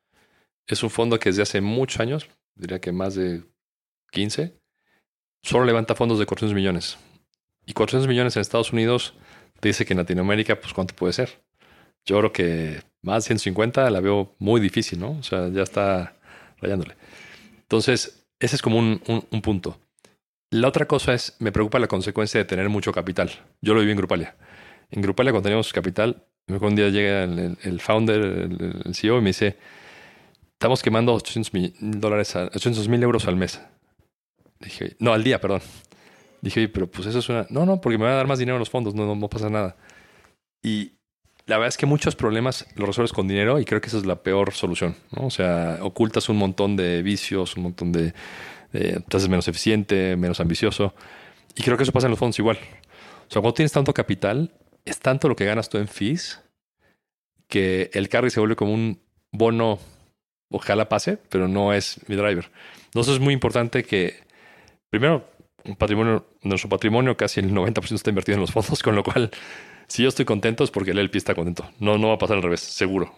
es 0.66 0.82
un 0.82 0.90
fondo 0.90 1.18
que 1.18 1.28
desde 1.28 1.42
hace 1.42 1.61
muchos 1.61 2.00
años, 2.00 2.28
diría 2.55 2.80
que 2.80 2.92
más 2.92 3.14
de 3.14 3.44
15, 4.12 4.59
solo 5.45 5.64
levanta 5.64 5.95
fondos 5.95 6.18
de 6.18 6.26
400 6.26 6.55
millones. 6.55 6.99
Y 7.66 7.72
400 7.72 8.09
millones 8.09 8.34
en 8.36 8.40
Estados 8.40 8.72
Unidos 8.72 9.14
te 9.61 9.68
dice 9.68 9.84
que 9.84 9.92
en 9.92 9.99
Latinoamérica, 9.99 10.61
pues 10.61 10.72
cuánto 10.72 10.95
puede 10.95 11.12
ser. 11.12 11.40
Yo 12.05 12.18
creo 12.18 12.32
que 12.32 12.82
más 13.03 13.24
de 13.24 13.28
150 13.28 13.88
la 13.90 14.01
veo 14.01 14.34
muy 14.38 14.61
difícil, 14.61 14.99
¿no? 14.99 15.12
O 15.12 15.22
sea, 15.22 15.49
ya 15.49 15.62
está 15.62 16.16
rayándole. 16.61 16.97
Entonces, 17.62 18.26
ese 18.40 18.57
es 18.57 18.62
como 18.62 18.78
un, 18.78 19.01
un, 19.07 19.42
punto. 19.42 19.78
La 20.51 20.68
otra 20.68 20.86
cosa 20.86 21.14
es, 21.14 21.36
me 21.38 21.53
preocupa 21.53 21.78
la 21.78 21.88
consecuencia 21.88 22.38
de 22.38 22.45
tener 22.45 22.68
mucho 22.68 22.92
capital. 22.92 23.30
Yo 23.62 23.72
lo 23.74 23.80
viví 23.80 23.92
en 23.92 23.99
Grupalia. 23.99 24.36
En 24.90 25.01
Grupalia, 25.01 25.32
cuando 25.32 25.45
teníamos 25.45 25.72
capital, 25.72 26.24
un 26.47 26.76
día 26.76 26.88
llega 26.90 27.24
el, 27.24 27.80
founder, 27.80 28.20
el, 28.84 28.95
CEO, 28.95 29.18
y 29.18 29.20
me 29.22 29.30
dice, 29.30 29.57
estamos 30.53 30.82
quemando 30.82 31.14
800 31.14 31.55
mil 31.55 31.74
dólares, 31.80 32.36
800 32.36 32.88
mil 32.88 33.03
euros 33.03 33.26
al 33.26 33.36
mes. 33.36 33.61
Dije, 34.61 34.96
no, 34.98 35.12
al 35.12 35.24
día, 35.24 35.40
perdón. 35.40 35.61
Dije, 36.40 36.68
pero 36.68 36.90
pues 36.90 37.07
eso 37.07 37.18
es 37.18 37.28
una... 37.28 37.46
No, 37.50 37.66
no, 37.66 37.80
porque 37.80 37.98
me 37.98 38.05
van 38.05 38.14
a 38.14 38.16
dar 38.16 38.26
más 38.26 38.38
dinero 38.38 38.57
en 38.57 38.61
los 38.61 38.70
fondos, 38.70 38.94
no, 38.94 39.14
no, 39.14 39.28
pasa 39.28 39.48
nada. 39.48 39.76
Y 40.62 40.92
la 41.46 41.57
verdad 41.57 41.68
es 41.68 41.76
que 41.76 41.86
muchos 41.86 42.16
problemas 42.16 42.66
los 42.76 42.86
resuelves 42.86 43.12
con 43.12 43.28
dinero 43.28 43.59
y 43.59 43.64
creo 43.64 43.80
que 43.80 43.88
esa 43.88 43.98
es 43.98 44.07
la 44.07 44.22
peor 44.22 44.52
solución, 44.52 44.96
¿no? 45.16 45.26
O 45.26 45.30
sea, 45.30 45.78
ocultas 45.82 46.28
un 46.28 46.36
montón 46.36 46.76
de 46.76 47.02
vicios, 47.02 47.57
un 47.57 47.64
montón 47.64 47.92
de... 47.92 48.14
te 48.72 49.16
haces 49.16 49.28
menos 49.28 49.48
eficiente, 49.48 50.16
menos 50.16 50.40
ambicioso. 50.40 50.94
Y 51.55 51.62
creo 51.62 51.76
que 51.76 51.82
eso 51.84 51.92
pasa 51.92 52.07
en 52.07 52.11
los 52.11 52.18
fondos 52.18 52.38
igual. 52.38 52.59
O 53.28 53.30
sea, 53.30 53.40
cuando 53.40 53.55
tienes 53.55 53.72
tanto 53.72 53.94
capital, 53.94 54.52
es 54.84 54.98
tanto 54.98 55.28
lo 55.28 55.36
que 55.36 55.44
ganas 55.44 55.68
tú 55.68 55.78
en 55.78 55.88
fees 55.88 56.40
que 57.48 57.90
el 57.92 58.09
carry 58.09 58.30
se 58.30 58.40
vuelve 58.40 58.57
como 58.57 58.72
un 58.72 59.00
bono, 59.30 59.78
ojalá 60.50 60.88
pase, 60.88 61.18
pero 61.28 61.48
no 61.48 61.72
es 61.72 62.00
mi 62.09 62.16
driver. 62.16 62.50
Entonces 62.86 63.14
es 63.14 63.20
muy 63.20 63.32
importante 63.32 63.84
que, 63.84 64.24
primero, 64.95 65.28
un 65.64 65.74
patrimonio, 65.74 66.24
nuestro 66.42 66.68
patrimonio 66.68 67.16
casi 67.16 67.40
el 67.40 67.53
90% 67.53 67.95
está 67.95 68.11
invertido 68.11 68.36
en 68.36 68.42
los 68.42 68.53
fondos, 68.53 68.80
con 68.80 68.95
lo 68.95 69.03
cual, 69.03 69.30
si 69.88 70.05
yo 70.05 70.09
estoy 70.09 70.24
contento 70.24 70.62
es 70.62 70.70
porque 70.70 70.92
el 70.92 70.99
LP 70.99 71.18
está 71.18 71.34
contento. 71.34 71.68
No, 71.80 71.99
no 71.99 72.09
va 72.09 72.14
a 72.14 72.18
pasar 72.18 72.36
al 72.36 72.45
revés, 72.45 72.61
seguro. 72.61 73.12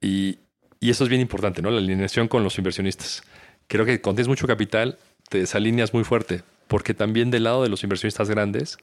Y, 0.00 0.40
y, 0.80 0.90
eso 0.90 1.04
es 1.04 1.10
bien 1.10 1.20
importante, 1.20 1.62
¿no? 1.62 1.70
La 1.70 1.78
alineación 1.78 2.26
con 2.26 2.42
los 2.42 2.58
inversionistas. 2.58 3.22
Creo 3.68 3.84
que 3.84 4.00
cuando 4.00 4.16
tienes 4.16 4.28
mucho 4.28 4.48
capital, 4.48 4.98
te 5.28 5.38
desalineas 5.38 5.94
muy 5.94 6.02
fuerte, 6.02 6.42
porque 6.66 6.94
también 6.94 7.30
del 7.30 7.44
lado 7.44 7.62
de 7.62 7.68
los 7.68 7.84
inversionistas 7.84 8.28
grandes, 8.28 8.78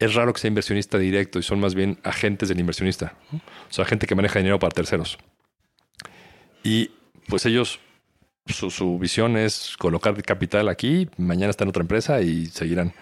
es 0.00 0.14
raro 0.14 0.32
que 0.32 0.40
sea 0.40 0.48
inversionista 0.48 0.98
directo 0.98 1.38
y 1.38 1.44
son 1.44 1.60
más 1.60 1.76
bien 1.76 1.98
agentes 2.02 2.48
del 2.48 2.58
inversionista. 2.58 3.14
O 3.32 3.72
sea, 3.72 3.84
gente 3.84 4.08
que 4.08 4.16
maneja 4.16 4.40
dinero 4.40 4.58
para 4.58 4.72
terceros. 4.72 5.16
Y 6.64 6.90
pues 7.28 7.46
ellos, 7.46 7.78
su, 8.48 8.98
visión 8.98 9.36
es 9.36 9.76
colocar 9.78 10.20
capital 10.22 10.68
aquí, 10.68 11.08
mañana 11.16 11.50
está 11.50 11.64
en 11.64 11.70
otra 11.70 11.82
empresa 11.82 12.20
y 12.20 12.46
seguirán. 12.46 12.92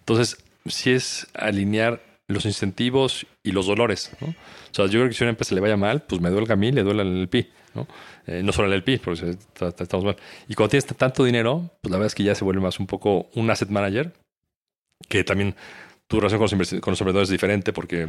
Entonces, 0.00 0.42
si 0.66 0.90
es 0.90 1.26
alinear 1.34 2.02
los 2.30 2.44
incentivos 2.44 3.26
y 3.42 3.52
los 3.52 3.66
dolores. 3.66 4.12
¿no? 4.20 4.28
O 4.28 4.34
sea, 4.74 4.86
yo 4.86 5.00
creo 5.00 5.08
que 5.08 5.14
si 5.14 5.24
a 5.24 5.26
una 5.26 5.30
empresa 5.30 5.54
le 5.54 5.60
vaya 5.60 5.76
mal, 5.76 6.02
pues 6.02 6.20
me 6.20 6.30
duele 6.30 6.52
a 6.52 6.56
mí, 6.56 6.72
le 6.72 6.82
duele 6.82 7.02
al 7.02 7.08
LP. 7.08 7.48
¿no? 7.74 7.86
Eh, 8.26 8.42
no 8.42 8.52
solo 8.52 8.68
al 8.68 8.74
LP, 8.74 9.00
porque 9.02 9.36
estamos 9.60 10.04
mal. 10.04 10.16
Y 10.48 10.54
cuando 10.54 10.70
tienes 10.70 10.86
tanto 10.86 11.24
dinero, 11.24 11.70
pues 11.80 11.90
la 11.90 11.98
verdad 11.98 12.06
es 12.06 12.14
que 12.14 12.22
ya 12.22 12.34
se 12.34 12.44
vuelve 12.44 12.60
más 12.60 12.80
un 12.80 12.86
poco 12.86 13.28
un 13.34 13.50
asset 13.50 13.68
manager, 13.68 14.12
que 15.08 15.24
también 15.24 15.54
tu 16.06 16.18
relación 16.18 16.38
con 16.38 16.58
los, 16.58 16.74
con 16.80 17.12
los 17.12 17.22
es 17.22 17.28
diferente 17.28 17.72
porque 17.72 18.08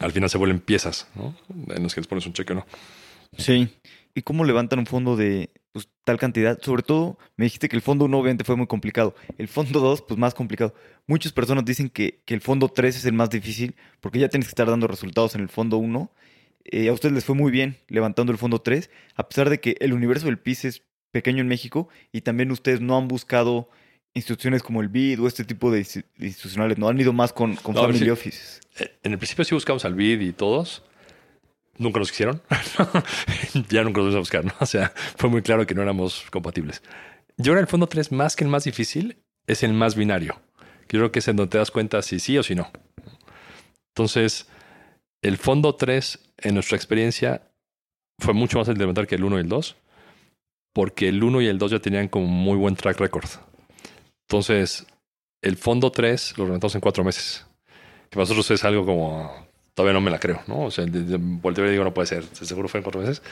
al 0.00 0.12
final 0.12 0.30
se 0.30 0.38
vuelven 0.38 0.60
piezas, 0.60 1.08
¿no? 1.14 1.36
En 1.74 1.82
los 1.82 1.94
que 1.94 2.00
les 2.00 2.08
pones 2.08 2.26
un 2.26 2.32
cheque 2.32 2.52
o 2.52 2.56
no. 2.56 2.66
Sí. 3.36 3.68
¿Y 4.18 4.22
cómo 4.22 4.44
levantan 4.44 4.80
un 4.80 4.86
fondo 4.86 5.14
de 5.14 5.50
pues, 5.70 5.88
tal 6.02 6.18
cantidad? 6.18 6.60
Sobre 6.60 6.82
todo, 6.82 7.18
me 7.36 7.44
dijiste 7.44 7.68
que 7.68 7.76
el 7.76 7.82
fondo 7.82 8.06
1 8.06 8.18
obviamente 8.18 8.42
fue 8.42 8.56
muy 8.56 8.66
complicado. 8.66 9.14
El 9.38 9.46
fondo 9.46 9.78
2, 9.78 10.02
pues 10.02 10.18
más 10.18 10.34
complicado. 10.34 10.74
Muchas 11.06 11.30
personas 11.30 11.64
dicen 11.64 11.88
que, 11.88 12.20
que, 12.24 12.34
el 12.34 12.40
fondo 12.40 12.68
3 12.68 12.96
es 12.96 13.04
el 13.04 13.12
más 13.12 13.30
difícil 13.30 13.76
porque 14.00 14.18
ya 14.18 14.28
tienes 14.28 14.48
que 14.48 14.50
estar 14.50 14.68
dando 14.68 14.88
resultados 14.88 15.36
en 15.36 15.42
el 15.42 15.48
fondo 15.48 15.76
1. 15.76 16.10
Eh, 16.64 16.88
a 16.88 16.92
ustedes 16.92 17.14
les 17.14 17.24
fue 17.24 17.36
muy 17.36 17.52
bien 17.52 17.76
levantando 17.86 18.32
el 18.32 18.38
fondo 18.38 18.60
3, 18.60 18.90
a 19.14 19.28
pesar 19.28 19.50
de 19.50 19.60
que 19.60 19.76
el 19.78 19.92
universo 19.92 20.26
del 20.26 20.40
PIS 20.40 20.64
es 20.64 20.82
pequeño 21.12 21.40
en 21.40 21.46
México 21.46 21.88
y 22.10 22.22
también 22.22 22.50
ustedes 22.50 22.80
no 22.80 22.98
han 22.98 23.06
buscado 23.06 23.70
instituciones 24.14 24.64
como 24.64 24.80
el 24.80 24.88
BID 24.88 25.22
o 25.22 25.28
este 25.28 25.44
tipo 25.44 25.70
de 25.70 25.86
institucionales, 26.18 26.76
¿no? 26.76 26.88
Han 26.88 27.00
ido 27.00 27.12
más 27.12 27.32
con, 27.32 27.54
con 27.54 27.76
Family 27.76 28.10
Offices. 28.10 28.58
Eh, 28.80 28.90
en 29.04 29.12
el 29.12 29.18
principio 29.18 29.44
sí 29.44 29.54
buscamos 29.54 29.84
al 29.84 29.94
BID 29.94 30.22
y 30.22 30.32
todos. 30.32 30.82
Nunca 31.78 32.00
nos 32.00 32.10
quisieron. 32.10 32.42
ya 33.68 33.84
nunca 33.84 34.00
los 34.00 34.14
vamos 34.14 34.14
a 34.14 34.18
buscar, 34.18 34.44
¿no? 34.44 34.52
O 34.60 34.66
sea, 34.66 34.92
fue 35.16 35.30
muy 35.30 35.42
claro 35.42 35.66
que 35.66 35.74
no 35.74 35.82
éramos 35.82 36.26
compatibles. 36.30 36.82
Yo 37.36 37.52
en 37.52 37.58
el 37.58 37.66
fondo 37.66 37.86
3, 37.86 38.12
más 38.12 38.34
que 38.34 38.44
el 38.44 38.50
más 38.50 38.64
difícil, 38.64 39.18
es 39.46 39.62
el 39.62 39.72
más 39.72 39.94
binario. 39.94 40.40
Creo 40.88 41.12
que 41.12 41.20
es 41.20 41.28
en 41.28 41.36
donde 41.36 41.52
te 41.52 41.58
das 41.58 41.70
cuenta 41.70 42.02
si 42.02 42.18
sí 42.18 42.36
o 42.36 42.42
si 42.42 42.54
no. 42.54 42.70
Entonces, 43.94 44.48
el 45.22 45.38
fondo 45.38 45.74
3, 45.74 46.32
en 46.38 46.54
nuestra 46.54 46.76
experiencia, 46.76 47.42
fue 48.18 48.34
mucho 48.34 48.58
más 48.58 48.68
el 48.68 48.74
de 48.74 48.80
levantar 48.80 49.06
que 49.06 49.14
el 49.14 49.24
1 49.24 49.38
y 49.38 49.40
el 49.40 49.48
2, 49.48 49.76
porque 50.74 51.08
el 51.08 51.22
1 51.22 51.42
y 51.42 51.46
el 51.46 51.58
2 51.58 51.70
ya 51.70 51.78
tenían 51.78 52.08
como 52.08 52.26
muy 52.26 52.56
buen 52.56 52.76
track 52.76 52.98
record. 52.98 53.28
Entonces, 54.28 54.86
el 55.42 55.56
fondo 55.56 55.92
3 55.92 56.38
lo 56.38 56.46
reventamos 56.46 56.74
en 56.74 56.80
cuatro 56.80 57.04
meses. 57.04 57.46
Que 58.10 58.16
para 58.16 58.22
nosotros 58.22 58.50
es 58.50 58.64
algo 58.64 58.84
como, 58.84 59.47
todavía 59.78 59.92
no 59.92 60.00
me 60.00 60.10
la 60.10 60.18
creo, 60.18 60.42
¿no? 60.48 60.62
O 60.62 60.70
sea, 60.72 60.84
volteo 60.90 61.64
y 61.64 61.70
digo, 61.70 61.84
no 61.84 61.94
puede 61.94 62.08
ser, 62.08 62.24
seguro 62.32 62.66
fue 62.66 62.78
en 62.78 62.82
cuatro 62.82 63.00
meses. 63.00 63.22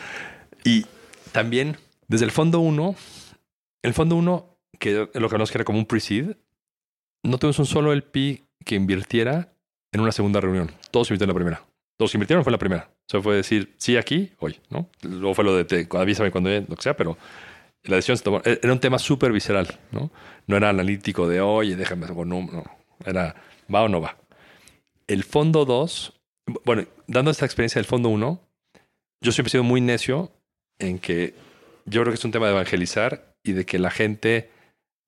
Y 0.62 0.86
también, 1.32 1.76
desde 2.07 2.24
el 2.24 2.30
fondo 2.30 2.61
1, 2.61 2.94
el 3.82 3.94
fondo 3.94 4.14
1, 4.14 4.59
que 4.78 4.92
lo 4.92 5.11
que 5.11 5.34
hablamos 5.34 5.51
que 5.51 5.59
era 5.59 5.64
como 5.64 5.80
un 5.80 5.86
pre-seed, 5.86 6.36
no 7.24 7.38
tuvimos 7.38 7.59
un 7.59 7.66
solo 7.66 7.92
LP 7.92 8.44
que 8.64 8.76
invirtiera 8.76 9.55
en 9.90 10.01
una 10.01 10.12
segunda 10.12 10.40
reunión. 10.40 10.70
Todos 10.92 11.11
invirtieron 11.11 11.30
en 11.30 11.34
la 11.34 11.40
primera. 11.40 11.66
Todos 11.97 12.14
invirtieron 12.14 12.44
fue 12.44 12.53
la 12.53 12.59
primera. 12.59 12.90
O 12.92 13.11
sea, 13.11 13.20
fue 13.20 13.34
decir 13.34 13.74
sí 13.76 13.97
aquí, 13.97 14.30
hoy, 14.38 14.61
¿no? 14.70 14.88
Luego 15.03 15.34
fue 15.34 15.44
lo 15.44 15.57
de 15.57 15.64
te, 15.64 15.88
avísame 15.99 16.30
cuando 16.30 16.49
lo 16.51 16.76
que 16.76 16.82
sea, 16.82 16.97
pero 16.97 17.18
la 17.82 17.97
decisión 17.97 18.18
se 18.18 18.22
tomó. 18.22 18.40
E-, 18.44 18.61
era 18.62 18.72
un 18.72 18.78
tema 18.78 19.01
súper 19.01 19.32
visceral, 19.32 19.80
¿no? 19.90 20.12
No 20.47 20.57
era 20.57 20.68
analítico 20.68 21.26
de, 21.26 21.40
oye, 21.40 21.74
déjame, 21.74 22.07
no, 22.07 22.24
no. 22.24 22.62
Era, 23.05 23.34
va 23.74 23.82
o 23.82 23.88
no 23.88 24.01
va. 24.01 24.16
El 25.09 25.24
fondo 25.24 25.64
2, 25.64 26.16
bueno, 26.64 26.84
dando 27.07 27.30
esta 27.30 27.44
experiencia 27.44 27.78
del 27.78 27.86
fondo 27.86 28.09
1, 28.09 28.40
yo 29.20 29.32
siempre 29.32 29.49
he 29.49 29.53
sido 29.53 29.64
muy 29.64 29.80
necio 29.80 30.30
en 30.78 30.99
que 30.99 31.34
yo 31.84 32.03
creo 32.03 32.12
que 32.12 32.18
es 32.18 32.24
un 32.24 32.32
tema 32.32 32.47
de 32.47 32.53
evangelizar 32.53 33.34
y 33.42 33.53
de 33.53 33.64
que 33.64 33.78
la 33.78 33.90
gente 33.90 34.51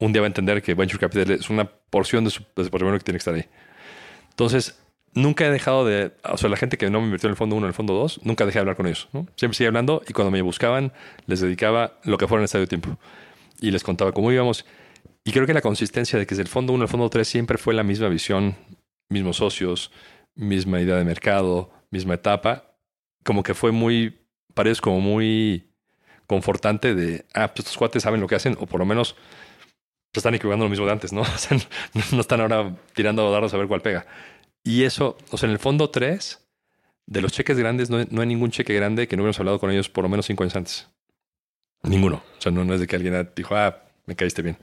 un 0.01 0.13
día 0.13 0.23
va 0.23 0.27
a 0.27 0.29
entender 0.29 0.63
que 0.63 0.75
Venture 0.75 1.01
Capital 1.01 1.31
es 1.33 1.51
una 1.51 1.65
porción 1.65 2.25
de 2.25 2.31
su, 2.31 2.45
de 2.57 2.65
su 2.65 2.71
patrimonio 2.71 2.99
que 2.99 3.05
tiene 3.05 3.19
que 3.19 3.23
estar 3.23 3.35
ahí. 3.35 3.47
Entonces, 4.31 4.81
nunca 5.15 5.47
he 5.47 5.51
dejado 5.51 5.85
de, 5.85 6.13
o 6.25 6.37
sea, 6.37 6.49
la 6.49 6.57
gente 6.57 6.79
que 6.79 6.89
no 6.91 7.01
me 7.01 7.07
invirtió 7.07 7.27
en 7.27 7.33
el 7.33 7.37
fondo 7.37 7.57
1, 7.57 7.67
en 7.67 7.69
el 7.69 7.75
fondo 7.75 7.95
2, 7.95 8.21
nunca 8.25 8.47
dejé 8.47 8.59
de 8.59 8.61
hablar 8.61 8.77
con 8.77 8.87
ellos. 8.87 9.09
¿no? 9.13 9.27
Siempre 9.37 9.57
seguía 9.57 9.69
hablando 9.69 10.03
y 10.07 10.13
cuando 10.13 10.31
me 10.31 10.41
buscaban 10.43 10.93
les 11.27 11.41
dedicaba 11.41 11.99
lo 12.05 12.19
que 12.19 12.29
fuera 12.29 12.43
en 12.43 12.45
estadio 12.45 12.67
de 12.67 12.69
tiempo. 12.69 12.97
Y 13.61 13.71
les 13.73 13.83
contaba 13.83 14.13
cómo 14.13 14.31
íbamos. 14.31 14.65
Y 15.25 15.33
creo 15.33 15.47
que 15.47 15.55
la 15.55 15.61
consistencia 15.61 16.19
de 16.19 16.27
que 16.27 16.35
desde 16.35 16.43
el 16.43 16.49
fondo 16.49 16.73
1 16.73 16.83
al 16.83 16.89
fondo 16.89 17.11
3 17.11 17.27
siempre 17.27 17.59
fue 17.59 17.75
la 17.75 17.83
misma 17.83 18.09
visión, 18.09 18.55
mismos 19.11 19.39
socios, 19.39 19.91
misma 20.39 20.81
idea 20.81 20.97
de 20.97 21.05
mercado, 21.05 21.71
misma 21.91 22.15
etapa, 22.15 22.75
como 23.25 23.43
que 23.43 23.55
fue 23.55 23.73
muy, 23.73 24.27
parece 24.55 24.81
como 24.81 25.01
muy 25.01 25.71
confortante 26.27 26.95
de, 26.95 27.27
ah, 27.35 27.49
pues 27.49 27.61
estos 27.61 27.77
cuates 27.77 28.03
saben 28.03 28.21
lo 28.21 28.27
que 28.27 28.37
hacen, 28.37 28.57
o 28.61 28.67
por 28.67 28.81
lo 28.81 28.87
menos 28.87 29.17
se 30.13 30.21
están 30.21 30.35
equivocando 30.35 30.65
lo 30.65 30.71
mismo 30.71 30.87
de 30.87 30.93
antes, 30.93 31.13
¿no? 31.13 31.21
O 31.35 31.39
sea, 31.39 31.59
no 32.13 32.21
están 32.21 32.41
ahora 32.41 32.75
tirando 32.95 33.31
dardos 33.31 33.53
a 33.53 33.59
ver 33.59 33.69
cuál 33.69 33.83
pega. 33.83 34.07
Y 34.65 34.85
eso, 34.85 35.19
o 35.31 35.37
sea, 35.37 35.49
en 35.49 35.53
el 35.53 35.59
fondo 35.59 35.91
3, 35.91 36.49
de 37.07 37.23
los 37.23 37.33
cheques 37.33 37.59
grandes, 37.59 37.89
no, 37.91 37.99
hay 37.99 38.27
ningún 38.27 38.51
cheque 38.51 38.75
grande 38.75 39.09
que 39.09 39.17
no 39.17 39.23
hubiéramos 39.23 39.41
hablado 39.41 39.59
con 39.59 39.71
ellos 39.71 39.89
por 39.89 40.05
lo 40.05 40.11
menos 40.11 40.27
cinco 40.27 40.43
años 40.43 40.57
antes. 40.57 40.89
Ninguno. 41.83 42.23
O 42.39 42.41
sea, 42.41 42.53
no, 42.53 42.75
es 42.75 42.81
de 42.81 42.87
que 42.87 42.97
alguien 42.97 43.31
dijo, 43.35 43.57
ah, 43.57 43.83
me 44.05 44.15
caíste 44.15 44.43
bien. 44.43 44.59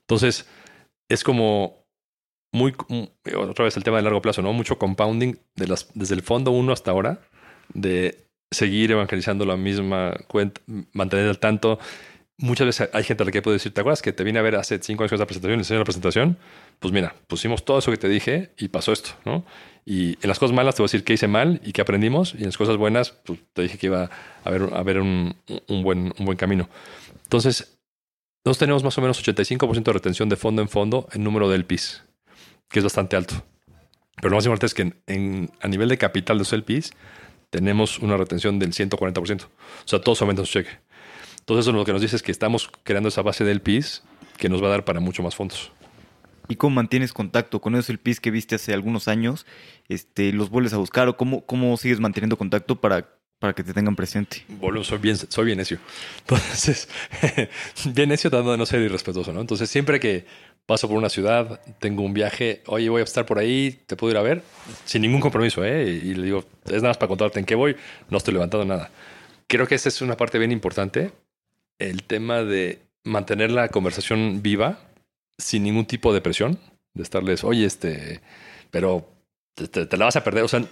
Entonces, 0.00 0.46
es 1.08 1.24
como 1.24 1.77
muy, 2.58 2.74
otra 3.36 3.64
vez 3.64 3.76
el 3.76 3.84
tema 3.84 3.96
de 3.98 4.02
largo 4.02 4.20
plazo, 4.20 4.42
¿no? 4.42 4.52
Mucho 4.52 4.78
compounding 4.78 5.36
de 5.56 5.66
las, 5.66 5.88
desde 5.94 6.14
el 6.14 6.22
fondo 6.22 6.50
1 6.50 6.72
hasta 6.72 6.90
ahora, 6.90 7.20
de 7.72 8.24
seguir 8.50 8.90
evangelizando 8.90 9.44
la 9.44 9.56
misma 9.56 10.14
cuenta, 10.26 10.60
mantener 10.92 11.28
al 11.28 11.38
tanto 11.38 11.78
muchas 12.38 12.66
veces 12.66 12.88
hay 12.92 13.04
gente 13.04 13.22
a 13.22 13.26
la 13.26 13.32
que 13.32 13.42
puedo 13.42 13.52
decir, 13.52 13.74
¿te 13.74 13.80
acuerdas 13.80 14.00
que 14.00 14.12
te 14.12 14.24
vine 14.24 14.38
a 14.38 14.42
ver 14.42 14.54
hace 14.54 14.78
cinco 14.80 15.02
años 15.02 15.10
con 15.10 15.16
esa 15.16 15.26
presentación, 15.26 15.58
enseñé 15.58 15.78
la 15.78 15.84
presentación? 15.84 16.38
Pues 16.78 16.92
mira, 16.92 17.14
pusimos 17.26 17.64
todo 17.64 17.78
eso 17.78 17.90
que 17.90 17.96
te 17.96 18.08
dije 18.08 18.52
y 18.56 18.68
pasó 18.68 18.92
esto, 18.92 19.10
¿no? 19.24 19.44
Y 19.84 20.18
en 20.22 20.28
las 20.28 20.38
cosas 20.38 20.54
malas 20.54 20.76
te 20.76 20.82
voy 20.82 20.86
a 20.86 20.90
decir 20.90 21.04
qué 21.04 21.14
hice 21.14 21.28
mal 21.28 21.60
y 21.64 21.72
qué 21.72 21.82
aprendimos, 21.82 22.34
y 22.34 22.38
en 22.38 22.46
las 22.46 22.56
cosas 22.56 22.76
buenas, 22.76 23.10
pues 23.10 23.40
te 23.52 23.62
dije 23.62 23.78
que 23.78 23.86
iba 23.86 24.04
a 24.04 24.10
haber, 24.44 24.62
a 24.72 24.78
haber 24.78 25.00
un, 25.00 25.34
un, 25.66 25.82
buen, 25.82 26.12
un 26.18 26.24
buen 26.24 26.38
camino. 26.38 26.68
Entonces, 27.24 27.78
nosotros 28.44 28.58
tenemos 28.58 28.84
más 28.84 28.96
o 28.96 29.00
menos 29.00 29.22
85% 29.22 29.82
de 29.82 29.92
retención 29.92 30.28
de 30.28 30.36
fondo 30.36 30.62
en 30.62 30.68
fondo 30.68 31.08
en 31.12 31.24
número 31.24 31.48
del 31.50 31.64
PIS, 31.64 32.04
que 32.68 32.80
es 32.80 32.84
bastante 32.84 33.16
alto. 33.16 33.44
Pero 34.16 34.30
lo 34.30 34.36
más 34.36 34.44
importante 34.44 34.66
es 34.66 34.74
que 34.74 34.94
en, 35.06 35.50
a 35.60 35.68
nivel 35.68 35.88
de 35.88 35.98
capital 35.98 36.36
de 36.36 36.40
los 36.40 36.52
LPs 36.52 36.92
tenemos 37.50 37.98
una 37.98 38.16
retención 38.16 38.58
del 38.58 38.72
140%. 38.72 39.44
O 39.44 39.48
sea, 39.84 40.00
todos 40.00 40.20
aumentan 40.20 40.44
su 40.44 40.52
cheque. 40.52 40.70
Entonces 41.40 41.64
eso 41.64 41.72
lo 41.72 41.84
que 41.84 41.92
nos 41.92 42.02
dice 42.02 42.16
es 42.16 42.22
que 42.22 42.32
estamos 42.32 42.70
creando 42.82 43.08
esa 43.08 43.22
base 43.22 43.44
del 43.44 43.62
PIS 43.62 44.02
que 44.36 44.48
nos 44.48 44.62
va 44.62 44.66
a 44.66 44.70
dar 44.70 44.84
para 44.84 45.00
mucho 45.00 45.22
más 45.22 45.34
fondos. 45.34 45.72
¿Y 46.48 46.56
cómo 46.56 46.76
mantienes 46.76 47.12
contacto 47.12 47.60
con 47.60 47.74
esos 47.74 47.90
LPs 47.90 48.20
que 48.20 48.30
viste 48.30 48.54
hace 48.54 48.72
algunos 48.72 49.06
años? 49.06 49.46
Este, 49.88 50.32
¿Los 50.32 50.50
vuelves 50.50 50.72
a 50.72 50.78
buscar 50.78 51.08
o 51.08 51.16
cómo, 51.16 51.44
cómo 51.44 51.76
sigues 51.76 52.00
manteniendo 52.00 52.38
contacto 52.38 52.80
para, 52.80 53.08
para 53.38 53.52
que 53.52 53.62
te 53.62 53.74
tengan 53.74 53.96
presente? 53.96 54.44
Bueno, 54.48 54.82
soy 54.82 54.98
bien, 54.98 55.16
soy 55.16 55.44
bien 55.44 55.58
necio. 55.58 55.78
Entonces, 56.20 56.88
bien 57.94 58.08
necio 58.08 58.30
tratando 58.30 58.52
de 58.52 58.58
no 58.58 58.66
ser 58.66 58.80
irrespetuoso, 58.80 59.32
¿no? 59.32 59.42
Entonces, 59.42 59.68
siempre 59.68 60.00
que 60.00 60.26
paso 60.68 60.86
por 60.86 60.98
una 60.98 61.08
ciudad, 61.08 61.62
tengo 61.78 62.02
un 62.02 62.12
viaje, 62.12 62.60
oye, 62.66 62.90
voy 62.90 63.00
a 63.00 63.04
estar 63.04 63.24
por 63.24 63.38
ahí, 63.38 63.80
te 63.86 63.96
puedo 63.96 64.10
ir 64.10 64.18
a 64.18 64.22
ver, 64.22 64.42
sin 64.84 65.00
ningún 65.00 65.18
compromiso, 65.18 65.64
¿eh? 65.64 65.88
Y 65.88 66.12
le 66.12 66.24
digo, 66.24 66.44
es 66.66 66.74
nada 66.74 66.88
más 66.88 66.98
para 66.98 67.08
contarte 67.08 67.38
en 67.38 67.46
qué 67.46 67.54
voy, 67.54 67.74
no 68.10 68.18
estoy 68.18 68.34
levantando 68.34 68.66
nada. 68.66 68.90
Creo 69.46 69.66
que 69.66 69.76
esa 69.76 69.88
es 69.88 70.02
una 70.02 70.18
parte 70.18 70.38
bien 70.38 70.52
importante, 70.52 71.10
el 71.78 72.02
tema 72.02 72.42
de 72.42 72.80
mantener 73.02 73.50
la 73.50 73.68
conversación 73.68 74.42
viva 74.42 74.78
sin 75.38 75.62
ningún 75.62 75.86
tipo 75.86 76.12
de 76.12 76.20
presión, 76.20 76.58
de 76.92 77.02
estarles, 77.02 77.44
oye, 77.44 77.64
este, 77.64 78.20
pero 78.70 79.08
te, 79.54 79.96
la 79.96 80.04
vas 80.04 80.16
a 80.16 80.22
perder. 80.24 80.44
O 80.44 80.48
sea, 80.48 80.62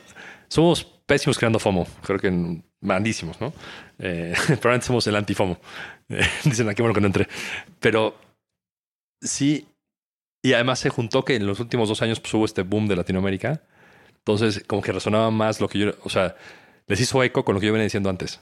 somos 0.49 0.85
pésimos 0.85 1.39
creando 1.39 1.59
FOMO, 1.59 1.87
creo 2.03 2.19
que 2.19 2.61
malísimos, 2.83 3.41
¿no? 3.41 3.55
Eh, 3.99 4.35
probablemente 4.61 4.89
somos 4.89 5.07
el 5.07 5.17
anti-FOMO. 5.17 5.59
dicen 6.45 6.69
aquí, 6.69 6.83
bueno, 6.83 6.95
que 6.95 7.01
no 7.01 7.07
entré. 7.07 7.29
Pero 7.81 8.15
sí, 9.23 9.67
y 10.47 10.53
además 10.53 10.79
se 10.79 10.91
juntó 10.91 11.25
que 11.25 11.35
en 11.35 11.45
los 11.45 11.59
últimos 11.59 11.89
dos 11.89 12.03
años 12.03 12.21
pues, 12.21 12.33
hubo 12.33 12.45
este 12.45 12.63
boom 12.63 12.87
de 12.87 12.95
Latinoamérica. 12.95 13.63
Entonces, 14.19 14.63
como 14.65 14.81
que 14.81 14.93
resonaba 14.93 15.33
más 15.33 15.61
lo 15.61 15.69
que 15.69 15.81
yo, 15.81 15.95
o 16.05 16.09
sea, 16.09 16.37
les 16.87 17.01
hizo 17.01 17.21
eco 17.25 17.45
con 17.45 17.57
lo 17.57 17.61
que 17.61 17.67
yo 17.67 17.73
venía 17.73 17.83
diciendo 17.83 18.09
antes. 18.09 18.39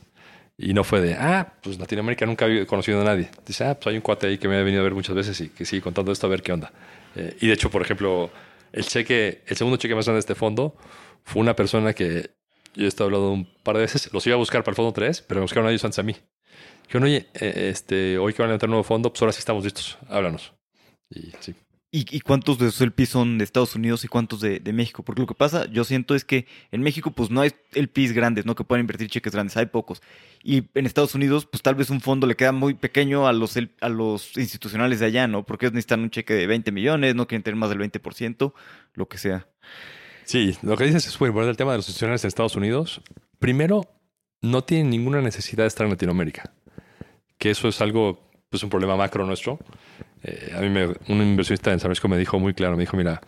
Y 0.59 0.75
no 0.75 0.85
fue 0.85 1.01
de, 1.01 1.15
ah, 1.15 1.55
pues 1.63 1.79
Latinoamérica 1.79 2.27
nunca 2.27 2.45
había 2.45 2.67
conocido 2.67 3.01
a 3.01 3.05
nadie. 3.05 3.31
Dice, 3.47 3.65
ah, 3.65 3.75
pues 3.75 3.87
hay 3.87 3.97
un 3.97 4.03
cuate 4.03 4.27
ahí 4.27 4.37
que 4.37 4.49
me 4.49 4.59
ha 4.59 4.63
venido 4.63 4.83
a 4.83 4.85
ver 4.85 4.93
muchas 4.93 5.17
veces 5.17 5.41
y 5.41 5.49
que 5.49 5.65
sigue 5.65 5.81
contando 5.81 6.13
esto 6.13 6.27
a 6.27 6.31
ver 6.31 6.43
qué 6.43 6.53
onda. 6.53 6.75
Eh, 7.17 7.39
y 7.41 7.47
de 7.47 7.55
hecho, 7.55 7.71
por 7.71 7.81
ejemplo, 7.81 8.29
el 8.73 8.85
cheque, 8.85 9.41
el 9.47 9.57
segundo 9.57 9.79
cheque 9.79 9.95
más 9.95 10.05
grande 10.05 10.17
de 10.17 10.21
este 10.21 10.35
fondo 10.35 10.77
fue 11.25 11.41
una 11.41 11.57
persona 11.57 11.95
que 11.95 12.33
yo 12.75 12.85
he 12.85 12.89
estado 12.89 13.07
hablando 13.07 13.31
un 13.31 13.49
par 13.63 13.77
de 13.77 13.81
veces, 13.81 14.13
los 14.13 14.27
iba 14.27 14.35
a 14.35 14.39
buscar 14.39 14.63
para 14.63 14.73
el 14.73 14.77
fondo 14.77 14.93
3, 14.93 15.23
pero 15.23 15.41
me 15.41 15.45
buscaron 15.45 15.69
a 15.69 15.71
ellos 15.71 15.87
antes 15.87 16.01
a 16.01 16.03
mí. 16.03 16.15
Dijeron, 16.83 17.05
oye, 17.05 17.29
eh, 17.33 17.71
este, 17.71 18.19
hoy 18.19 18.35
que 18.35 18.43
van 18.43 18.51
a 18.51 18.55
entrar 18.55 18.69
un 18.69 18.73
nuevo 18.73 18.85
fondo, 18.85 19.11
pues 19.11 19.23
ahora 19.23 19.33
sí 19.33 19.39
estamos 19.39 19.65
listos, 19.65 19.97
háblanos. 20.11 20.53
Y 21.09 21.35
así. 21.35 21.55
¿Y, 21.97 22.23
cuántos 22.23 22.59
de 22.59 22.67
esos 22.67 22.81
LPs 22.81 23.11
son 23.11 23.39
de 23.39 23.45
Estados 23.45 23.77
Unidos 23.77 24.03
y 24.03 24.09
cuántos 24.09 24.41
de, 24.41 24.61
México? 24.73 25.05
Porque 25.05 25.21
lo 25.21 25.29
que 25.29 25.35
pasa, 25.37 25.71
yo 25.71 25.85
siento, 25.85 26.17
es 26.17 26.25
que 26.25 26.49
en 26.73 26.83
México 26.83 27.13
pues 27.13 27.31
no 27.31 27.41
hay 27.41 27.53
LPs 27.73 28.11
grandes, 28.11 28.45
¿no? 28.45 28.57
Que 28.57 28.65
puedan 28.65 28.81
invertir 28.81 29.09
cheques 29.09 29.33
grandes, 29.33 29.57
hay 29.57 29.67
pocos. 29.67 30.03
Y 30.43 30.65
en 30.75 30.87
Estados 30.87 31.15
Unidos 31.15 31.47
pues 31.47 31.63
tal 31.63 31.77
vez 31.77 31.91
un 31.91 32.01
fondo 32.01 32.27
le 32.27 32.35
queda 32.35 32.51
muy 32.51 32.75
pequeño 32.75 33.29
a 33.29 33.33
los, 33.33 33.57
a 33.81 33.89
los 33.89 34.37
institucionales 34.37 34.99
de 34.99 35.07
allá, 35.07 35.29
¿no? 35.29 35.47
Porque 35.47 35.67
ellos 35.67 35.75
necesitan 35.75 36.01
un 36.01 36.11
cheque 36.11 36.35
de 36.35 36.49
20 36.49 36.73
millones, 36.73 37.15
no 37.15 37.29
quieren 37.29 37.45
tener 37.45 37.55
más 37.55 37.71
del 37.71 37.79
20%, 37.79 38.53
lo 38.95 39.09
que 39.09 39.19
sea. 39.19 39.47
Sí, 40.25 40.57
lo 40.63 40.77
que 40.77 40.87
dices 40.87 41.07
es 41.07 41.21
muy 41.21 41.31
bueno 41.31 41.49
el 41.49 41.57
tema 41.57 41.71
de 41.71 41.79
los 41.79 41.87
institucionales 41.87 42.25
en 42.25 42.29
Estados 42.29 42.57
Unidos. 42.57 43.03
Primero, 43.39 43.83
no 44.41 44.65
tienen 44.65 44.91
ninguna 44.91 45.21
necesidad 45.21 45.63
de 45.63 45.69
estar 45.69 45.85
en 45.85 45.93
Latinoamérica, 45.93 46.53
que 47.39 47.51
eso 47.53 47.69
es 47.69 47.81
algo, 47.81 48.24
pues 48.55 48.63
un 48.63 48.71
problema 48.71 48.95
macro 48.95 49.27
nuestro. 49.27 49.59
Eh, 50.23 50.53
a 50.57 50.61
mí 50.61 50.69
me, 50.69 50.87
un 50.87 51.21
inversionista 51.21 51.73
en 51.73 51.81
San 51.81 51.89
Francisco 51.89 52.07
me 52.07 52.17
dijo 52.17 52.39
muy 52.39 52.55
claro, 52.55 52.77
me 52.77 52.85
dijo, 52.85 52.97
mira, 52.97 53.21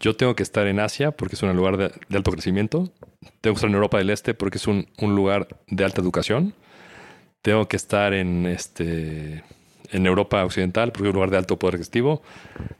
yo 0.00 0.16
tengo 0.16 0.34
que 0.34 0.42
estar 0.42 0.66
en 0.66 0.80
Asia 0.80 1.12
porque 1.12 1.36
es 1.36 1.42
un 1.44 1.54
lugar 1.54 1.76
de, 1.76 1.92
alto 2.16 2.32
crecimiento, 2.32 2.92
tengo 3.40 3.54
que 3.54 3.58
estar 3.58 3.68
en 3.68 3.76
Europa 3.76 3.98
del 3.98 4.10
Este 4.10 4.34
porque 4.34 4.58
es 4.58 4.66
un, 4.66 4.88
un, 4.98 5.14
lugar 5.14 5.46
de 5.68 5.84
alta 5.84 6.00
educación, 6.00 6.52
tengo 7.42 7.68
que 7.68 7.76
estar 7.76 8.12
en, 8.12 8.44
este, 8.46 9.44
en 9.92 10.04
Europa 10.04 10.44
Occidental 10.44 10.90
porque 10.90 11.04
es 11.04 11.10
un 11.10 11.14
lugar 11.14 11.30
de 11.30 11.36
alto 11.36 11.60
poder 11.60 11.76
adquisitivo, 11.76 12.22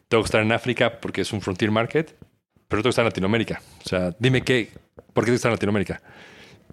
tengo 0.09 0.24
que 0.24 0.26
estar 0.26 0.43
en 0.43 0.51
África 0.51 1.01
porque 1.01 1.20
es 1.20 1.32
un 1.32 1.41
frontier 1.41 1.70
market, 1.70 2.16
pero 2.66 2.82
tengo 2.82 2.89
que 2.89 2.89
estar 2.89 3.05
en 3.05 3.11
Latinoamérica. 3.11 3.62
O 3.84 3.89
sea, 3.89 4.12
dime 4.18 4.43
qué, 4.43 4.70
¿por 5.12 5.22
qué 5.22 5.26
tengo 5.26 5.34
que 5.34 5.34
estar 5.34 5.51
en 5.51 5.55
Latinoamérica? 5.55 6.03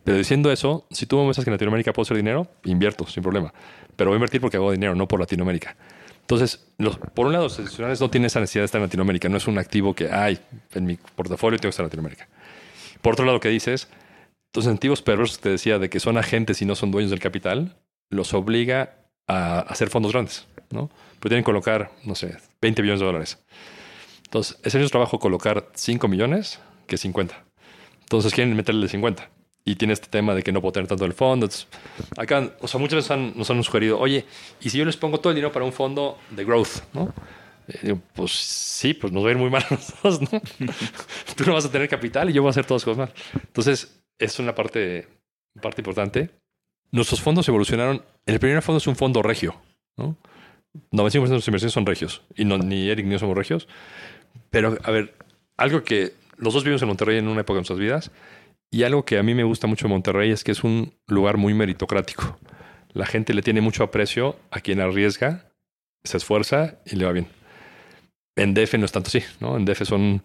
Pero 0.03 0.17
diciendo 0.17 0.51
eso, 0.51 0.87
si 0.89 1.05
tú 1.05 1.17
me 1.17 1.23
muestras 1.23 1.45
que 1.45 1.51
en 1.51 1.53
Latinoamérica 1.53 1.93
puedo 1.93 2.03
hacer 2.03 2.17
dinero, 2.17 2.47
invierto 2.63 3.05
sin 3.05 3.21
problema. 3.21 3.53
Pero 3.95 4.09
voy 4.09 4.15
a 4.15 4.17
invertir 4.17 4.41
porque 4.41 4.57
hago 4.57 4.71
dinero, 4.71 4.95
no 4.95 5.07
por 5.07 5.19
Latinoamérica. 5.19 5.75
Entonces, 6.21 6.65
por 7.13 7.27
un 7.27 7.33
lado, 7.33 7.45
los 7.45 7.59
institucionales 7.59 7.99
no 7.99 8.09
tienen 8.09 8.27
esa 8.27 8.39
necesidad 8.39 8.61
de 8.61 8.65
estar 8.65 8.79
en 8.79 8.87
Latinoamérica. 8.87 9.27
No 9.29 9.37
es 9.37 9.47
un 9.47 9.57
activo 9.57 9.93
que, 9.93 10.09
hay 10.09 10.39
en 10.73 10.85
mi 10.85 10.95
portafolio 10.95 11.59
tengo 11.59 11.69
que 11.69 11.71
estar 11.71 11.83
en 11.83 11.87
Latinoamérica. 11.87 12.27
Por 13.01 13.13
otro 13.13 13.25
lado, 13.25 13.39
que 13.39 13.49
dices, 13.49 13.89
los 14.53 14.65
incentivos 14.65 15.01
perversos 15.01 15.37
que 15.37 15.43
te 15.43 15.49
decía 15.49 15.79
de 15.79 15.89
que 15.89 15.99
son 15.99 16.17
agentes 16.17 16.61
y 16.61 16.65
no 16.65 16.75
son 16.75 16.91
dueños 16.91 17.11
del 17.11 17.19
capital, 17.19 17.75
los 18.09 18.33
obliga 18.33 18.95
a 19.27 19.59
hacer 19.59 19.89
fondos 19.89 20.13
grandes, 20.13 20.47
¿no? 20.69 20.89
Pero 21.19 21.29
tienen 21.29 21.43
que 21.43 21.45
colocar, 21.45 21.91
no 22.05 22.15
sé, 22.15 22.37
20 22.61 22.81
millones 22.81 23.01
de 23.01 23.05
dólares. 23.05 23.43
Entonces, 24.23 24.57
es 24.63 24.73
el 24.75 24.89
trabajo 24.91 25.19
colocar 25.19 25.69
5 25.73 26.07
millones 26.07 26.59
que 26.87 26.97
50. 26.97 27.43
Entonces, 28.01 28.33
quieren 28.33 28.55
meterle 28.55 28.87
50 28.87 29.32
y 29.65 29.75
tiene 29.75 29.93
este 29.93 30.07
tema 30.07 30.35
de 30.35 30.43
que 30.43 30.51
no 30.51 30.61
puedo 30.61 30.73
tener 30.73 30.87
tanto 30.87 31.05
el 31.05 31.13
fondo. 31.13 31.47
acá, 32.17 32.51
o 32.59 32.67
sea, 32.67 32.79
muchas 32.79 33.07
veces 33.07 33.35
nos 33.35 33.49
han 33.49 33.63
sugerido, 33.63 33.99
oye, 33.99 34.25
¿y 34.61 34.69
si 34.69 34.77
yo 34.77 34.85
les 34.85 34.97
pongo 34.97 35.19
todo 35.19 35.31
el 35.31 35.35
dinero 35.35 35.53
para 35.53 35.65
un 35.65 35.73
fondo 35.73 36.17
de 36.31 36.43
growth? 36.43 36.83
¿no? 36.93 37.13
Eh, 37.67 37.95
pues 38.13 38.31
sí, 38.31 38.93
pues 38.93 39.13
nos 39.13 39.23
va 39.23 39.29
a 39.29 39.31
ir 39.31 39.37
muy 39.37 39.49
mal 39.49 39.63
a 39.69 39.73
los 39.73 39.93
dos, 40.03 40.21
¿no? 40.21 40.27
Tú 41.35 41.45
no 41.45 41.53
vas 41.53 41.65
a 41.65 41.71
tener 41.71 41.87
capital 41.87 42.29
y 42.29 42.33
yo 42.33 42.41
voy 42.41 42.49
a 42.49 42.51
hacer 42.51 42.65
todas 42.65 42.85
las 42.85 42.85
cosas 42.85 42.97
mal. 42.97 43.41
Entonces, 43.41 44.03
es 44.19 44.39
una 44.39 44.53
parte, 44.53 45.07
parte 45.61 45.81
importante. 45.81 46.29
Nuestros 46.91 47.21
fondos 47.21 47.47
evolucionaron. 47.47 48.03
El 48.25 48.39
primer 48.39 48.61
fondo 48.61 48.77
es 48.77 48.87
un 48.87 48.95
fondo 48.95 49.21
regio, 49.21 49.61
¿no? 49.97 50.17
95% 50.91 51.11
de 51.11 51.19
nuestras 51.19 51.47
inversiones 51.47 51.73
son 51.73 51.85
regios. 51.85 52.21
Y 52.35 52.45
no, 52.45 52.57
ni 52.57 52.89
Eric 52.89 53.05
ni 53.05 53.13
yo 53.13 53.19
somos 53.19 53.37
regios. 53.37 53.67
Pero, 54.49 54.77
a 54.83 54.91
ver, 54.91 55.15
algo 55.55 55.83
que 55.83 56.13
los 56.37 56.53
dos 56.53 56.63
vivimos 56.63 56.81
en 56.81 56.87
Monterrey 56.89 57.17
en 57.17 57.27
una 57.27 57.41
época 57.41 57.55
de 57.55 57.59
nuestras 57.59 57.79
vidas 57.79 58.11
y 58.73 58.81
algo 58.81 59.05
que 59.05 59.19
a 59.19 59.23
mí 59.23 59.35
me 59.35 59.43
gusta 59.43 59.67
mucho 59.67 59.87
Monterrey 59.87 60.31
es 60.31 60.43
que 60.43 60.51
es 60.51 60.63
un 60.63 60.95
lugar 61.05 61.37
muy 61.37 61.53
meritocrático. 61.53 62.39
La 62.91 63.05
gente 63.05 63.35
le 63.35 63.43
tiene 63.43 63.61
mucho 63.61 63.83
aprecio 63.83 64.39
a 64.49 64.61
quien 64.61 64.81
arriesga, 64.81 65.51
se 66.03 66.17
esfuerza 66.17 66.79
y 66.83 66.95
le 66.95 67.05
va 67.05 67.11
bien. 67.11 67.27
En 68.35 68.55
DF 68.55 68.73
no 68.79 68.85
es 68.85 68.91
tanto 68.91 69.09
así, 69.09 69.21
¿no? 69.39 69.57
En 69.57 69.65
DF 69.65 69.83
son 69.83 70.23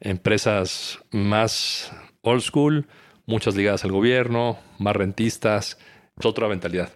empresas 0.00 0.98
más 1.12 1.92
old 2.22 2.42
school, 2.42 2.88
muchas 3.26 3.54
ligadas 3.54 3.84
al 3.84 3.92
gobierno, 3.92 4.58
más 4.80 4.96
rentistas, 4.96 5.78
es 6.18 6.26
otra 6.26 6.48
mentalidad. 6.48 6.90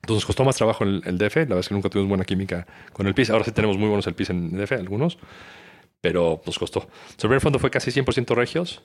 Entonces 0.00 0.24
costó 0.24 0.42
más 0.42 0.56
trabajo 0.56 0.84
el, 0.84 1.02
el 1.04 1.18
DF, 1.18 1.36
la 1.36 1.42
verdad 1.42 1.58
es 1.58 1.68
que 1.68 1.74
nunca 1.74 1.90
tuvimos 1.90 2.08
buena 2.08 2.24
química 2.24 2.66
con 2.94 3.06
el 3.06 3.14
PIS, 3.14 3.28
ahora 3.28 3.44
sí 3.44 3.52
tenemos 3.52 3.76
muy 3.76 3.88
buenos 3.88 4.06
el 4.06 4.14
PIS 4.14 4.30
en 4.30 4.56
DF, 4.56 4.72
algunos, 4.72 5.18
pero 6.00 6.40
nos 6.46 6.58
costó. 6.58 6.88
El 7.10 7.16
primer 7.18 7.42
fondo 7.42 7.58
fue 7.58 7.70
casi 7.70 7.90
100% 7.90 8.34
regios, 8.34 8.80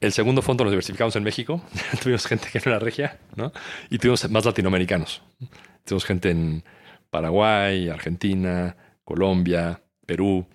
el 0.00 0.12
segundo 0.12 0.42
fondo 0.42 0.64
lo 0.64 0.70
diversificamos 0.70 1.16
en 1.16 1.22
México. 1.22 1.62
tuvimos 2.02 2.26
gente 2.26 2.48
que 2.52 2.60
no 2.60 2.72
era 2.72 2.78
regia, 2.78 3.18
¿no? 3.36 3.52
Y 3.90 3.98
tuvimos 3.98 4.28
más 4.30 4.44
latinoamericanos. 4.44 5.22
Tuvimos 5.84 6.04
gente 6.04 6.30
en 6.30 6.64
Paraguay, 7.10 7.88
Argentina, 7.88 8.76
Colombia, 9.04 9.82
Perú. 10.06 10.46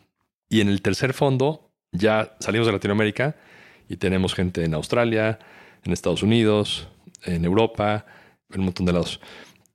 Y 0.50 0.62
en 0.62 0.70
el 0.70 0.82
tercer 0.82 1.14
fondo 1.14 1.72
ya 1.92 2.36
salimos 2.40 2.68
de 2.68 2.74
Latinoamérica 2.74 3.36
y 3.88 3.98
tenemos 3.98 4.34
gente 4.34 4.64
en 4.64 4.74
Australia, 4.74 5.40
en 5.84 5.94
Estados 5.94 6.24
Unidos, 6.24 6.88
en 7.24 7.46
Europa, 7.46 8.06
en 8.52 8.60
un 8.60 8.66
montón 8.66 8.86
de 8.86 8.94
lados. 8.94 9.20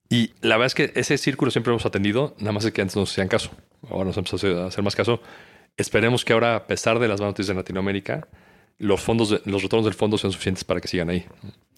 Y 0.09 0.33
la 0.41 0.57
verdad 0.57 0.67
es 0.67 0.75
que 0.75 0.93
ese 0.95 1.19
círculo 1.19 1.51
siempre 1.51 1.73
hemos 1.73 1.87
atendido, 1.87 2.35
nada 2.39 2.53
más 2.53 2.65
es 2.65 2.73
que 2.73 2.83
antes 2.83 2.97
nos 2.97 3.11
hacían 3.11 3.29
caso. 3.29 3.51
Ahora 3.91 4.05
nos 4.05 4.17
empezamos 4.17 4.45
a 4.45 4.67
hacer 4.67 4.85
más 4.85 4.95
caso. 4.95 5.21
Esperemos 5.77 6.25
que 6.25 6.33
ahora, 6.33 6.57
a 6.57 6.67
pesar 6.67 6.99
de 6.99 7.09
las 7.09 7.21
noticias 7.21 7.49
de 7.49 7.55
Latinoamérica, 7.55 8.29
los 8.79 9.01
fondos, 9.01 9.41
los 9.45 9.63
retornos 9.63 9.85
del 9.85 9.95
fondo 9.95 10.19
sean 10.19 10.33
suficientes 10.33 10.65
para 10.65 10.81
que 10.81 10.89
sigan 10.89 11.11
ahí. 11.11 11.27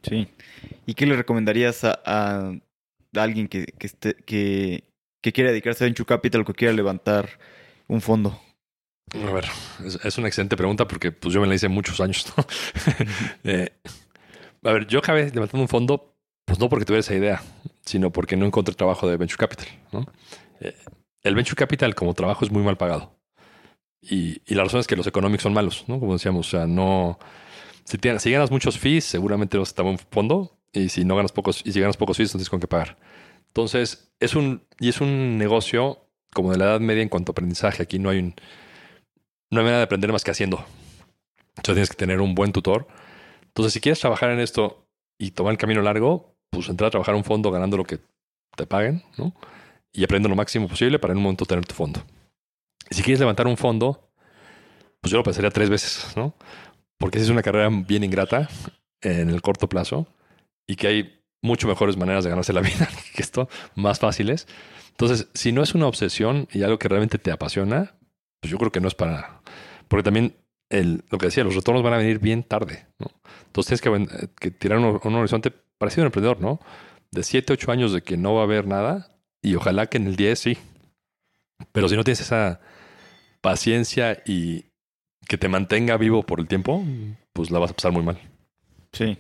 Sí. 0.02 0.28
¿Y 0.86 0.94
qué 0.94 1.06
le 1.06 1.16
recomendarías 1.16 1.84
a, 1.84 2.52
alguien 3.14 3.48
que, 3.48 3.66
que, 3.66 3.86
esté, 3.86 4.14
que, 4.14 4.84
que 5.22 5.32
quiera 5.32 5.50
dedicarse 5.50 5.84
a 5.84 5.86
Venture 5.86 6.06
Capital 6.06 6.42
o 6.42 6.44
que 6.44 6.54
quiera 6.54 6.74
levantar 6.74 7.28
un 7.88 8.00
fondo? 8.00 8.40
A 9.14 9.32
ver, 9.32 9.44
es, 9.84 10.18
una 10.18 10.26
excelente 10.26 10.56
pregunta 10.56 10.88
porque 10.88 11.12
pues 11.12 11.32
yo 11.32 11.40
me 11.40 11.46
la 11.46 11.54
hice 11.54 11.68
muchos 11.68 12.00
años. 12.00 12.26
Eh, 13.44 13.70
a 14.64 14.72
ver, 14.72 14.86
yo 14.88 14.98
acabé 14.98 15.30
levantando 15.30 15.62
un 15.62 15.68
fondo, 15.68 16.16
pues 16.44 16.58
no 16.58 16.68
porque 16.68 16.84
tuviera 16.84 17.00
esa 17.00 17.14
idea, 17.14 17.42
sino 17.84 18.10
porque 18.10 18.36
no 18.36 18.44
encontré 18.44 18.74
trabajo 18.74 19.08
de 19.08 19.16
Venture 19.16 19.38
Capital. 19.38 19.66
Eh, 20.60 20.74
el 21.22 21.34
Venture 21.36 21.54
Capital 21.54 21.94
como 21.94 22.14
trabajo 22.14 22.44
es 22.44 22.50
muy 22.50 22.62
mal 22.62 22.76
pagado. 22.76 23.15
Y, 24.08 24.54
la 24.54 24.64
razón 24.64 24.80
es 24.80 24.86
que 24.86 24.96
los 24.96 25.06
económicos 25.06 25.42
son 25.42 25.54
malos, 25.54 25.84
¿no? 25.88 25.98
Como 25.98 26.12
decíamos, 26.12 26.48
o 26.48 26.50
sea, 26.50 26.66
no... 26.66 27.18
Si, 27.84 28.30
ganas 28.30 28.50
muchos 28.50 28.78
fees, 28.78 29.04
seguramente 29.04 29.58
vas 29.58 29.68
a 29.68 29.70
estar 29.70 29.86
en 29.86 29.98
fondo. 29.98 30.52
Y 30.72 30.88
si 30.88 31.04
no 31.04 31.16
ganas 31.16 31.32
pocos, 31.32 31.62
y 31.64 31.72
si 31.72 31.80
ganas 31.80 31.96
pocos 31.96 32.16
fees, 32.16 32.30
no 32.30 32.38
tienes 32.38 32.50
con 32.50 32.60
qué 32.60 32.66
pagar. 32.66 32.96
Entonces, 33.48 34.12
es 34.20 34.34
un, 34.34 34.62
y 34.78 34.88
es 34.88 35.00
un 35.00 35.38
negocio 35.38 35.98
como 36.34 36.52
de 36.52 36.58
la 36.58 36.66
edad 36.66 36.80
media 36.80 37.02
en 37.02 37.08
cuanto 37.08 37.30
a 37.30 37.32
aprendizaje. 37.32 37.82
Aquí 37.82 37.98
no 37.98 38.10
hay 38.10 38.18
un, 38.18 38.34
no 39.50 39.60
hay 39.60 39.64
manera 39.64 39.78
de 39.78 39.84
aprender 39.84 40.12
más 40.12 40.24
que 40.24 40.32
haciendo. 40.32 40.64
Entonces 41.56 41.74
tienes 41.74 41.90
que 41.90 41.96
tener 41.96 42.20
un 42.20 42.34
buen 42.34 42.52
tutor. 42.52 42.86
Entonces, 43.46 43.72
si 43.72 43.80
quieres 43.80 44.00
trabajar 44.00 44.30
en 44.30 44.40
esto 44.40 44.84
y 45.18 45.30
tomar 45.30 45.52
el 45.52 45.58
camino 45.58 45.80
largo, 45.80 46.34
pues 46.50 46.68
entrar 46.68 46.88
a 46.88 46.90
trabajar 46.90 47.14
en 47.14 47.18
un 47.18 47.24
fondo 47.24 47.50
ganando 47.50 47.76
lo 47.76 47.84
que 47.84 48.00
te 48.56 48.66
paguen, 48.66 49.02
¿no? 49.16 49.34
y 49.96 50.04
aprende 50.04 50.28
lo 50.28 50.36
máximo 50.36 50.68
posible 50.68 50.98
para 50.98 51.12
en 51.12 51.16
un 51.18 51.24
momento 51.24 51.46
tener 51.46 51.64
tu 51.64 51.74
fondo. 51.74 52.04
Si 52.90 53.02
quieres 53.02 53.20
levantar 53.20 53.46
un 53.46 53.56
fondo, 53.56 54.08
pues 55.00 55.10
yo 55.10 55.18
lo 55.18 55.24
pensaría 55.24 55.50
tres 55.50 55.70
veces, 55.70 56.16
¿no? 56.16 56.34
Porque 56.98 57.18
es 57.18 57.28
una 57.28 57.42
carrera 57.42 57.68
bien 57.70 58.04
ingrata 58.04 58.48
en 59.00 59.30
el 59.30 59.42
corto 59.42 59.68
plazo 59.68 60.06
y 60.66 60.76
que 60.76 60.86
hay 60.88 61.22
mucho 61.42 61.68
mejores 61.68 61.96
maneras 61.96 62.24
de 62.24 62.30
ganarse 62.30 62.52
la 62.52 62.60
vida 62.60 62.88
que 63.14 63.22
esto, 63.22 63.48
más 63.74 63.98
fáciles. 63.98 64.46
Entonces, 64.90 65.28
si 65.34 65.52
no 65.52 65.62
es 65.62 65.74
una 65.74 65.86
obsesión 65.86 66.48
y 66.52 66.62
algo 66.62 66.78
que 66.78 66.88
realmente 66.88 67.18
te 67.18 67.30
apasiona, 67.30 67.94
pues 68.40 68.50
yo 68.50 68.58
creo 68.58 68.72
que 68.72 68.80
no 68.80 68.88
es 68.88 68.94
para... 68.94 69.42
Porque 69.88 70.02
también 70.02 70.34
el, 70.70 71.04
lo 71.10 71.18
que 71.18 71.26
decía, 71.26 71.44
los 71.44 71.54
retornos 71.54 71.82
van 71.82 71.94
a 71.94 71.98
venir 71.98 72.18
bien 72.18 72.42
tarde, 72.42 72.86
¿no? 72.98 73.10
Entonces 73.46 73.80
tienes 73.80 74.08
que, 74.08 74.28
que 74.40 74.50
tirar 74.50 74.78
un, 74.78 75.00
un, 75.02 75.14
horizonte 75.14 75.52
parecido 75.78 76.02
a 76.02 76.04
un 76.04 76.06
emprendedor, 76.08 76.40
¿no? 76.40 76.60
De 77.10 77.22
7, 77.22 77.52
8 77.52 77.72
años 77.72 77.92
de 77.92 78.02
que 78.02 78.16
no 78.16 78.34
va 78.34 78.40
a 78.40 78.44
haber 78.44 78.66
nada 78.66 79.16
y 79.42 79.54
ojalá 79.54 79.86
que 79.86 79.98
en 79.98 80.06
el 80.06 80.16
10 80.16 80.38
sí. 80.38 80.58
Pero 81.72 81.88
si 81.88 81.96
no 81.96 82.04
tienes 82.04 82.20
esa 82.20 82.60
paciencia 83.46 84.24
y 84.26 84.64
que 85.28 85.38
te 85.38 85.48
mantenga 85.48 85.96
vivo 85.96 86.24
por 86.24 86.40
el 86.40 86.48
tiempo, 86.48 86.82
pues 87.32 87.52
la 87.52 87.60
vas 87.60 87.70
a 87.70 87.74
pasar 87.74 87.92
muy 87.92 88.02
mal. 88.02 88.18
Sí, 88.90 89.16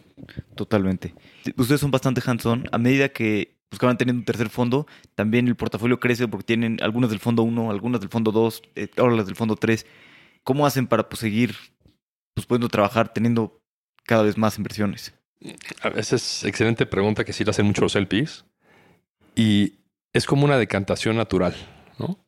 totalmente. 0.56 1.14
Ustedes 1.56 1.80
son 1.80 1.92
bastante 1.92 2.20
hands-on. 2.26 2.64
A 2.72 2.78
medida 2.78 3.08
que 3.08 3.56
pues, 3.68 3.80
van 3.80 3.96
teniendo 3.96 4.18
un 4.18 4.24
tercer 4.24 4.48
fondo, 4.48 4.88
también 5.14 5.46
el 5.46 5.54
portafolio 5.54 6.00
crece 6.00 6.26
porque 6.26 6.44
tienen 6.44 6.78
algunas 6.82 7.10
del 7.10 7.20
fondo 7.20 7.44
1, 7.44 7.70
algunas 7.70 8.00
del 8.00 8.08
fondo 8.08 8.32
2, 8.32 8.62
eh, 8.74 8.88
ahora 8.96 9.14
las 9.14 9.26
del 9.26 9.36
fondo 9.36 9.54
3. 9.54 9.86
¿Cómo 10.42 10.66
hacen 10.66 10.88
para 10.88 11.08
pues, 11.08 11.20
seguir 11.20 11.54
pues, 12.34 12.46
pudiendo 12.46 12.68
trabajar 12.68 13.12
teniendo 13.12 13.62
cada 14.02 14.24
vez 14.24 14.36
más 14.36 14.58
inversiones? 14.58 15.14
Esa 15.94 16.16
es 16.16 16.42
excelente 16.42 16.84
pregunta 16.84 17.24
que 17.24 17.32
sí 17.32 17.44
la 17.44 17.50
hacen 17.50 17.66
muchos 17.66 17.82
los 17.82 17.94
LPs. 17.94 18.44
Y 19.36 19.74
es 20.12 20.26
como 20.26 20.44
una 20.44 20.58
decantación 20.58 21.16
natural, 21.16 21.54
¿no? 22.00 22.18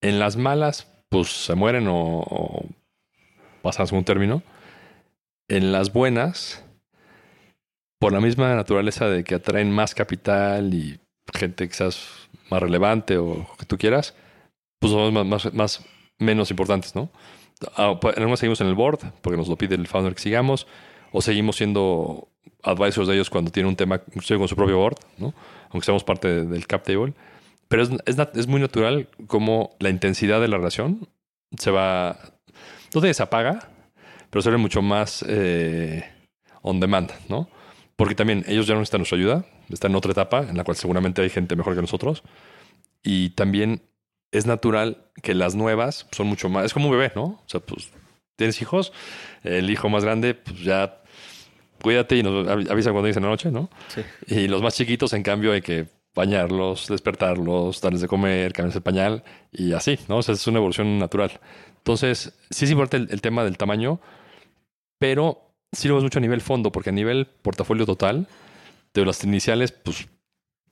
En 0.00 0.20
las 0.20 0.36
malas, 0.36 0.86
pues 1.10 1.28
se 1.28 1.54
mueren 1.54 1.88
o, 1.88 2.20
o 2.20 2.66
pasan 3.62 3.84
a 3.84 3.86
segundo 3.86 4.04
término. 4.04 4.42
En 5.48 5.72
las 5.72 5.92
buenas, 5.92 6.64
por 7.98 8.12
la 8.12 8.20
misma 8.20 8.54
naturaleza 8.54 9.08
de 9.08 9.24
que 9.24 9.34
atraen 9.34 9.70
más 9.70 9.94
capital 9.94 10.74
y 10.74 11.00
gente 11.34 11.68
quizás 11.68 12.28
más 12.50 12.62
relevante 12.62 13.18
o 13.18 13.46
que 13.58 13.66
tú 13.66 13.76
quieras, 13.76 14.14
pues 14.78 14.92
son 14.92 15.12
más, 15.14 15.26
más, 15.26 15.54
más 15.54 15.84
menos 16.18 16.50
importantes, 16.50 16.94
¿no? 16.94 17.10
Ah, 17.76 17.98
pues, 18.00 18.16
algunos 18.16 18.38
seguimos 18.38 18.60
en 18.60 18.68
el 18.68 18.74
board 18.74 19.00
porque 19.20 19.36
nos 19.36 19.48
lo 19.48 19.56
pide 19.56 19.74
el 19.74 19.86
founder 19.86 20.14
que 20.14 20.22
sigamos, 20.22 20.66
o 21.12 21.20
seguimos 21.20 21.56
siendo 21.56 22.28
advisors 22.62 23.08
de 23.08 23.14
ellos 23.14 23.30
cuando 23.30 23.50
tienen 23.50 23.68
un 23.68 23.76
tema 23.76 23.98
con 23.98 24.48
su 24.48 24.56
propio 24.56 24.78
board, 24.78 24.96
¿no? 25.18 25.34
Aunque 25.70 25.84
seamos 25.84 26.04
parte 26.04 26.44
del 26.44 26.66
cap 26.66 26.84
table. 26.84 27.14
Pero 27.68 27.82
es, 27.82 27.90
es, 28.06 28.16
es 28.34 28.46
muy 28.46 28.60
natural 28.60 29.08
como 29.26 29.76
la 29.78 29.90
intensidad 29.90 30.40
de 30.40 30.48
la 30.48 30.56
relación 30.56 31.08
se 31.56 31.70
va. 31.70 32.18
No 32.94 33.00
se 33.00 33.06
desapaga, 33.06 33.68
pero 34.30 34.42
se 34.42 34.50
ve 34.50 34.56
mucho 34.56 34.82
más 34.82 35.24
eh, 35.28 36.04
on 36.62 36.80
demand, 36.80 37.10
¿no? 37.28 37.48
Porque 37.96 38.14
también 38.14 38.44
ellos 38.46 38.66
ya 38.66 38.74
no 38.74 38.80
necesitan 38.80 39.00
nuestra 39.00 39.18
ayuda, 39.18 39.44
están 39.70 39.92
en 39.92 39.96
otra 39.96 40.12
etapa 40.12 40.40
en 40.48 40.56
la 40.56 40.64
cual 40.64 40.76
seguramente 40.76 41.20
hay 41.20 41.30
gente 41.30 41.56
mejor 41.56 41.74
que 41.74 41.80
nosotros. 41.80 42.22
Y 43.02 43.30
también 43.30 43.82
es 44.30 44.46
natural 44.46 45.04
que 45.22 45.34
las 45.34 45.54
nuevas 45.54 46.06
son 46.12 46.26
mucho 46.26 46.48
más. 46.48 46.66
Es 46.66 46.74
como 46.74 46.86
un 46.88 46.92
bebé, 46.92 47.12
¿no? 47.14 47.24
O 47.24 47.44
sea, 47.46 47.60
pues 47.60 47.90
tienes 48.36 48.60
hijos, 48.62 48.92
el 49.42 49.68
hijo 49.68 49.88
más 49.88 50.04
grande, 50.04 50.34
pues 50.34 50.60
ya 50.60 51.02
cuídate 51.82 52.16
y 52.16 52.22
nos 52.22 52.46
avisa 52.48 52.92
cuando 52.92 53.06
dice 53.06 53.18
en 53.18 53.24
la 53.24 53.30
noche, 53.30 53.50
¿no? 53.50 53.68
Sí. 53.88 54.02
Y 54.28 54.48
los 54.48 54.62
más 54.62 54.74
chiquitos, 54.74 55.12
en 55.12 55.22
cambio, 55.22 55.52
hay 55.52 55.60
que 55.60 55.86
bañarlos, 56.18 56.88
despertarlos, 56.88 57.80
darles 57.80 58.02
de 58.02 58.08
comer, 58.08 58.52
cambiarles 58.52 58.76
el 58.76 58.82
pañal 58.82 59.24
y 59.52 59.72
así, 59.72 59.98
¿no? 60.08 60.18
O 60.18 60.22
sea, 60.22 60.34
es 60.34 60.46
una 60.46 60.58
evolución 60.58 60.98
natural. 60.98 61.40
Entonces, 61.78 62.34
sí 62.50 62.64
es 62.64 62.70
importante 62.70 63.06
el, 63.06 63.12
el 63.14 63.20
tema 63.20 63.44
del 63.44 63.56
tamaño, 63.56 64.00
pero 64.98 65.52
sí 65.72 65.88
lo 65.88 65.94
ves 65.94 66.04
mucho 66.04 66.18
a 66.18 66.22
nivel 66.22 66.40
fondo, 66.40 66.72
porque 66.72 66.90
a 66.90 66.92
nivel 66.92 67.26
portafolio 67.26 67.86
total, 67.86 68.26
de 68.94 69.06
las 69.06 69.22
iniciales, 69.22 69.72
pues 69.72 70.08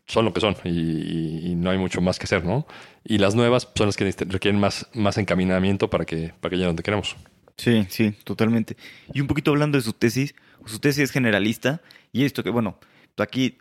son 0.06 0.24
lo 0.24 0.32
que 0.32 0.40
son 0.40 0.56
y, 0.64 1.50
y, 1.50 1.54
no 1.54 1.70
hay 1.70 1.78
mucho 1.78 2.00
más 2.00 2.18
que 2.18 2.24
hacer, 2.24 2.44
¿no? 2.44 2.66
Y 3.04 3.18
las 3.18 3.34
nuevas 3.34 3.68
son 3.74 3.86
las 3.86 3.96
que 3.96 4.04
requieren 4.04 4.60
más, 4.60 4.86
más 4.94 5.18
encaminamiento 5.18 5.90
para 5.90 6.04
que, 6.04 6.32
para 6.40 6.50
que 6.50 6.56
lleguen 6.56 6.70
donde 6.70 6.82
queremos. 6.82 7.16
Sí, 7.56 7.86
sí, 7.88 8.12
totalmente. 8.24 8.76
Y 9.12 9.20
un 9.20 9.26
poquito 9.26 9.50
hablando 9.50 9.78
de 9.78 9.82
su 9.82 9.92
tesis, 9.92 10.34
su 10.64 10.78
tesis 10.78 11.04
es 11.04 11.10
generalista 11.10 11.80
y 12.12 12.24
esto 12.24 12.42
que, 12.42 12.50
bueno, 12.50 12.78
aquí 13.16 13.58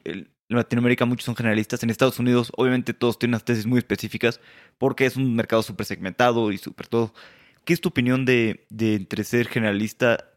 en 0.49 0.57
Latinoamérica 0.57 1.05
muchos 1.05 1.25
son 1.25 1.35
generalistas, 1.35 1.81
en 1.83 1.89
Estados 1.89 2.19
Unidos 2.19 2.51
obviamente 2.55 2.93
todos 2.93 3.17
tienen 3.17 3.33
unas 3.33 3.45
tesis 3.45 3.65
muy 3.65 3.79
específicas 3.79 4.39
porque 4.77 5.05
es 5.05 5.15
un 5.15 5.35
mercado 5.35 5.63
súper 5.63 5.85
segmentado 5.85 6.51
y 6.51 6.57
súper 6.57 6.87
todo. 6.87 7.13
¿Qué 7.63 7.73
es 7.73 7.81
tu 7.81 7.89
opinión 7.89 8.25
de, 8.25 8.67
entre 8.69 9.23
ser 9.23 9.47
generalista 9.47 10.31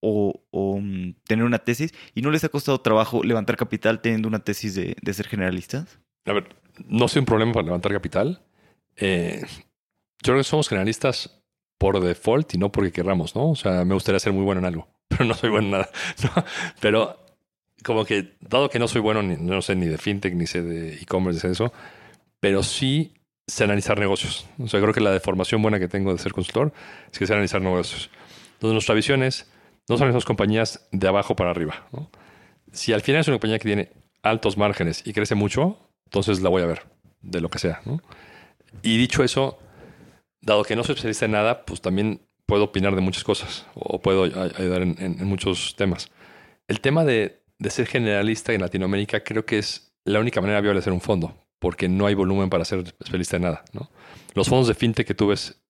o, 0.00 0.42
um, 0.50 1.14
tener 1.26 1.46
una 1.46 1.60
tesis 1.60 1.94
y 2.14 2.20
no 2.20 2.30
les 2.30 2.44
ha 2.44 2.50
costado 2.50 2.80
trabajo 2.82 3.22
levantar 3.22 3.56
capital 3.56 4.02
teniendo 4.02 4.28
una 4.28 4.40
tesis 4.40 4.74
de, 4.74 5.14
ser 5.14 5.26
generalistas? 5.26 5.98
A 6.26 6.34
ver, 6.34 6.54
no 6.86 7.08
soy 7.08 7.20
un 7.20 7.26
problema 7.26 7.52
para 7.52 7.64
levantar 7.66 7.92
capital. 7.92 8.42
Eh, 8.96 9.42
yo 10.22 10.32
creo 10.32 10.36
que 10.38 10.44
somos 10.44 10.68
generalistas 10.68 11.42
por 11.78 12.00
default 12.00 12.54
y 12.54 12.58
no 12.58 12.70
porque 12.70 12.92
querramos, 12.92 13.34
¿no? 13.34 13.50
O 13.50 13.56
sea, 13.56 13.84
me 13.84 13.94
gustaría 13.94 14.18
ser 14.18 14.34
muy 14.34 14.44
bueno 14.44 14.60
en 14.60 14.66
algo, 14.66 14.88
pero 15.08 15.24
no 15.24 15.34
soy 15.34 15.48
bueno 15.48 15.66
en 15.66 15.70
nada. 15.72 15.88
Pero 16.80 17.23
como 17.82 18.04
que, 18.04 18.36
dado 18.40 18.68
que 18.70 18.78
no 18.78 18.88
soy 18.88 19.00
bueno, 19.00 19.22
ni, 19.22 19.36
no 19.36 19.62
sé 19.62 19.74
ni 19.74 19.86
de 19.86 19.98
fintech, 19.98 20.34
ni 20.34 20.46
sé 20.46 20.62
de 20.62 20.94
e-commerce, 20.94 21.46
ni 21.46 21.52
eso, 21.52 21.72
pero 22.40 22.62
sí 22.62 23.14
sé 23.46 23.64
analizar 23.64 23.98
negocios. 23.98 24.46
O 24.58 24.68
sea, 24.68 24.80
creo 24.80 24.92
que 24.92 25.00
la 25.00 25.10
deformación 25.10 25.60
buena 25.62 25.78
que 25.78 25.88
tengo 25.88 26.12
de 26.12 26.18
ser 26.18 26.32
consultor 26.32 26.72
es 27.12 27.18
que 27.18 27.26
sé 27.26 27.32
analizar 27.32 27.60
negocios. 27.60 28.10
Entonces, 28.54 28.72
nuestra 28.72 28.94
visión 28.94 29.22
es 29.22 29.50
no 29.88 29.98
son 29.98 30.08
esas 30.08 30.24
compañías 30.24 30.86
de 30.92 31.08
abajo 31.08 31.36
para 31.36 31.50
arriba. 31.50 31.86
¿no? 31.92 32.10
Si 32.72 32.92
al 32.92 33.02
final 33.02 33.20
es 33.20 33.28
una 33.28 33.36
compañía 33.36 33.58
que 33.58 33.68
tiene 33.68 33.92
altos 34.22 34.56
márgenes 34.56 35.02
y 35.06 35.12
crece 35.12 35.34
mucho, 35.34 35.78
entonces 36.06 36.40
la 36.40 36.48
voy 36.48 36.62
a 36.62 36.66
ver, 36.66 36.82
de 37.20 37.40
lo 37.40 37.50
que 37.50 37.58
sea. 37.58 37.82
¿no? 37.84 38.00
Y 38.82 38.96
dicho 38.96 39.22
eso, 39.22 39.58
dado 40.40 40.64
que 40.64 40.76
no 40.76 40.84
soy 40.84 40.94
especialista 40.94 41.26
en 41.26 41.32
nada, 41.32 41.64
pues 41.64 41.80
también 41.80 42.22
puedo 42.46 42.64
opinar 42.64 42.94
de 42.94 43.00
muchas 43.00 43.24
cosas 43.24 43.66
o 43.74 44.00
puedo 44.00 44.24
ayudar 44.24 44.82
en, 44.82 44.96
en, 44.98 45.20
en 45.20 45.26
muchos 45.26 45.74
temas. 45.76 46.10
El 46.66 46.80
tema 46.80 47.04
de, 47.04 47.43
de, 47.64 47.70
ser 47.70 47.86
generalista 47.86 48.52
en 48.52 48.60
Latinoamérica 48.60 49.24
creo 49.24 49.44
que 49.44 49.58
es 49.58 49.92
la 50.04 50.20
única 50.20 50.40
manera 50.40 50.60
viable 50.60 50.78
de 50.78 50.80
hacer 50.80 50.92
un 50.92 51.00
fondo, 51.00 51.34
porque 51.58 51.88
no 51.88 52.06
hay 52.06 52.14
volumen 52.14 52.50
para 52.50 52.64
ser 52.64 52.80
especialista 52.80 53.36
en 53.36 53.42
nada. 53.42 53.64
Los 54.34 54.48
fondos 54.48 54.68
de 54.68 54.74
fintech 54.74 55.06
que 55.06 55.14
tú 55.14 55.28
ves 55.28 55.60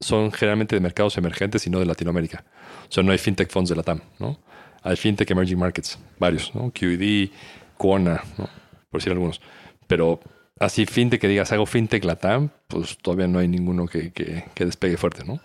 son 0.00 0.32
generalmente 0.32 0.76
de 0.76 0.80
mercados 0.80 1.16
emergentes 1.18 1.66
y 1.66 1.70
no 1.70 1.78
de 1.78 1.86
Latinoamérica. 1.86 2.44
O 2.88 2.92
sea, 2.92 3.02
no 3.02 3.12
hay 3.12 3.18
fintech 3.18 3.50
funds 3.50 3.70
de 3.70 3.76
la 3.76 3.82
TAM, 3.82 4.00
¿no? 4.18 4.38
Hay 4.82 4.96
fintech 4.96 5.30
emerging 5.30 5.58
markets, 5.58 5.98
varios, 6.18 6.54
¿no? 6.54 6.70
QED, 6.72 7.30
Quona, 7.76 8.22
¿no? 8.38 8.48
Por 8.90 9.00
decir 9.00 9.12
algunos. 9.12 9.40
Pero 9.86 10.20
así 10.58 10.86
fintech 10.86 11.20
que 11.20 11.28
digas, 11.28 11.52
hago 11.52 11.66
fintech 11.66 12.04
LATAM, 12.04 12.50
pues 12.66 12.98
todavía 12.98 13.26
no 13.26 13.38
hay 13.38 13.48
ninguno 13.48 13.86
que 13.86 14.44
despegue 14.56 14.96
fuerte, 14.96 15.24
¿no? 15.24 15.40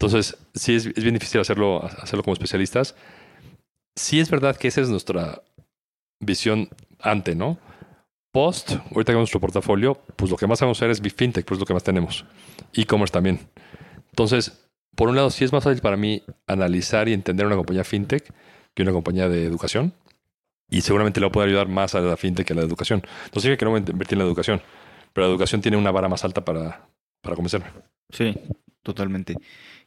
Entonces, 0.00 0.34
sí 0.54 0.74
es, 0.74 0.86
es, 0.86 1.02
bien 1.02 1.12
difícil 1.12 1.42
hacerlo, 1.42 1.84
hacerlo 1.84 2.22
como 2.22 2.32
especialistas. 2.32 2.94
Sí 4.00 4.18
es 4.18 4.30
verdad 4.30 4.56
que 4.56 4.68
esa 4.68 4.80
es 4.80 4.88
nuestra 4.88 5.42
visión 6.20 6.70
ante, 7.00 7.34
¿no? 7.34 7.58
Post, 8.32 8.72
ahorita 8.92 9.12
que 9.12 9.18
nuestro 9.18 9.40
portafolio, 9.40 10.00
pues 10.16 10.30
lo 10.30 10.38
que 10.38 10.46
más 10.46 10.58
vamos 10.58 10.78
a 10.78 10.86
hacer 10.86 10.90
es 10.90 11.14
fintech, 11.14 11.44
pues 11.44 11.58
es 11.58 11.60
lo 11.60 11.66
que 11.66 11.74
más 11.74 11.84
tenemos. 11.84 12.24
E-commerce 12.72 13.12
también. 13.12 13.40
Entonces, 14.08 14.66
por 14.96 15.10
un 15.10 15.16
lado, 15.16 15.28
sí 15.28 15.44
es 15.44 15.52
más 15.52 15.62
fácil 15.62 15.82
para 15.82 15.98
mí 15.98 16.22
analizar 16.46 17.10
y 17.10 17.12
entender 17.12 17.44
una 17.44 17.56
compañía 17.56 17.84
fintech 17.84 18.32
que 18.74 18.82
una 18.82 18.92
compañía 18.92 19.28
de 19.28 19.44
educación. 19.44 19.92
Y 20.70 20.80
seguramente 20.80 21.20
le 21.20 21.28
poder 21.28 21.50
ayudar 21.50 21.68
más 21.68 21.94
a 21.94 22.00
la 22.00 22.16
fintech 22.16 22.46
que 22.46 22.54
a 22.54 22.56
la 22.56 22.62
educación. 22.62 23.02
No 23.34 23.40
significa 23.42 23.58
que 23.58 23.64
no 23.66 23.72
voy 23.72 23.82
a 23.86 23.90
invertir 23.90 24.14
en 24.14 24.20
la 24.20 24.24
educación, 24.24 24.62
pero 25.12 25.26
la 25.26 25.30
educación 25.30 25.60
tiene 25.60 25.76
una 25.76 25.90
vara 25.90 26.08
más 26.08 26.24
alta 26.24 26.42
para, 26.42 26.88
para 27.20 27.36
convencerme. 27.36 27.66
Sí, 28.08 28.34
totalmente. 28.82 29.34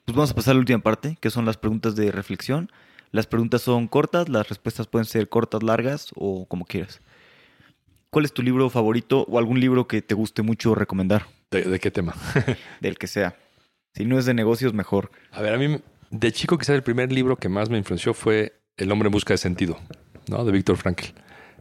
Pues 0.06 0.16
vamos 0.16 0.30
a 0.30 0.36
pasar 0.36 0.52
a 0.52 0.54
la 0.56 0.60
última 0.60 0.80
parte, 0.80 1.18
que 1.20 1.32
son 1.32 1.46
las 1.46 1.58
preguntas 1.58 1.96
de 1.96 2.12
reflexión. 2.12 2.70
Las 3.14 3.28
preguntas 3.28 3.62
son 3.62 3.88
cortas, 3.88 4.28
las 4.28 4.50
respuestas 4.50 4.88
pueden 4.88 5.06
ser 5.06 5.30
cortas, 5.30 5.62
largas 5.62 6.10
o 6.16 6.48
como 6.48 6.66
quieras. 6.66 7.00
¿Cuál 8.10 8.26
es 8.26 8.34
tu 8.34 8.42
libro 8.42 8.70
favorito 8.72 9.26
o 9.30 9.38
algún 9.38 9.60
libro 9.60 9.88
que 9.88 10.02
te 10.02 10.16
guste 10.16 10.42
mucho 10.42 10.74
recomendar? 10.74 11.28
¿De, 11.52 11.62
de 11.62 11.80
qué 11.80 11.92
tema? 11.92 12.16
Del 12.82 12.98
que 12.98 13.06
sea. 13.06 13.38
Si 13.94 14.04
no 14.04 14.18
es 14.18 14.26
de 14.26 14.34
negocios, 14.34 14.74
mejor. 14.74 15.12
A 15.32 15.44
ver, 15.44 15.54
a 15.54 15.58
mí 15.60 15.80
de 16.10 16.32
chico 16.32 16.58
quizás 16.58 16.76
el 16.76 16.82
primer 16.82 17.12
libro 17.12 17.38
que 17.38 17.50
más 17.50 17.70
me 17.70 17.78
influenció 17.78 18.16
fue 18.16 18.54
El 18.78 18.92
hombre 18.92 19.10
en 19.10 19.14
busca 19.14 19.36
de 19.36 19.38
sentido, 19.38 19.78
¿no? 20.28 20.44
De 20.44 20.52
Víctor 20.52 20.78
Frankl. 20.78 21.06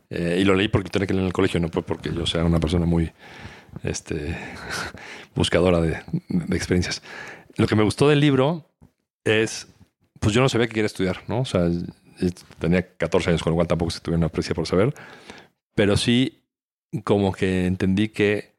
Eh, 0.08 0.38
y 0.40 0.44
lo 0.44 0.54
leí 0.54 0.68
porque 0.68 0.88
tenía 0.88 1.06
que 1.06 1.12
leer 1.12 1.24
en 1.24 1.26
el 1.26 1.32
colegio, 1.34 1.60
no 1.60 1.68
porque 1.68 2.14
yo 2.14 2.24
sea 2.24 2.44
una 2.44 2.60
persona 2.60 2.86
muy 2.86 3.12
este, 3.82 4.38
buscadora 5.34 5.82
de, 5.82 5.98
de, 6.28 6.56
experiencias. 6.56 7.02
Lo 7.56 7.66
que 7.66 7.76
me 7.76 7.82
gustó 7.82 8.08
del 8.08 8.20
libro 8.20 8.70
es, 9.24 9.68
pues 10.22 10.34
yo 10.34 10.40
no 10.40 10.48
sabía 10.48 10.68
que 10.68 10.74
quería 10.74 10.86
estudiar, 10.86 11.24
¿no? 11.26 11.40
O 11.40 11.44
sea, 11.44 11.68
tenía 12.60 12.96
14 12.96 13.30
años, 13.30 13.42
con 13.42 13.50
lo 13.50 13.56
cual 13.56 13.66
tampoco 13.66 13.90
se 13.90 13.98
tuve 13.98 14.14
una 14.14 14.26
aprecia 14.26 14.54
por 14.54 14.68
saber, 14.68 14.94
pero 15.74 15.96
sí 15.96 16.44
como 17.02 17.32
que 17.32 17.66
entendí 17.66 18.08
que 18.08 18.54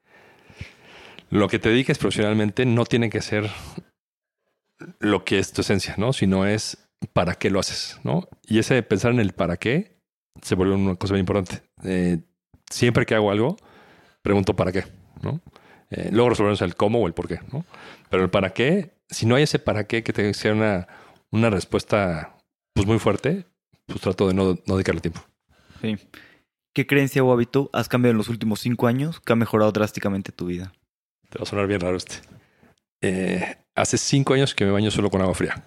lo 1.29 1.47
que 1.47 1.59
te 1.59 1.69
dediques 1.69 1.97
profesionalmente 1.97 2.65
no 2.65 2.85
tiene 2.85 3.09
que 3.09 3.21
ser 3.21 3.49
lo 4.99 5.23
que 5.23 5.39
es 5.39 5.53
tu 5.53 5.61
esencia, 5.61 5.95
¿no? 5.97 6.11
Sino 6.11 6.45
es 6.45 6.89
para 7.13 7.35
qué 7.35 7.49
lo 7.49 7.61
haces, 7.61 7.97
¿no? 8.03 8.27
Y 8.45 8.59
ese 8.59 8.83
pensar 8.83 9.13
en 9.13 9.21
el 9.21 9.31
para 9.31 9.55
qué 9.55 10.01
se 10.41 10.55
vuelve 10.55 10.75
una 10.75 10.95
cosa 10.95 11.13
muy 11.13 11.21
importante. 11.21 11.63
Eh, 11.85 12.19
siempre 12.69 13.05
que 13.05 13.15
hago 13.15 13.31
algo, 13.31 13.55
pregunto 14.21 14.53
para 14.53 14.73
qué, 14.73 14.83
¿no? 15.21 15.39
Eh, 15.91 16.09
luego 16.11 16.31
resolvemos 16.31 16.61
el 16.61 16.75
cómo 16.75 16.99
o 16.99 17.07
el 17.07 17.13
por 17.13 17.29
qué, 17.29 17.39
¿no? 17.53 17.65
Pero 18.09 18.23
el 18.23 18.29
para 18.29 18.49
qué, 18.49 18.95
si 19.09 19.25
no 19.25 19.35
hay 19.35 19.43
ese 19.43 19.59
para 19.59 19.85
qué 19.85 20.03
que 20.03 20.11
te 20.11 20.33
sea 20.33 20.51
una, 20.51 20.87
una 21.33 21.49
respuesta 21.49 22.37
pues 22.73 22.87
muy 22.87 22.99
fuerte, 22.99 23.45
pues 23.87 23.99
trato 24.01 24.27
de 24.27 24.33
no, 24.33 24.57
no 24.65 24.75
dedicarle 24.75 25.01
tiempo. 25.01 25.21
Sí. 25.81 25.97
¿Qué 26.73 26.87
creencia 26.87 27.23
o 27.23 27.33
hábito 27.33 27.69
has 27.73 27.89
cambiado 27.89 28.11
en 28.11 28.17
los 28.17 28.29
últimos 28.29 28.59
cinco 28.59 28.87
años 28.87 29.19
que 29.19 29.33
ha 29.33 29.35
mejorado 29.35 29.71
drásticamente 29.71 30.31
tu 30.31 30.45
vida? 30.45 30.73
Te 31.29 31.39
va 31.39 31.43
a 31.43 31.45
sonar 31.45 31.67
bien 31.67 31.81
raro 31.81 31.97
este. 31.97 32.15
Eh, 33.01 33.57
hace 33.75 33.97
cinco 33.97 34.35
años 34.35 34.55
que 34.55 34.63
me 34.63 34.71
baño 34.71 34.91
solo 34.91 35.09
con 35.09 35.21
agua 35.21 35.33
fría. 35.33 35.63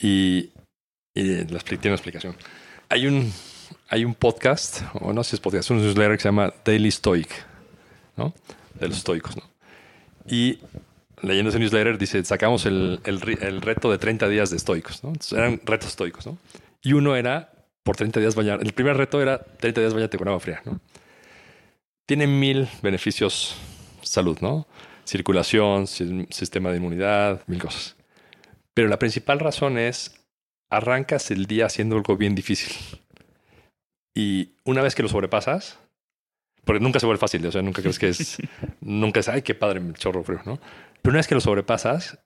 Y, 0.00 0.50
y 1.14 1.44
la, 1.46 1.58
tiene 1.60 1.88
una 1.88 1.94
explicación. 1.94 2.36
Hay 2.88 3.06
un, 3.06 3.32
hay 3.88 4.04
un 4.04 4.14
podcast, 4.14 4.82
o 5.00 5.12
no 5.12 5.24
sé 5.24 5.30
si 5.30 5.36
es 5.36 5.40
podcast, 5.40 5.70
un 5.70 5.78
newsletter 5.78 6.16
que 6.16 6.22
se 6.22 6.28
llama 6.28 6.52
Daily 6.64 6.90
Stoic, 6.90 7.30
¿no? 8.16 8.34
De 8.74 8.88
los 8.88 8.98
estoicos, 8.98 9.36
¿no? 9.36 9.42
Y 10.26 10.60
leyendo 11.22 11.50
ese 11.50 11.58
newsletter 11.58 11.98
dice, 11.98 12.24
sacamos 12.24 12.66
el, 12.66 13.00
el, 13.04 13.20
el 13.40 13.60
reto 13.60 13.90
de 13.90 13.98
30 13.98 14.28
días 14.28 14.50
de 14.50 14.56
estoicos, 14.56 15.02
¿no? 15.02 15.10
Entonces, 15.10 15.32
eran 15.32 15.60
retos 15.64 15.90
estoicos, 15.90 16.26
¿no? 16.26 16.38
Y 16.82 16.92
uno 16.92 17.16
era 17.16 17.52
por 17.82 17.96
30 17.96 18.20
días 18.20 18.34
bañar. 18.34 18.60
El 18.62 18.72
primer 18.72 18.96
reto 18.96 19.20
era 19.20 19.38
30 19.38 19.80
días 19.80 19.94
bañarte 19.94 20.18
con 20.18 20.28
agua 20.28 20.40
fría, 20.40 20.62
¿no? 20.64 20.80
Tiene 22.06 22.26
mil 22.26 22.68
beneficios 22.82 23.56
salud, 24.02 24.38
¿no? 24.40 24.66
Circulación, 25.04 25.86
sistema 25.86 26.70
de 26.70 26.76
inmunidad, 26.78 27.42
mil 27.46 27.60
cosas. 27.60 27.96
Pero 28.74 28.88
la 28.88 28.98
principal 28.98 29.40
razón 29.40 29.78
es 29.78 30.14
arrancas 30.70 31.30
el 31.30 31.46
día 31.46 31.66
haciendo 31.66 31.96
algo 31.96 32.16
bien 32.16 32.34
difícil. 32.34 32.72
Y 34.14 34.52
una 34.64 34.82
vez 34.82 34.94
que 34.94 35.02
lo 35.02 35.08
sobrepasas, 35.08 35.78
porque 36.64 36.80
nunca 36.80 37.00
se 37.00 37.06
vuelve 37.06 37.20
fácil, 37.20 37.46
o 37.46 37.52
sea, 37.52 37.62
nunca 37.62 37.80
crees 37.80 37.98
que 37.98 38.08
es, 38.08 38.38
nunca 38.80 39.20
es, 39.20 39.28
ay, 39.28 39.42
qué 39.42 39.54
padre, 39.54 39.80
chorro 39.94 40.22
frío, 40.22 40.40
¿no? 40.44 40.58
Pero 41.08 41.14
una 41.14 41.20
vez 41.20 41.26
que 41.26 41.34
lo 41.34 41.40
sobrepasas, 41.40 42.18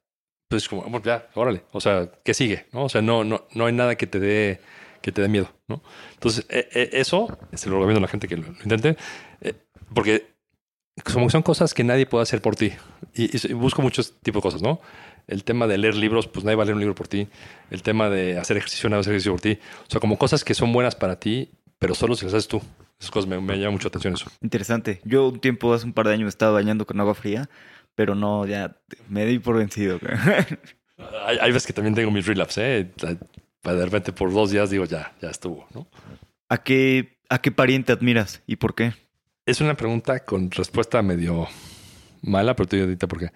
pues 0.49 0.69
como, 0.69 1.01
ya, 1.03 1.29
órale, 1.35 1.63
o 1.71 1.81
sea, 1.81 2.11
¿qué 2.25 2.35
sigue? 2.35 2.67
¿no? 2.73 2.87
O 2.87 2.89
sea, 2.89 3.01
no, 3.01 3.23
no, 3.23 3.47
no 3.55 3.67
hay 3.67 3.73
nada 3.73 3.95
que 3.95 4.09
te 4.09 4.19
dé 4.19 4.59
que 5.01 5.13
te 5.13 5.23
dé 5.23 5.29
miedo, 5.29 5.49
¿no? 5.69 5.85
Entonces, 6.15 6.47
e, 6.49 6.69
e, 6.73 6.91
eso, 6.95 7.39
se 7.53 7.69
lo 7.69 7.77
recomiendo 7.77 7.99
a 7.99 8.03
la 8.03 8.09
gente 8.09 8.27
que 8.27 8.37
lo, 8.37 8.49
intente, 8.49 8.97
eh, 9.41 9.55
porque 9.95 10.35
como 11.05 11.31
son 11.31 11.43
cosas 11.43 11.75
que 11.75 11.85
nadie 11.85 12.07
puede 12.07 12.25
hacer 12.25 12.43
por 12.43 12.57
ti. 12.57 12.73
Y, 13.15 13.53
busco 13.53 13.83
muchos 13.83 14.19
tipos 14.21 14.43
de 14.43 14.49
cosas, 14.49 14.63
¿no? 14.63 14.81
El 15.29 15.45
tema 15.45 15.69
de 15.69 15.79
leer 15.79 15.95
libros, 15.95 16.27
pues 16.27 16.45
nadie 16.45 16.57
va 16.57 16.65
a 16.65 16.67
leer 16.67 16.75
un 16.75 16.81
libro 16.81 16.97
por 16.97 17.07
ti. 17.07 17.29
El 17.71 17.85
tema 17.85 18.11
de 18.11 18.37
hacer 18.37 18.57
ejercicio, 18.57 18.89
nadie 18.89 18.97
va 18.97 18.99
a 18.99 19.03
hacer 19.03 19.13
ejercicio 19.13 19.31
por 19.31 19.43
ti. 19.43 19.61
O 19.87 19.91
sea, 19.93 20.01
como 20.01 20.19
cosas 20.19 20.43
que 20.43 20.55
son 20.55 20.73
buenas 20.73 20.97
para 20.97 21.21
ti, 21.21 21.53
pero 21.79 21.95
solo 21.95 22.17
si 22.17 22.25
las 22.25 22.35
haces 22.35 22.49
tú. 22.49 22.61
Esas 22.99 23.13
cosas 23.13 23.31
me, 23.31 23.41
me 23.41 23.59
llaman 23.59 23.75
mucho 23.75 23.87
atención 23.87 24.15
eso. 24.15 24.29
Interesante. 24.41 25.01
Yo 25.05 25.29
un 25.29 25.39
tiempo, 25.39 25.73
hace 25.73 25.87
un 25.87 25.93
par 25.93 26.09
de 26.09 26.15
años, 26.15 26.25
me 26.25 26.31
estaba 26.31 26.51
bañando 26.51 26.85
con 26.85 26.99
agua 26.99 27.15
fría, 27.15 27.49
pero 27.95 28.15
no, 28.15 28.47
ya 28.47 28.77
me 29.09 29.25
di 29.27 29.39
por 29.39 29.57
vencido. 29.57 29.99
hay, 31.27 31.39
hay, 31.39 31.53
veces 31.53 31.67
que 31.67 31.73
también 31.73 31.95
tengo 31.95 32.11
mis 32.11 32.27
relapse, 32.27 32.81
¿eh? 32.81 32.91
De 33.63 33.85
repente 33.85 34.13
por 34.13 34.33
dos 34.33 34.51
días 34.51 34.71
digo, 34.71 34.85
ya, 34.85 35.13
ya 35.21 35.31
estuvo, 35.31 35.67
¿no? 35.75 35.87
¿A 36.49 36.59
qué, 36.59 37.19
¿A 37.29 37.41
qué 37.41 37.53
pariente 37.53 37.93
admiras 37.93 38.43
y 38.47 38.57
por 38.57 38.75
qué? 38.75 38.93
Es 39.47 39.61
una 39.61 39.75
pregunta 39.77 40.25
con 40.25 40.51
respuesta 40.51 41.03
medio 41.03 41.49
mala, 42.23 42.55
pero 42.55 42.69
te 42.69 42.77
digo 42.77 42.87
ahorita 42.87 43.09
porque 43.09 43.31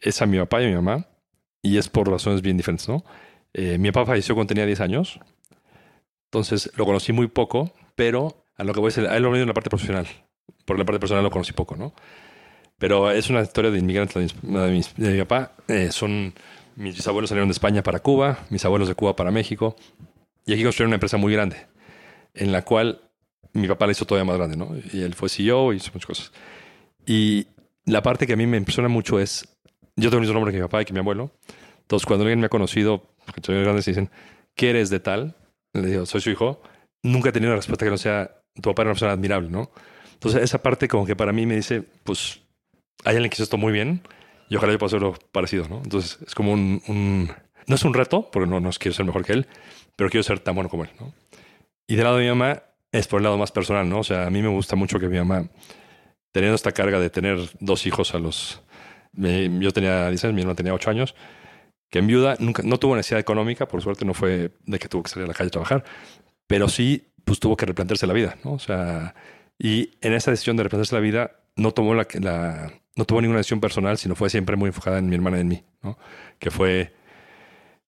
es 0.00 0.20
a 0.22 0.26
mi 0.26 0.38
papá 0.38 0.60
y 0.62 0.66
a 0.66 0.68
mi 0.68 0.74
mamá 0.74 1.06
y 1.62 1.78
es 1.78 1.88
por 1.88 2.08
razones 2.10 2.42
bien 2.42 2.56
diferentes, 2.56 2.88
¿no? 2.88 3.04
Eh, 3.54 3.78
mi 3.78 3.90
papá 3.90 4.06
falleció 4.06 4.34
cuando 4.34 4.48
tenía 4.48 4.66
10 4.66 4.80
años, 4.80 5.20
entonces 6.26 6.70
lo 6.76 6.84
conocí 6.84 7.12
muy 7.12 7.28
poco, 7.28 7.72
pero 7.94 8.44
a 8.56 8.64
lo 8.64 8.74
que 8.74 8.80
voy 8.80 8.88
a 8.88 8.90
decir, 8.94 9.06
a 9.06 9.16
él 9.16 9.22
lo 9.22 9.30
venido 9.30 9.44
en 9.44 9.48
la 9.48 9.54
parte 9.54 9.70
profesional, 9.70 10.06
por 10.64 10.78
la 10.78 10.84
parte 10.84 11.00
personal 11.00 11.24
lo 11.24 11.30
conocí 11.30 11.52
poco, 11.52 11.76
¿no? 11.76 11.94
Pero 12.78 13.10
es 13.10 13.28
una 13.28 13.42
historia 13.42 13.70
de 13.70 13.78
inmigrantes 13.78 14.34
de 14.40 14.70
mi, 14.70 14.82
mi 14.96 15.18
papá. 15.18 15.52
Eh, 15.66 15.90
son 15.90 16.32
mis 16.78 16.94
bisabuelos 16.94 17.28
salieron 17.28 17.48
de 17.48 17.52
España 17.52 17.82
para 17.82 17.98
Cuba, 17.98 18.46
mis 18.50 18.64
abuelos 18.64 18.86
de 18.86 18.94
Cuba 18.94 19.16
para 19.16 19.32
México. 19.32 19.74
Y 20.46 20.52
aquí 20.52 20.62
construyeron 20.62 20.90
una 20.90 20.96
empresa 20.96 21.16
muy 21.16 21.32
grande, 21.32 21.66
en 22.34 22.52
la 22.52 22.62
cual 22.62 23.02
mi 23.52 23.66
papá 23.66 23.86
la 23.86 23.92
hizo 23.92 24.04
todavía 24.04 24.24
más 24.24 24.36
grande, 24.36 24.56
¿no? 24.56 24.76
Y 24.92 25.02
él 25.02 25.14
fue 25.14 25.28
CEO 25.28 25.72
y 25.72 25.76
hizo 25.76 25.90
muchas 25.92 26.06
cosas. 26.06 26.32
Y 27.04 27.48
la 27.84 28.00
parte 28.00 28.28
que 28.28 28.34
a 28.34 28.36
mí 28.36 28.46
me 28.46 28.56
impresiona 28.56 28.88
mucho 28.88 29.18
es, 29.18 29.48
yo 29.96 30.08
tengo 30.10 30.18
el 30.18 30.20
mismo 30.20 30.34
nombre 30.34 30.52
que 30.52 30.58
mi 30.58 30.62
papá 30.62 30.82
y 30.82 30.84
que 30.84 30.92
mi 30.92 31.00
abuelo. 31.00 31.32
Entonces, 31.80 32.06
cuando 32.06 32.22
alguien 32.22 32.38
me 32.38 32.46
ha 32.46 32.50
conocido, 32.50 33.02
porque 33.24 33.40
soy 33.44 33.60
grandes, 33.60 33.88
y 33.88 33.90
dicen, 33.90 34.10
¿qué 34.54 34.70
eres 34.70 34.88
de 34.88 35.00
tal? 35.00 35.34
Le 35.72 35.86
digo, 35.88 36.06
soy 36.06 36.20
su 36.20 36.30
hijo. 36.30 36.62
Nunca 37.02 37.30
he 37.30 37.32
tenido 37.32 37.50
una 37.50 37.56
respuesta 37.56 37.84
que 37.84 37.90
no 37.90 37.98
sea, 37.98 38.40
tu 38.54 38.70
papá 38.70 38.82
era 38.82 38.90
una 38.90 38.94
persona 38.94 39.12
admirable, 39.12 39.50
¿no? 39.50 39.72
Entonces, 40.12 40.42
esa 40.42 40.62
parte 40.62 40.86
como 40.86 41.06
que 41.06 41.16
para 41.16 41.32
mí 41.32 41.44
me 41.44 41.56
dice, 41.56 41.82
pues, 42.04 42.40
hay 43.04 43.16
alguien 43.16 43.30
que 43.30 43.36
hizo 43.36 43.44
esto 43.44 43.56
muy 43.56 43.72
bien 43.72 44.02
y 44.48 44.56
ojalá 44.56 44.72
yo 44.72 44.78
pueda 44.78 44.88
hacerlo 44.88 45.14
parecido, 45.32 45.68
¿no? 45.68 45.80
Entonces 45.82 46.18
es 46.26 46.34
como 46.34 46.52
un, 46.52 47.32
no 47.66 47.74
es 47.74 47.84
un 47.84 47.94
reto, 47.94 48.30
porque 48.30 48.48
no, 48.48 48.60
no 48.60 48.70
quiero 48.70 48.94
ser 48.94 49.04
mejor 49.04 49.24
que 49.24 49.32
él, 49.32 49.46
pero 49.96 50.10
quiero 50.10 50.22
ser 50.22 50.40
tan 50.40 50.54
bueno 50.54 50.70
como 50.70 50.84
él, 50.84 50.90
¿no? 50.98 51.12
Y 51.86 51.96
del 51.96 52.04
lado 52.04 52.16
de 52.16 52.24
mi 52.24 52.28
mamá 52.28 52.62
es 52.92 53.06
por 53.06 53.20
el 53.20 53.24
lado 53.24 53.36
más 53.36 53.52
personal, 53.52 53.88
¿no? 53.88 54.00
O 54.00 54.04
sea, 54.04 54.26
a 54.26 54.30
mí 54.30 54.42
me 54.42 54.48
gusta 54.48 54.76
mucho 54.76 54.98
que 54.98 55.08
mi 55.08 55.18
mamá, 55.18 55.48
teniendo 56.32 56.54
esta 56.54 56.72
carga 56.72 56.98
de 56.98 57.10
tener 57.10 57.38
dos 57.60 57.86
hijos 57.86 58.14
a 58.14 58.18
los... 58.18 58.62
yo 59.12 59.72
tenía 59.72 60.08
10 60.08 60.24
años, 60.24 60.34
mi 60.34 60.40
hermana 60.40 60.56
tenía 60.56 60.74
8 60.74 60.90
años, 60.90 61.14
que 61.90 61.98
en 61.98 62.06
viuda 62.06 62.36
nunca, 62.38 62.62
no 62.62 62.78
tuvo 62.78 62.96
necesidad 62.96 63.20
económica, 63.20 63.66
por 63.66 63.82
suerte 63.82 64.04
no 64.04 64.14
fue 64.14 64.52
de 64.66 64.78
que 64.78 64.88
tuvo 64.88 65.02
que 65.02 65.10
salir 65.10 65.24
a 65.24 65.28
la 65.28 65.34
calle 65.34 65.48
a 65.48 65.52
trabajar, 65.52 65.84
pero 66.46 66.68
sí, 66.68 67.08
pues 67.24 67.40
tuvo 67.40 67.56
que 67.56 67.66
replantearse 67.66 68.06
la 68.06 68.14
vida, 68.14 68.36
¿no? 68.44 68.52
O 68.52 68.58
sea, 68.58 69.14
y 69.58 69.90
en 70.00 70.14
esa 70.14 70.30
decisión 70.30 70.56
de 70.56 70.62
replantearse 70.62 70.94
la 70.94 71.00
vida, 71.00 71.32
no 71.56 71.72
tomó 71.72 71.94
la, 71.94 72.06
la 72.20 72.72
no 72.98 73.04
tuvo 73.04 73.20
ninguna 73.20 73.38
decisión 73.38 73.60
personal, 73.60 73.96
sino 73.96 74.16
fue 74.16 74.28
siempre 74.28 74.56
muy 74.56 74.68
enfocada 74.68 74.98
en 74.98 75.08
mi 75.08 75.14
hermana 75.14 75.38
y 75.38 75.42
en 75.42 75.48
mí, 75.48 75.62
¿no? 75.82 75.96
Que 76.40 76.50
fue 76.50 76.92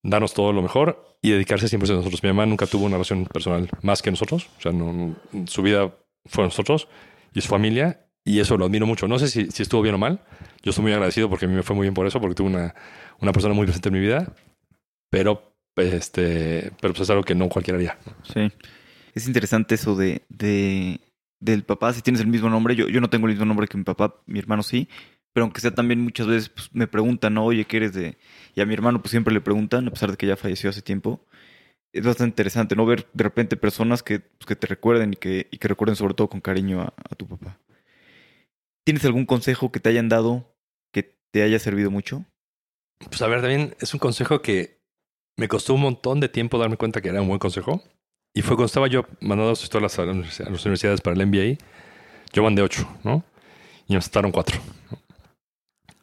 darnos 0.04 0.32
todo 0.34 0.52
lo 0.52 0.62
mejor 0.62 1.16
y 1.20 1.32
dedicarse 1.32 1.68
siempre 1.68 1.90
a 1.90 1.96
nosotros. 1.96 2.22
Mi 2.22 2.28
mamá 2.28 2.46
nunca 2.46 2.66
tuvo 2.68 2.84
una 2.84 2.94
relación 2.94 3.26
personal 3.26 3.68
más 3.82 4.02
que 4.02 4.12
nosotros, 4.12 4.48
o 4.56 4.61
sea, 4.61 4.70
no, 4.70 5.16
su 5.46 5.62
vida 5.62 5.92
fue 6.26 6.44
nosotros 6.44 6.86
y 7.34 7.40
su 7.40 7.48
familia, 7.48 8.06
y 8.24 8.38
eso 8.38 8.56
lo 8.56 8.66
admiro 8.66 8.86
mucho. 8.86 9.08
No 9.08 9.18
sé 9.18 9.26
si, 9.26 9.50
si, 9.50 9.64
estuvo 9.64 9.82
bien 9.82 9.96
o 9.96 9.98
mal, 9.98 10.20
yo 10.62 10.70
estoy 10.70 10.82
muy 10.82 10.92
agradecido 10.92 11.28
porque 11.28 11.46
a 11.46 11.48
mí 11.48 11.56
me 11.56 11.64
fue 11.64 11.74
muy 11.74 11.86
bien 11.86 11.94
por 11.94 12.06
eso, 12.06 12.20
porque 12.20 12.36
tuve 12.36 12.46
una, 12.46 12.76
una 13.18 13.32
persona 13.32 13.52
muy 13.52 13.66
presente 13.66 13.88
en 13.88 13.94
mi 13.94 14.00
vida, 14.00 14.32
pero, 15.11 15.56
este, 15.74 16.70
pero 16.80 16.94
pues 16.94 17.00
es 17.00 17.11
algo 17.11 17.24
que 17.24 17.34
no 17.34 17.48
cualquiera 17.48 17.78
haría. 17.78 17.98
Sí, 18.32 18.48
es 19.12 19.26
interesante 19.26 19.74
eso 19.74 19.96
de, 19.96 20.22
de 20.28 21.00
del 21.41 21.64
papá, 21.64 21.93
si 21.93 22.03
tienes 22.03 22.20
el 22.20 22.28
mismo 22.28 22.51
nombre, 22.51 22.76
yo, 22.76 22.88
yo 22.88 23.01
no 23.01 23.11
tengo 23.11 23.26
el 23.26 23.32
mismo 23.32 23.47
nombre 23.47 23.66
que 23.66 23.78
mi 23.78 23.84
papá, 23.84 24.22
mi 24.26 24.38
hermano 24.38 24.62
sí, 24.62 24.88
pero 25.32 25.45
aunque 25.45 25.61
sea 25.61 25.74
también 25.74 26.01
muchas 26.01 26.26
veces 26.26 26.49
pues, 26.51 26.70
me 26.72 26.86
preguntan, 26.86 27.34
¿no? 27.34 27.45
oye, 27.45 27.64
¿qué 27.64 27.78
eres 27.78 27.95
de...? 27.95 28.18
Y 28.55 28.61
a 28.61 28.66
mi 28.66 28.74
hermano 28.74 29.01
pues 29.01 29.11
siempre 29.11 29.32
le 29.32 29.41
preguntan, 29.41 29.88
a 29.88 29.91
pesar 29.91 30.11
de 30.11 30.16
que 30.16 30.26
ya 30.26 30.36
falleció 30.36 30.70
hace 30.70 30.82
tiempo. 30.82 31.24
Es 31.93 32.05
bastante 32.05 32.30
interesante, 32.30 32.76
¿no? 32.76 32.86
Ver 32.86 33.09
de 33.12 33.24
repente 33.24 33.57
personas 33.57 34.03
que, 34.03 34.20
pues, 34.20 34.47
que 34.47 34.57
te 34.57 34.66
recuerden 34.66 35.14
y 35.14 35.16
que, 35.16 35.49
y 35.51 35.59
que 35.59 35.68
recuerden 35.68 35.97
sobre 35.97 36.14
todo 36.14 36.28
con 36.28 36.41
cariño 36.41 36.82
a, 36.82 36.95
a 37.11 37.14
tu 37.16 37.26
papá. 37.26 37.59
¿Tienes 38.84 39.05
algún 39.05 39.26
consejo 39.26 39.72
que 39.72 39.80
te 39.80 39.88
hayan 39.88 40.09
dado 40.09 40.57
que 40.93 41.16
te 41.32 41.43
haya 41.43 41.59
servido 41.59 41.91
mucho? 41.91 42.24
Pues 43.09 43.22
a 43.22 43.28
ver, 43.28 43.41
también 43.41 43.74
es 43.80 43.95
un 43.95 44.01
consejo 44.01 44.43
que 44.43 44.80
me 45.36 45.49
costó 45.49 45.74
un 45.74 45.80
montón 45.80 46.20
de 46.20 46.28
tiempo 46.28 46.59
darme 46.59 46.76
cuenta 46.76 47.01
que 47.01 47.09
era 47.09 47.22
un 47.22 47.28
buen 47.28 47.38
consejo. 47.38 47.82
Y 48.33 48.43
fue 48.43 48.57
cuando 48.57 48.66
estaba 48.66 48.87
yo 48.87 49.05
mandando 49.20 49.53
historias 49.53 49.99
a, 49.99 50.05
las 50.05 50.64
universidades 50.64 51.01
para 51.01 51.16
el 51.16 51.26
MBA, 51.26 51.64
yo 52.33 52.43
mandé 52.43 52.62
ocho, 52.62 52.89
¿no? 53.03 53.24
Y 53.89 53.95
me 53.95 53.99
aceptaron 53.99 54.31
cuatro. 54.31 54.61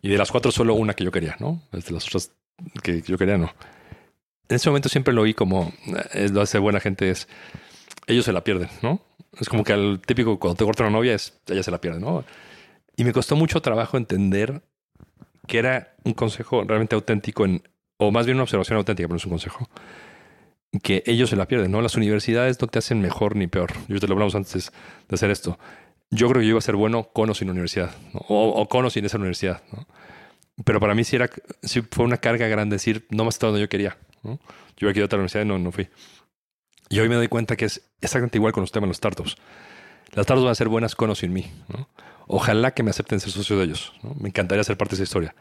Y 0.02 0.10
de 0.10 0.18
las 0.18 0.32
cuatro 0.32 0.52
solo 0.52 0.74
una 0.74 0.94
que 0.94 1.06
yo 1.06 1.12
quería, 1.12 1.38
¿no? 1.40 1.62
De 1.72 1.92
las 1.92 2.06
otras 2.08 2.32
que 2.84 3.02
yo 3.02 3.18
quería, 3.18 3.38
no. 3.38 3.54
En 4.50 4.56
ese 4.56 4.70
momento 4.70 4.90
siempre 4.90 5.14
lo 5.14 5.22
oí 5.22 5.34
como, 5.34 5.72
es, 6.14 6.32
lo 6.32 6.42
hace 6.42 6.60
buena 6.60 6.80
gente, 6.80 7.10
es, 7.10 7.28
ellos 8.08 8.26
se 8.26 8.34
la 8.34 8.44
pierden, 8.44 8.70
¿no? 8.82 9.02
Es 9.40 9.48
como 9.48 9.64
que 9.64 9.74
al 9.74 10.02
típico, 10.06 10.38
cuando 10.38 10.58
te 10.58 10.66
cortan 10.66 10.88
una 10.88 10.98
novia, 10.98 11.14
es, 11.14 11.40
ella 11.48 11.64
se 11.64 11.72
la 11.72 11.80
pierde, 11.80 12.00
¿no? 12.00 12.26
Y 12.98 13.04
me 13.04 13.14
costó 13.14 13.36
mucho 13.36 13.62
trabajo 13.62 13.98
entender 13.98 14.62
que 15.48 15.60
era 15.60 15.96
un 16.04 16.14
consejo 16.14 16.64
realmente 16.66 16.96
auténtico, 16.96 17.46
en, 17.46 17.64
o 17.98 18.12
más 18.12 18.26
bien 18.26 18.36
una 18.36 18.44
observación 18.44 18.78
auténtica, 18.78 19.08
pero 19.08 19.14
no 19.14 19.18
es 19.18 19.26
un 19.26 19.32
consejo 19.32 19.70
que 20.84 21.04
ellos 21.06 21.30
se 21.30 21.36
la 21.36 21.48
pierden, 21.48 21.72
¿no? 21.72 21.82
Las 21.82 21.96
universidades 21.96 22.62
no 22.62 22.68
te 22.68 22.80
hacen 22.80 23.02
mejor 23.02 23.36
ni 23.36 23.48
peor. 23.48 23.72
Yo 23.88 24.00
te 24.00 24.08
lo 24.08 24.14
hablamos 24.14 24.36
antes 24.36 24.72
de 25.08 25.16
hacer 25.16 25.32
esto. 25.32 25.58
Yo 26.10 26.28
creo 26.30 26.42
que 26.42 26.46
yo 26.46 26.52
iba 26.52 26.60
a 26.60 26.62
ser 26.62 26.76
bueno 26.76 27.10
con 27.12 27.30
o 27.30 27.34
sin 27.34 27.50
universidad, 27.50 27.92
o, 28.14 28.68
con 28.70 28.86
o 28.86 28.90
sin 28.90 29.06
esa 29.06 29.18
universidad, 29.18 29.62
¿no? 29.72 29.88
Pero 30.64 30.80
para 30.80 30.96
mí 30.96 31.04
sí, 31.04 31.16
era, 31.16 31.30
sí 31.62 31.82
fue 31.92 32.06
una 32.06 32.18
carga 32.18 32.48
grande 32.48 32.76
decir, 32.76 33.06
no 33.10 33.24
me 33.24 33.30
estado 33.30 33.52
donde 33.52 33.66
yo 33.66 33.70
quería. 33.70 33.98
Yo 34.78 34.90
iba 34.90 35.02
a 35.02 35.06
otra 35.06 35.18
universidad 35.18 35.44
y 35.44 35.48
no, 35.48 35.60
no 35.60 35.72
fui. 35.72 35.88
Y 36.90 37.00
hoy 37.00 37.10
me 37.10 37.16
doy 37.16 37.28
cuenta 37.28 37.56
que 37.56 37.66
es 37.66 37.92
exactamente 38.02 38.38
igual 38.38 38.54
con 38.54 38.62
los 38.62 38.72
temas 38.72 38.88
de 38.88 38.90
los 38.90 38.98
startups. 38.98 39.36
Las 40.14 40.24
startups 40.24 40.46
van 40.46 40.52
a 40.52 40.56
ser 40.56 40.70
buenas 40.70 40.96
con 40.96 41.10
o 41.10 41.16
sin 41.16 41.34
mí, 41.34 41.46
¿no? 41.68 41.88
ojalá 42.28 42.72
que 42.74 42.84
me 42.84 42.92
acepten 42.92 43.20
ser 43.20 43.32
socio 43.32 43.58
de 43.58 43.66
ellos. 43.66 43.94
Me 44.20 44.30
encantaría 44.30 44.64
ser 44.64 44.78
parte 44.78 44.92
de 44.92 45.04
esa 45.04 45.04
historia. 45.04 45.36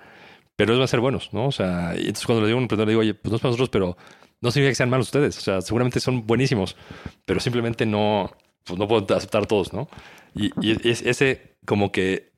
Pero 0.57 0.73
ellos 0.73 0.81
van 0.81 0.85
a 0.85 0.89
ser 0.89 1.01
buenos, 1.01 1.33
¿no? 1.33 1.47
O 1.47 1.53
sea, 1.53 1.93
y 1.95 2.01
entonces 2.01 2.27
cuando 2.27 2.43
le 2.43 2.49
digo 2.49 2.57
a 2.57 2.59
un 2.59 2.65
emprendedor, 2.65 2.89
le 2.89 2.93
digo, 2.93 3.01
oye, 3.01 3.15
pues 3.15 3.31
no 3.31 3.37
es 3.37 3.43
para 3.43 3.51
nosotros, 3.51 3.69
pero 3.69 3.97
no 4.41 4.51
significa 4.51 4.71
que 4.71 4.77
sean 4.77 4.91
malos 4.91 5.09
ustedes. 5.09 5.39
O 5.39 5.41
sea, 5.41 5.61
seguramente 5.61 6.01
son 6.01 6.27
buenísimos, 6.27 6.77
pero 7.25 7.41
simplemente 7.41 7.85
no, 7.85 8.33
pues 8.65 8.79
no 8.79 8.89
puedo 8.89 9.15
aceptar 9.15 9.43
a 9.43 9.47
todos, 9.47 9.73
¿no? 9.73 9.89
Y, 10.35 10.53
y 10.61 10.89
es, 10.89 11.03
ese 11.03 11.57
como 11.67 11.93
que 11.93 12.33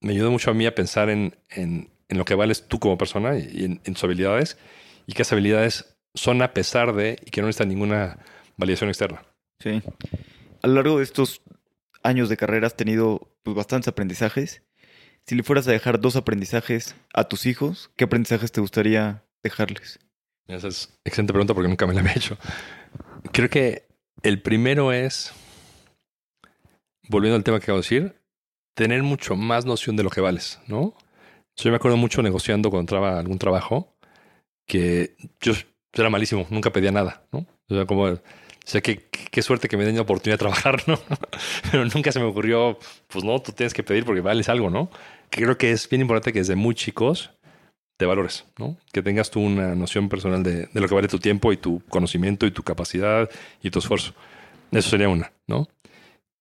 me 0.00 0.12
ayudó 0.12 0.30
mucho 0.30 0.50
a 0.50 0.54
mí 0.54 0.66
a 0.66 0.74
pensar 0.74 1.10
en, 1.10 1.36
en, 1.48 1.90
en 2.08 2.18
lo 2.18 2.24
que 2.24 2.34
vales 2.34 2.66
tú 2.66 2.78
como 2.78 2.98
persona 2.98 3.38
y 3.38 3.64
en, 3.64 3.80
en 3.84 3.94
tus 3.94 4.04
habilidades 4.04 4.58
y 5.06 5.12
que 5.12 5.22
esas 5.22 5.32
habilidades 5.32 5.96
son 6.14 6.42
a 6.42 6.52
pesar 6.52 6.94
de 6.94 7.18
y 7.24 7.30
que 7.30 7.40
no 7.40 7.46
necesitan 7.46 7.68
ninguna 7.68 8.18
validación 8.56 8.90
externa. 8.90 9.22
Sí. 9.58 9.82
A 10.62 10.66
lo 10.66 10.74
largo 10.74 10.98
de 10.98 11.04
estos 11.04 11.42
años 12.02 12.28
de 12.28 12.36
carrera 12.36 12.66
has 12.66 12.76
tenido 12.76 13.32
pues, 13.42 13.56
bastantes 13.56 13.88
aprendizajes. 13.88 14.62
Si 15.30 15.36
le 15.36 15.44
fueras 15.44 15.68
a 15.68 15.70
dejar 15.70 16.00
dos 16.00 16.16
aprendizajes 16.16 16.96
a 17.14 17.22
tus 17.22 17.46
hijos, 17.46 17.92
¿qué 17.94 18.02
aprendizajes 18.02 18.50
te 18.50 18.60
gustaría 18.60 19.22
dejarles? 19.44 20.00
Esa 20.48 20.66
es 20.66 20.98
excelente 21.04 21.32
pregunta 21.32 21.54
porque 21.54 21.68
nunca 21.68 21.86
me 21.86 21.94
la 21.94 22.00
había 22.00 22.14
hecho. 22.14 22.36
Creo 23.30 23.48
que 23.48 23.86
el 24.24 24.42
primero 24.42 24.92
es, 24.92 25.32
volviendo 27.08 27.36
al 27.36 27.44
tema 27.44 27.60
que 27.60 27.66
acabo 27.66 27.78
de 27.78 27.82
decir, 27.82 28.20
tener 28.74 29.04
mucho 29.04 29.36
más 29.36 29.66
noción 29.66 29.94
de 29.94 30.02
lo 30.02 30.10
que 30.10 30.20
vales, 30.20 30.58
¿no? 30.66 30.96
Yo 31.54 31.70
me 31.70 31.76
acuerdo 31.76 31.96
mucho 31.96 32.22
negociando 32.22 32.68
cuando 32.68 32.80
entraba 32.80 33.20
algún 33.20 33.38
trabajo 33.38 33.94
que 34.66 35.14
yo 35.40 35.52
era 35.92 36.10
malísimo, 36.10 36.48
nunca 36.50 36.72
pedía 36.72 36.90
nada, 36.90 37.22
¿no? 37.30 37.46
O 37.68 37.74
sea, 37.76 37.86
como, 37.86 38.06
o 38.06 38.18
qué 38.82 39.42
suerte 39.42 39.68
que 39.68 39.76
me 39.76 39.84
den 39.84 39.94
la 39.94 40.02
oportunidad 40.02 40.34
de 40.34 40.40
trabajar, 40.40 40.82
¿no? 40.88 40.98
Pero 41.70 41.84
nunca 41.84 42.10
se 42.10 42.18
me 42.18 42.26
ocurrió, 42.26 42.80
pues 43.06 43.24
no, 43.24 43.40
tú 43.40 43.52
tienes 43.52 43.74
que 43.74 43.84
pedir 43.84 44.04
porque 44.04 44.22
vales 44.22 44.48
algo, 44.48 44.70
¿no? 44.70 44.90
Creo 45.30 45.56
que 45.56 45.70
es 45.70 45.88
bien 45.88 46.02
importante 46.02 46.32
que 46.32 46.40
desde 46.40 46.56
muy 46.56 46.74
chicos 46.74 47.30
te 47.98 48.06
valores, 48.06 48.46
¿no? 48.58 48.76
Que 48.92 49.02
tengas 49.02 49.30
tú 49.30 49.40
una 49.40 49.74
noción 49.74 50.08
personal 50.08 50.42
de, 50.42 50.66
de 50.66 50.80
lo 50.80 50.88
que 50.88 50.94
vale 50.94 51.08
tu 51.08 51.18
tiempo 51.18 51.52
y 51.52 51.56
tu 51.56 51.82
conocimiento 51.88 52.46
y 52.46 52.50
tu 52.50 52.62
capacidad 52.62 53.28
y 53.62 53.70
tu 53.70 53.78
esfuerzo. 53.78 54.14
Eso 54.72 54.90
sería 54.90 55.08
una, 55.08 55.32
¿no? 55.46 55.68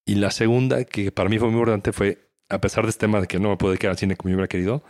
Y 0.05 0.15
la 0.15 0.31
segunda, 0.31 0.83
que 0.85 1.11
para 1.11 1.29
mí 1.29 1.37
fue 1.37 1.49
muy 1.49 1.59
importante, 1.59 1.91
fue, 1.91 2.29
a 2.49 2.59
pesar 2.59 2.83
de 2.83 2.89
este 2.89 3.01
tema 3.01 3.21
de 3.21 3.27
que 3.27 3.39
no 3.39 3.49
me 3.49 3.57
pude 3.57 3.77
quedar 3.77 3.91
al 3.91 3.97
cine 3.97 4.15
como 4.15 4.29
yo 4.29 4.37
hubiera 4.37 4.47
querido, 4.47 4.83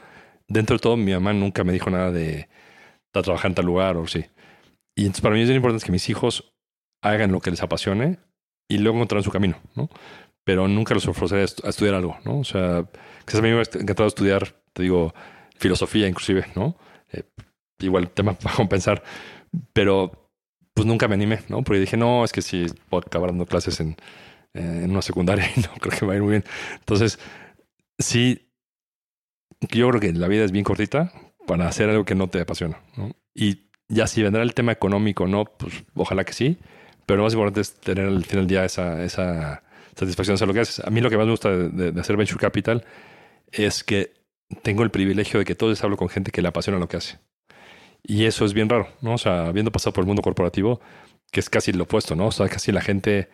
dentro 0.48 0.78
de 0.78 0.80
todo 0.80 0.96
mi 0.96 1.12
mamá 1.12 1.34
nunca 1.34 1.64
me 1.64 1.74
dijo 1.74 1.90
nada 1.90 2.12
de, 2.12 2.48
de 3.14 3.22
trabajar 3.22 3.52
en 3.52 3.56
tal 3.56 3.66
lugar 3.66 3.98
o 3.98 4.08
sí. 4.08 4.26
Y 4.96 5.02
entonces 5.02 5.22
para 5.22 5.36
mí 5.36 5.42
es 5.42 5.48
bien 5.48 5.58
importante 5.58 5.86
que 5.86 5.92
mis 5.92 6.10
hijos 6.10 6.54
hagan 7.02 7.32
lo 7.32 7.42
que 7.42 7.52
les 7.52 7.62
apasione 7.62 8.20
y 8.70 8.78
luego 8.78 8.98
encontrarán 8.98 9.24
su 9.24 9.32
camino, 9.32 9.58
¿no? 9.76 9.90
Pero 10.50 10.68
nunca 10.68 10.96
los 10.96 11.08
ofreceré 11.08 11.42
a, 11.42 11.46
estu 11.46 11.62
a 11.64 11.70
estudiar 11.70 11.94
algo, 11.94 12.18
¿no? 12.26 12.40
O 12.40 12.44
sea, 12.44 12.84
que 13.24 13.38
a 13.38 13.42
mí 13.42 13.52
me 13.52 13.60
ha 13.60 13.62
encantado 13.62 14.08
estudiar, 14.08 14.56
te 14.74 14.82
digo, 14.82 15.14
filosofía 15.60 16.08
inclusive, 16.08 16.48
¿no? 16.56 16.76
Eh, 17.12 17.22
igual 17.82 18.10
tema 18.10 18.34
para 18.40 18.56
compensar, 18.56 19.04
pero 19.74 20.32
pues 20.74 20.88
nunca 20.88 21.08
me 21.08 21.14
animé, 21.14 21.42
¿no? 21.50 21.62
Porque 21.62 21.82
dije, 21.82 21.98
no, 21.98 22.26
es 22.26 22.32
que 22.32 22.42
si 22.42 22.66
puedo 22.90 23.04
acabar 23.06 23.30
dando 23.30 23.46
clases 23.46 23.80
en, 23.80 23.92
eh, 24.56 24.82
en 24.86 24.90
una 24.90 25.04
secundaria 25.04 25.46
y 25.56 25.60
no 25.60 25.70
creo 25.80 26.00
que 26.00 26.06
va 26.08 26.14
a 26.14 26.16
ir 26.16 26.24
muy 26.24 26.32
bien. 26.32 26.46
Entonces, 26.80 27.20
sí, 28.00 28.50
yo 29.70 29.88
creo 29.90 30.02
que 30.02 30.14
la 30.14 30.28
vida 30.28 30.46
es 30.46 30.52
bien 30.52 30.66
cortita 30.66 31.14
para 31.46 31.68
hacer 31.68 31.92
algo 31.92 32.06
que 32.06 32.16
no 32.16 32.28
te 32.28 32.42
apasiona, 32.42 32.82
¿no? 32.98 33.16
Y 33.36 33.70
ya 33.88 34.08
si 34.08 34.24
vendrá 34.24 34.42
el 34.42 34.56
tema 34.56 34.72
económico 34.72 35.28
no, 35.28 35.46
pues 35.46 35.84
ojalá 35.94 36.24
que 36.24 36.34
sí, 36.34 36.58
pero 37.06 37.18
lo 37.18 37.26
más 37.26 37.34
importante 37.34 37.62
es 37.62 37.76
tener 37.76 38.08
al 38.08 38.26
final 38.26 38.48
del 38.48 38.48
día 38.48 38.66
esa, 38.66 39.04
esa 39.04 39.62
satisfacción 39.96 40.36
hacer 40.36 40.48
lo 40.48 40.54
que 40.54 40.62
haces. 40.62 40.86
A 40.86 40.90
mí 40.90 41.02
lo 41.02 41.10
que 41.10 41.18
más 41.18 41.26
me 41.26 41.32
gusta 41.32 41.50
de, 41.50 41.92
de 41.92 42.02
hacer 42.02 42.18
Venture 42.18 42.40
Capital 42.40 42.86
es 43.52 43.84
que 43.84 44.14
tengo 44.64 44.84
el 44.84 44.92
privilegio 44.92 45.40
de 45.40 45.46
que 45.46 45.56
todos 45.56 45.84
hablo 45.84 45.98
con 45.98 46.10
gente 46.10 46.32
que 46.32 46.42
le 46.42 46.48
apasiona 46.48 46.80
lo 46.80 46.88
que 46.88 46.98
hace. 46.98 47.20
Y 48.04 48.26
eso 48.26 48.46
es 48.46 48.54
bien 48.54 48.70
raro, 48.70 48.88
¿no? 49.02 49.14
O 49.14 49.18
sea, 49.18 49.48
habiendo 49.48 49.72
pasado 49.72 49.94
por 49.94 50.04
el 50.04 50.08
mundo 50.08 50.22
corporativo, 50.22 50.80
que 51.32 51.40
es 51.40 51.50
casi 51.50 51.72
lo 51.74 51.84
opuesto, 51.84 52.16
¿no? 52.16 52.28
O 52.28 52.32
sea, 52.32 52.48
casi 52.48 52.72
la 52.72 52.82
gente 52.82 53.30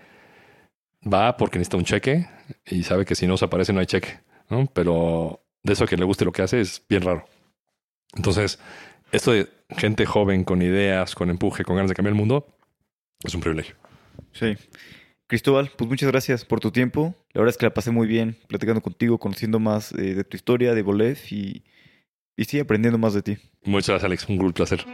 va 1.01 1.37
porque 1.37 1.59
necesita 1.59 1.77
un 1.77 1.85
cheque 1.85 2.27
y 2.65 2.83
sabe 2.83 3.05
que 3.05 3.15
si 3.15 3.27
no 3.27 3.37
se 3.37 3.45
aparece 3.45 3.73
no 3.73 3.79
hay 3.79 3.85
cheque, 3.85 4.19
¿no? 4.49 4.65
Pero 4.73 5.43
de 5.63 5.73
eso 5.73 5.85
que 5.85 5.97
le 5.97 6.05
guste 6.05 6.25
lo 6.25 6.31
que 6.31 6.41
hace 6.41 6.61
es 6.61 6.83
bien 6.89 7.03
raro. 7.03 7.25
Entonces, 8.15 8.59
esto 9.11 9.31
de 9.31 9.47
gente 9.69 10.05
joven 10.05 10.43
con 10.43 10.61
ideas, 10.61 11.15
con 11.15 11.29
empuje, 11.29 11.63
con 11.63 11.75
ganas 11.75 11.89
de 11.89 11.95
cambiar 11.95 12.13
el 12.13 12.19
mundo, 12.19 12.47
es 13.23 13.33
un 13.33 13.41
privilegio. 13.41 13.75
Sí. 14.33 14.55
Cristóbal, 15.27 15.71
pues 15.75 15.89
muchas 15.89 16.11
gracias 16.11 16.45
por 16.45 16.59
tu 16.59 16.71
tiempo. 16.71 17.15
La 17.33 17.41
verdad 17.41 17.49
es 17.53 17.57
que 17.57 17.65
la 17.65 17.73
pasé 17.73 17.89
muy 17.89 18.05
bien 18.05 18.37
platicando 18.47 18.81
contigo, 18.81 19.17
conociendo 19.17 19.59
más 19.59 19.91
eh, 19.93 20.13
de 20.13 20.23
tu 20.23 20.37
historia, 20.37 20.75
de 20.75 20.83
Bolef 20.83 21.31
y, 21.31 21.63
y 22.37 22.45
sí, 22.45 22.59
aprendiendo 22.59 22.99
más 22.99 23.15
de 23.15 23.23
ti. 23.23 23.37
Muchas 23.63 23.89
gracias, 23.89 24.03
Alex. 24.03 24.29
Un 24.29 24.37
gran 24.37 24.53
placer. 24.53 24.85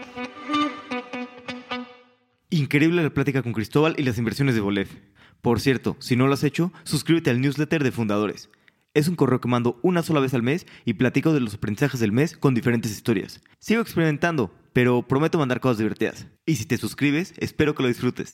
Increíble 2.50 3.04
la 3.04 3.10
plática 3.10 3.44
con 3.44 3.52
Cristóbal 3.52 3.96
y 3.98 4.04
las 4.04 4.18
inversiones 4.18 4.56
de 4.56 4.62
Bolef. 4.62 4.96
Por 5.42 5.60
cierto, 5.60 5.98
si 6.00 6.16
no 6.16 6.28
lo 6.28 6.34
has 6.34 6.46
hecho, 6.46 6.72
suscríbete 6.84 7.30
al 7.30 7.42
newsletter 7.42 7.84
de 7.84 7.92
Fundadores. 7.92 8.50
Es 8.94 9.08
un 9.10 9.16
correo 9.16 9.42
que 9.42 9.50
mando 9.50 9.80
una 9.84 10.04
sola 10.04 10.20
vez 10.20 10.34
al 10.34 10.44
mes 10.44 10.66
y 10.86 10.94
platico 10.94 11.34
de 11.34 11.40
los 11.42 11.56
aprendizajes 11.56 12.00
del 12.00 12.12
mes 12.12 12.38
con 12.38 12.54
diferentes 12.54 12.92
historias. 12.92 13.42
Sigo 13.60 13.82
experimentando, 13.82 14.54
pero 14.74 15.02
prometo 15.02 15.38
mandar 15.38 15.60
cosas 15.60 15.78
divertidas. 15.78 16.28
Y 16.46 16.56
si 16.56 16.66
te 16.66 16.78
suscribes, 16.78 17.34
espero 17.38 17.74
que 17.74 17.84
lo 17.84 17.90
disfrutes. 17.90 18.30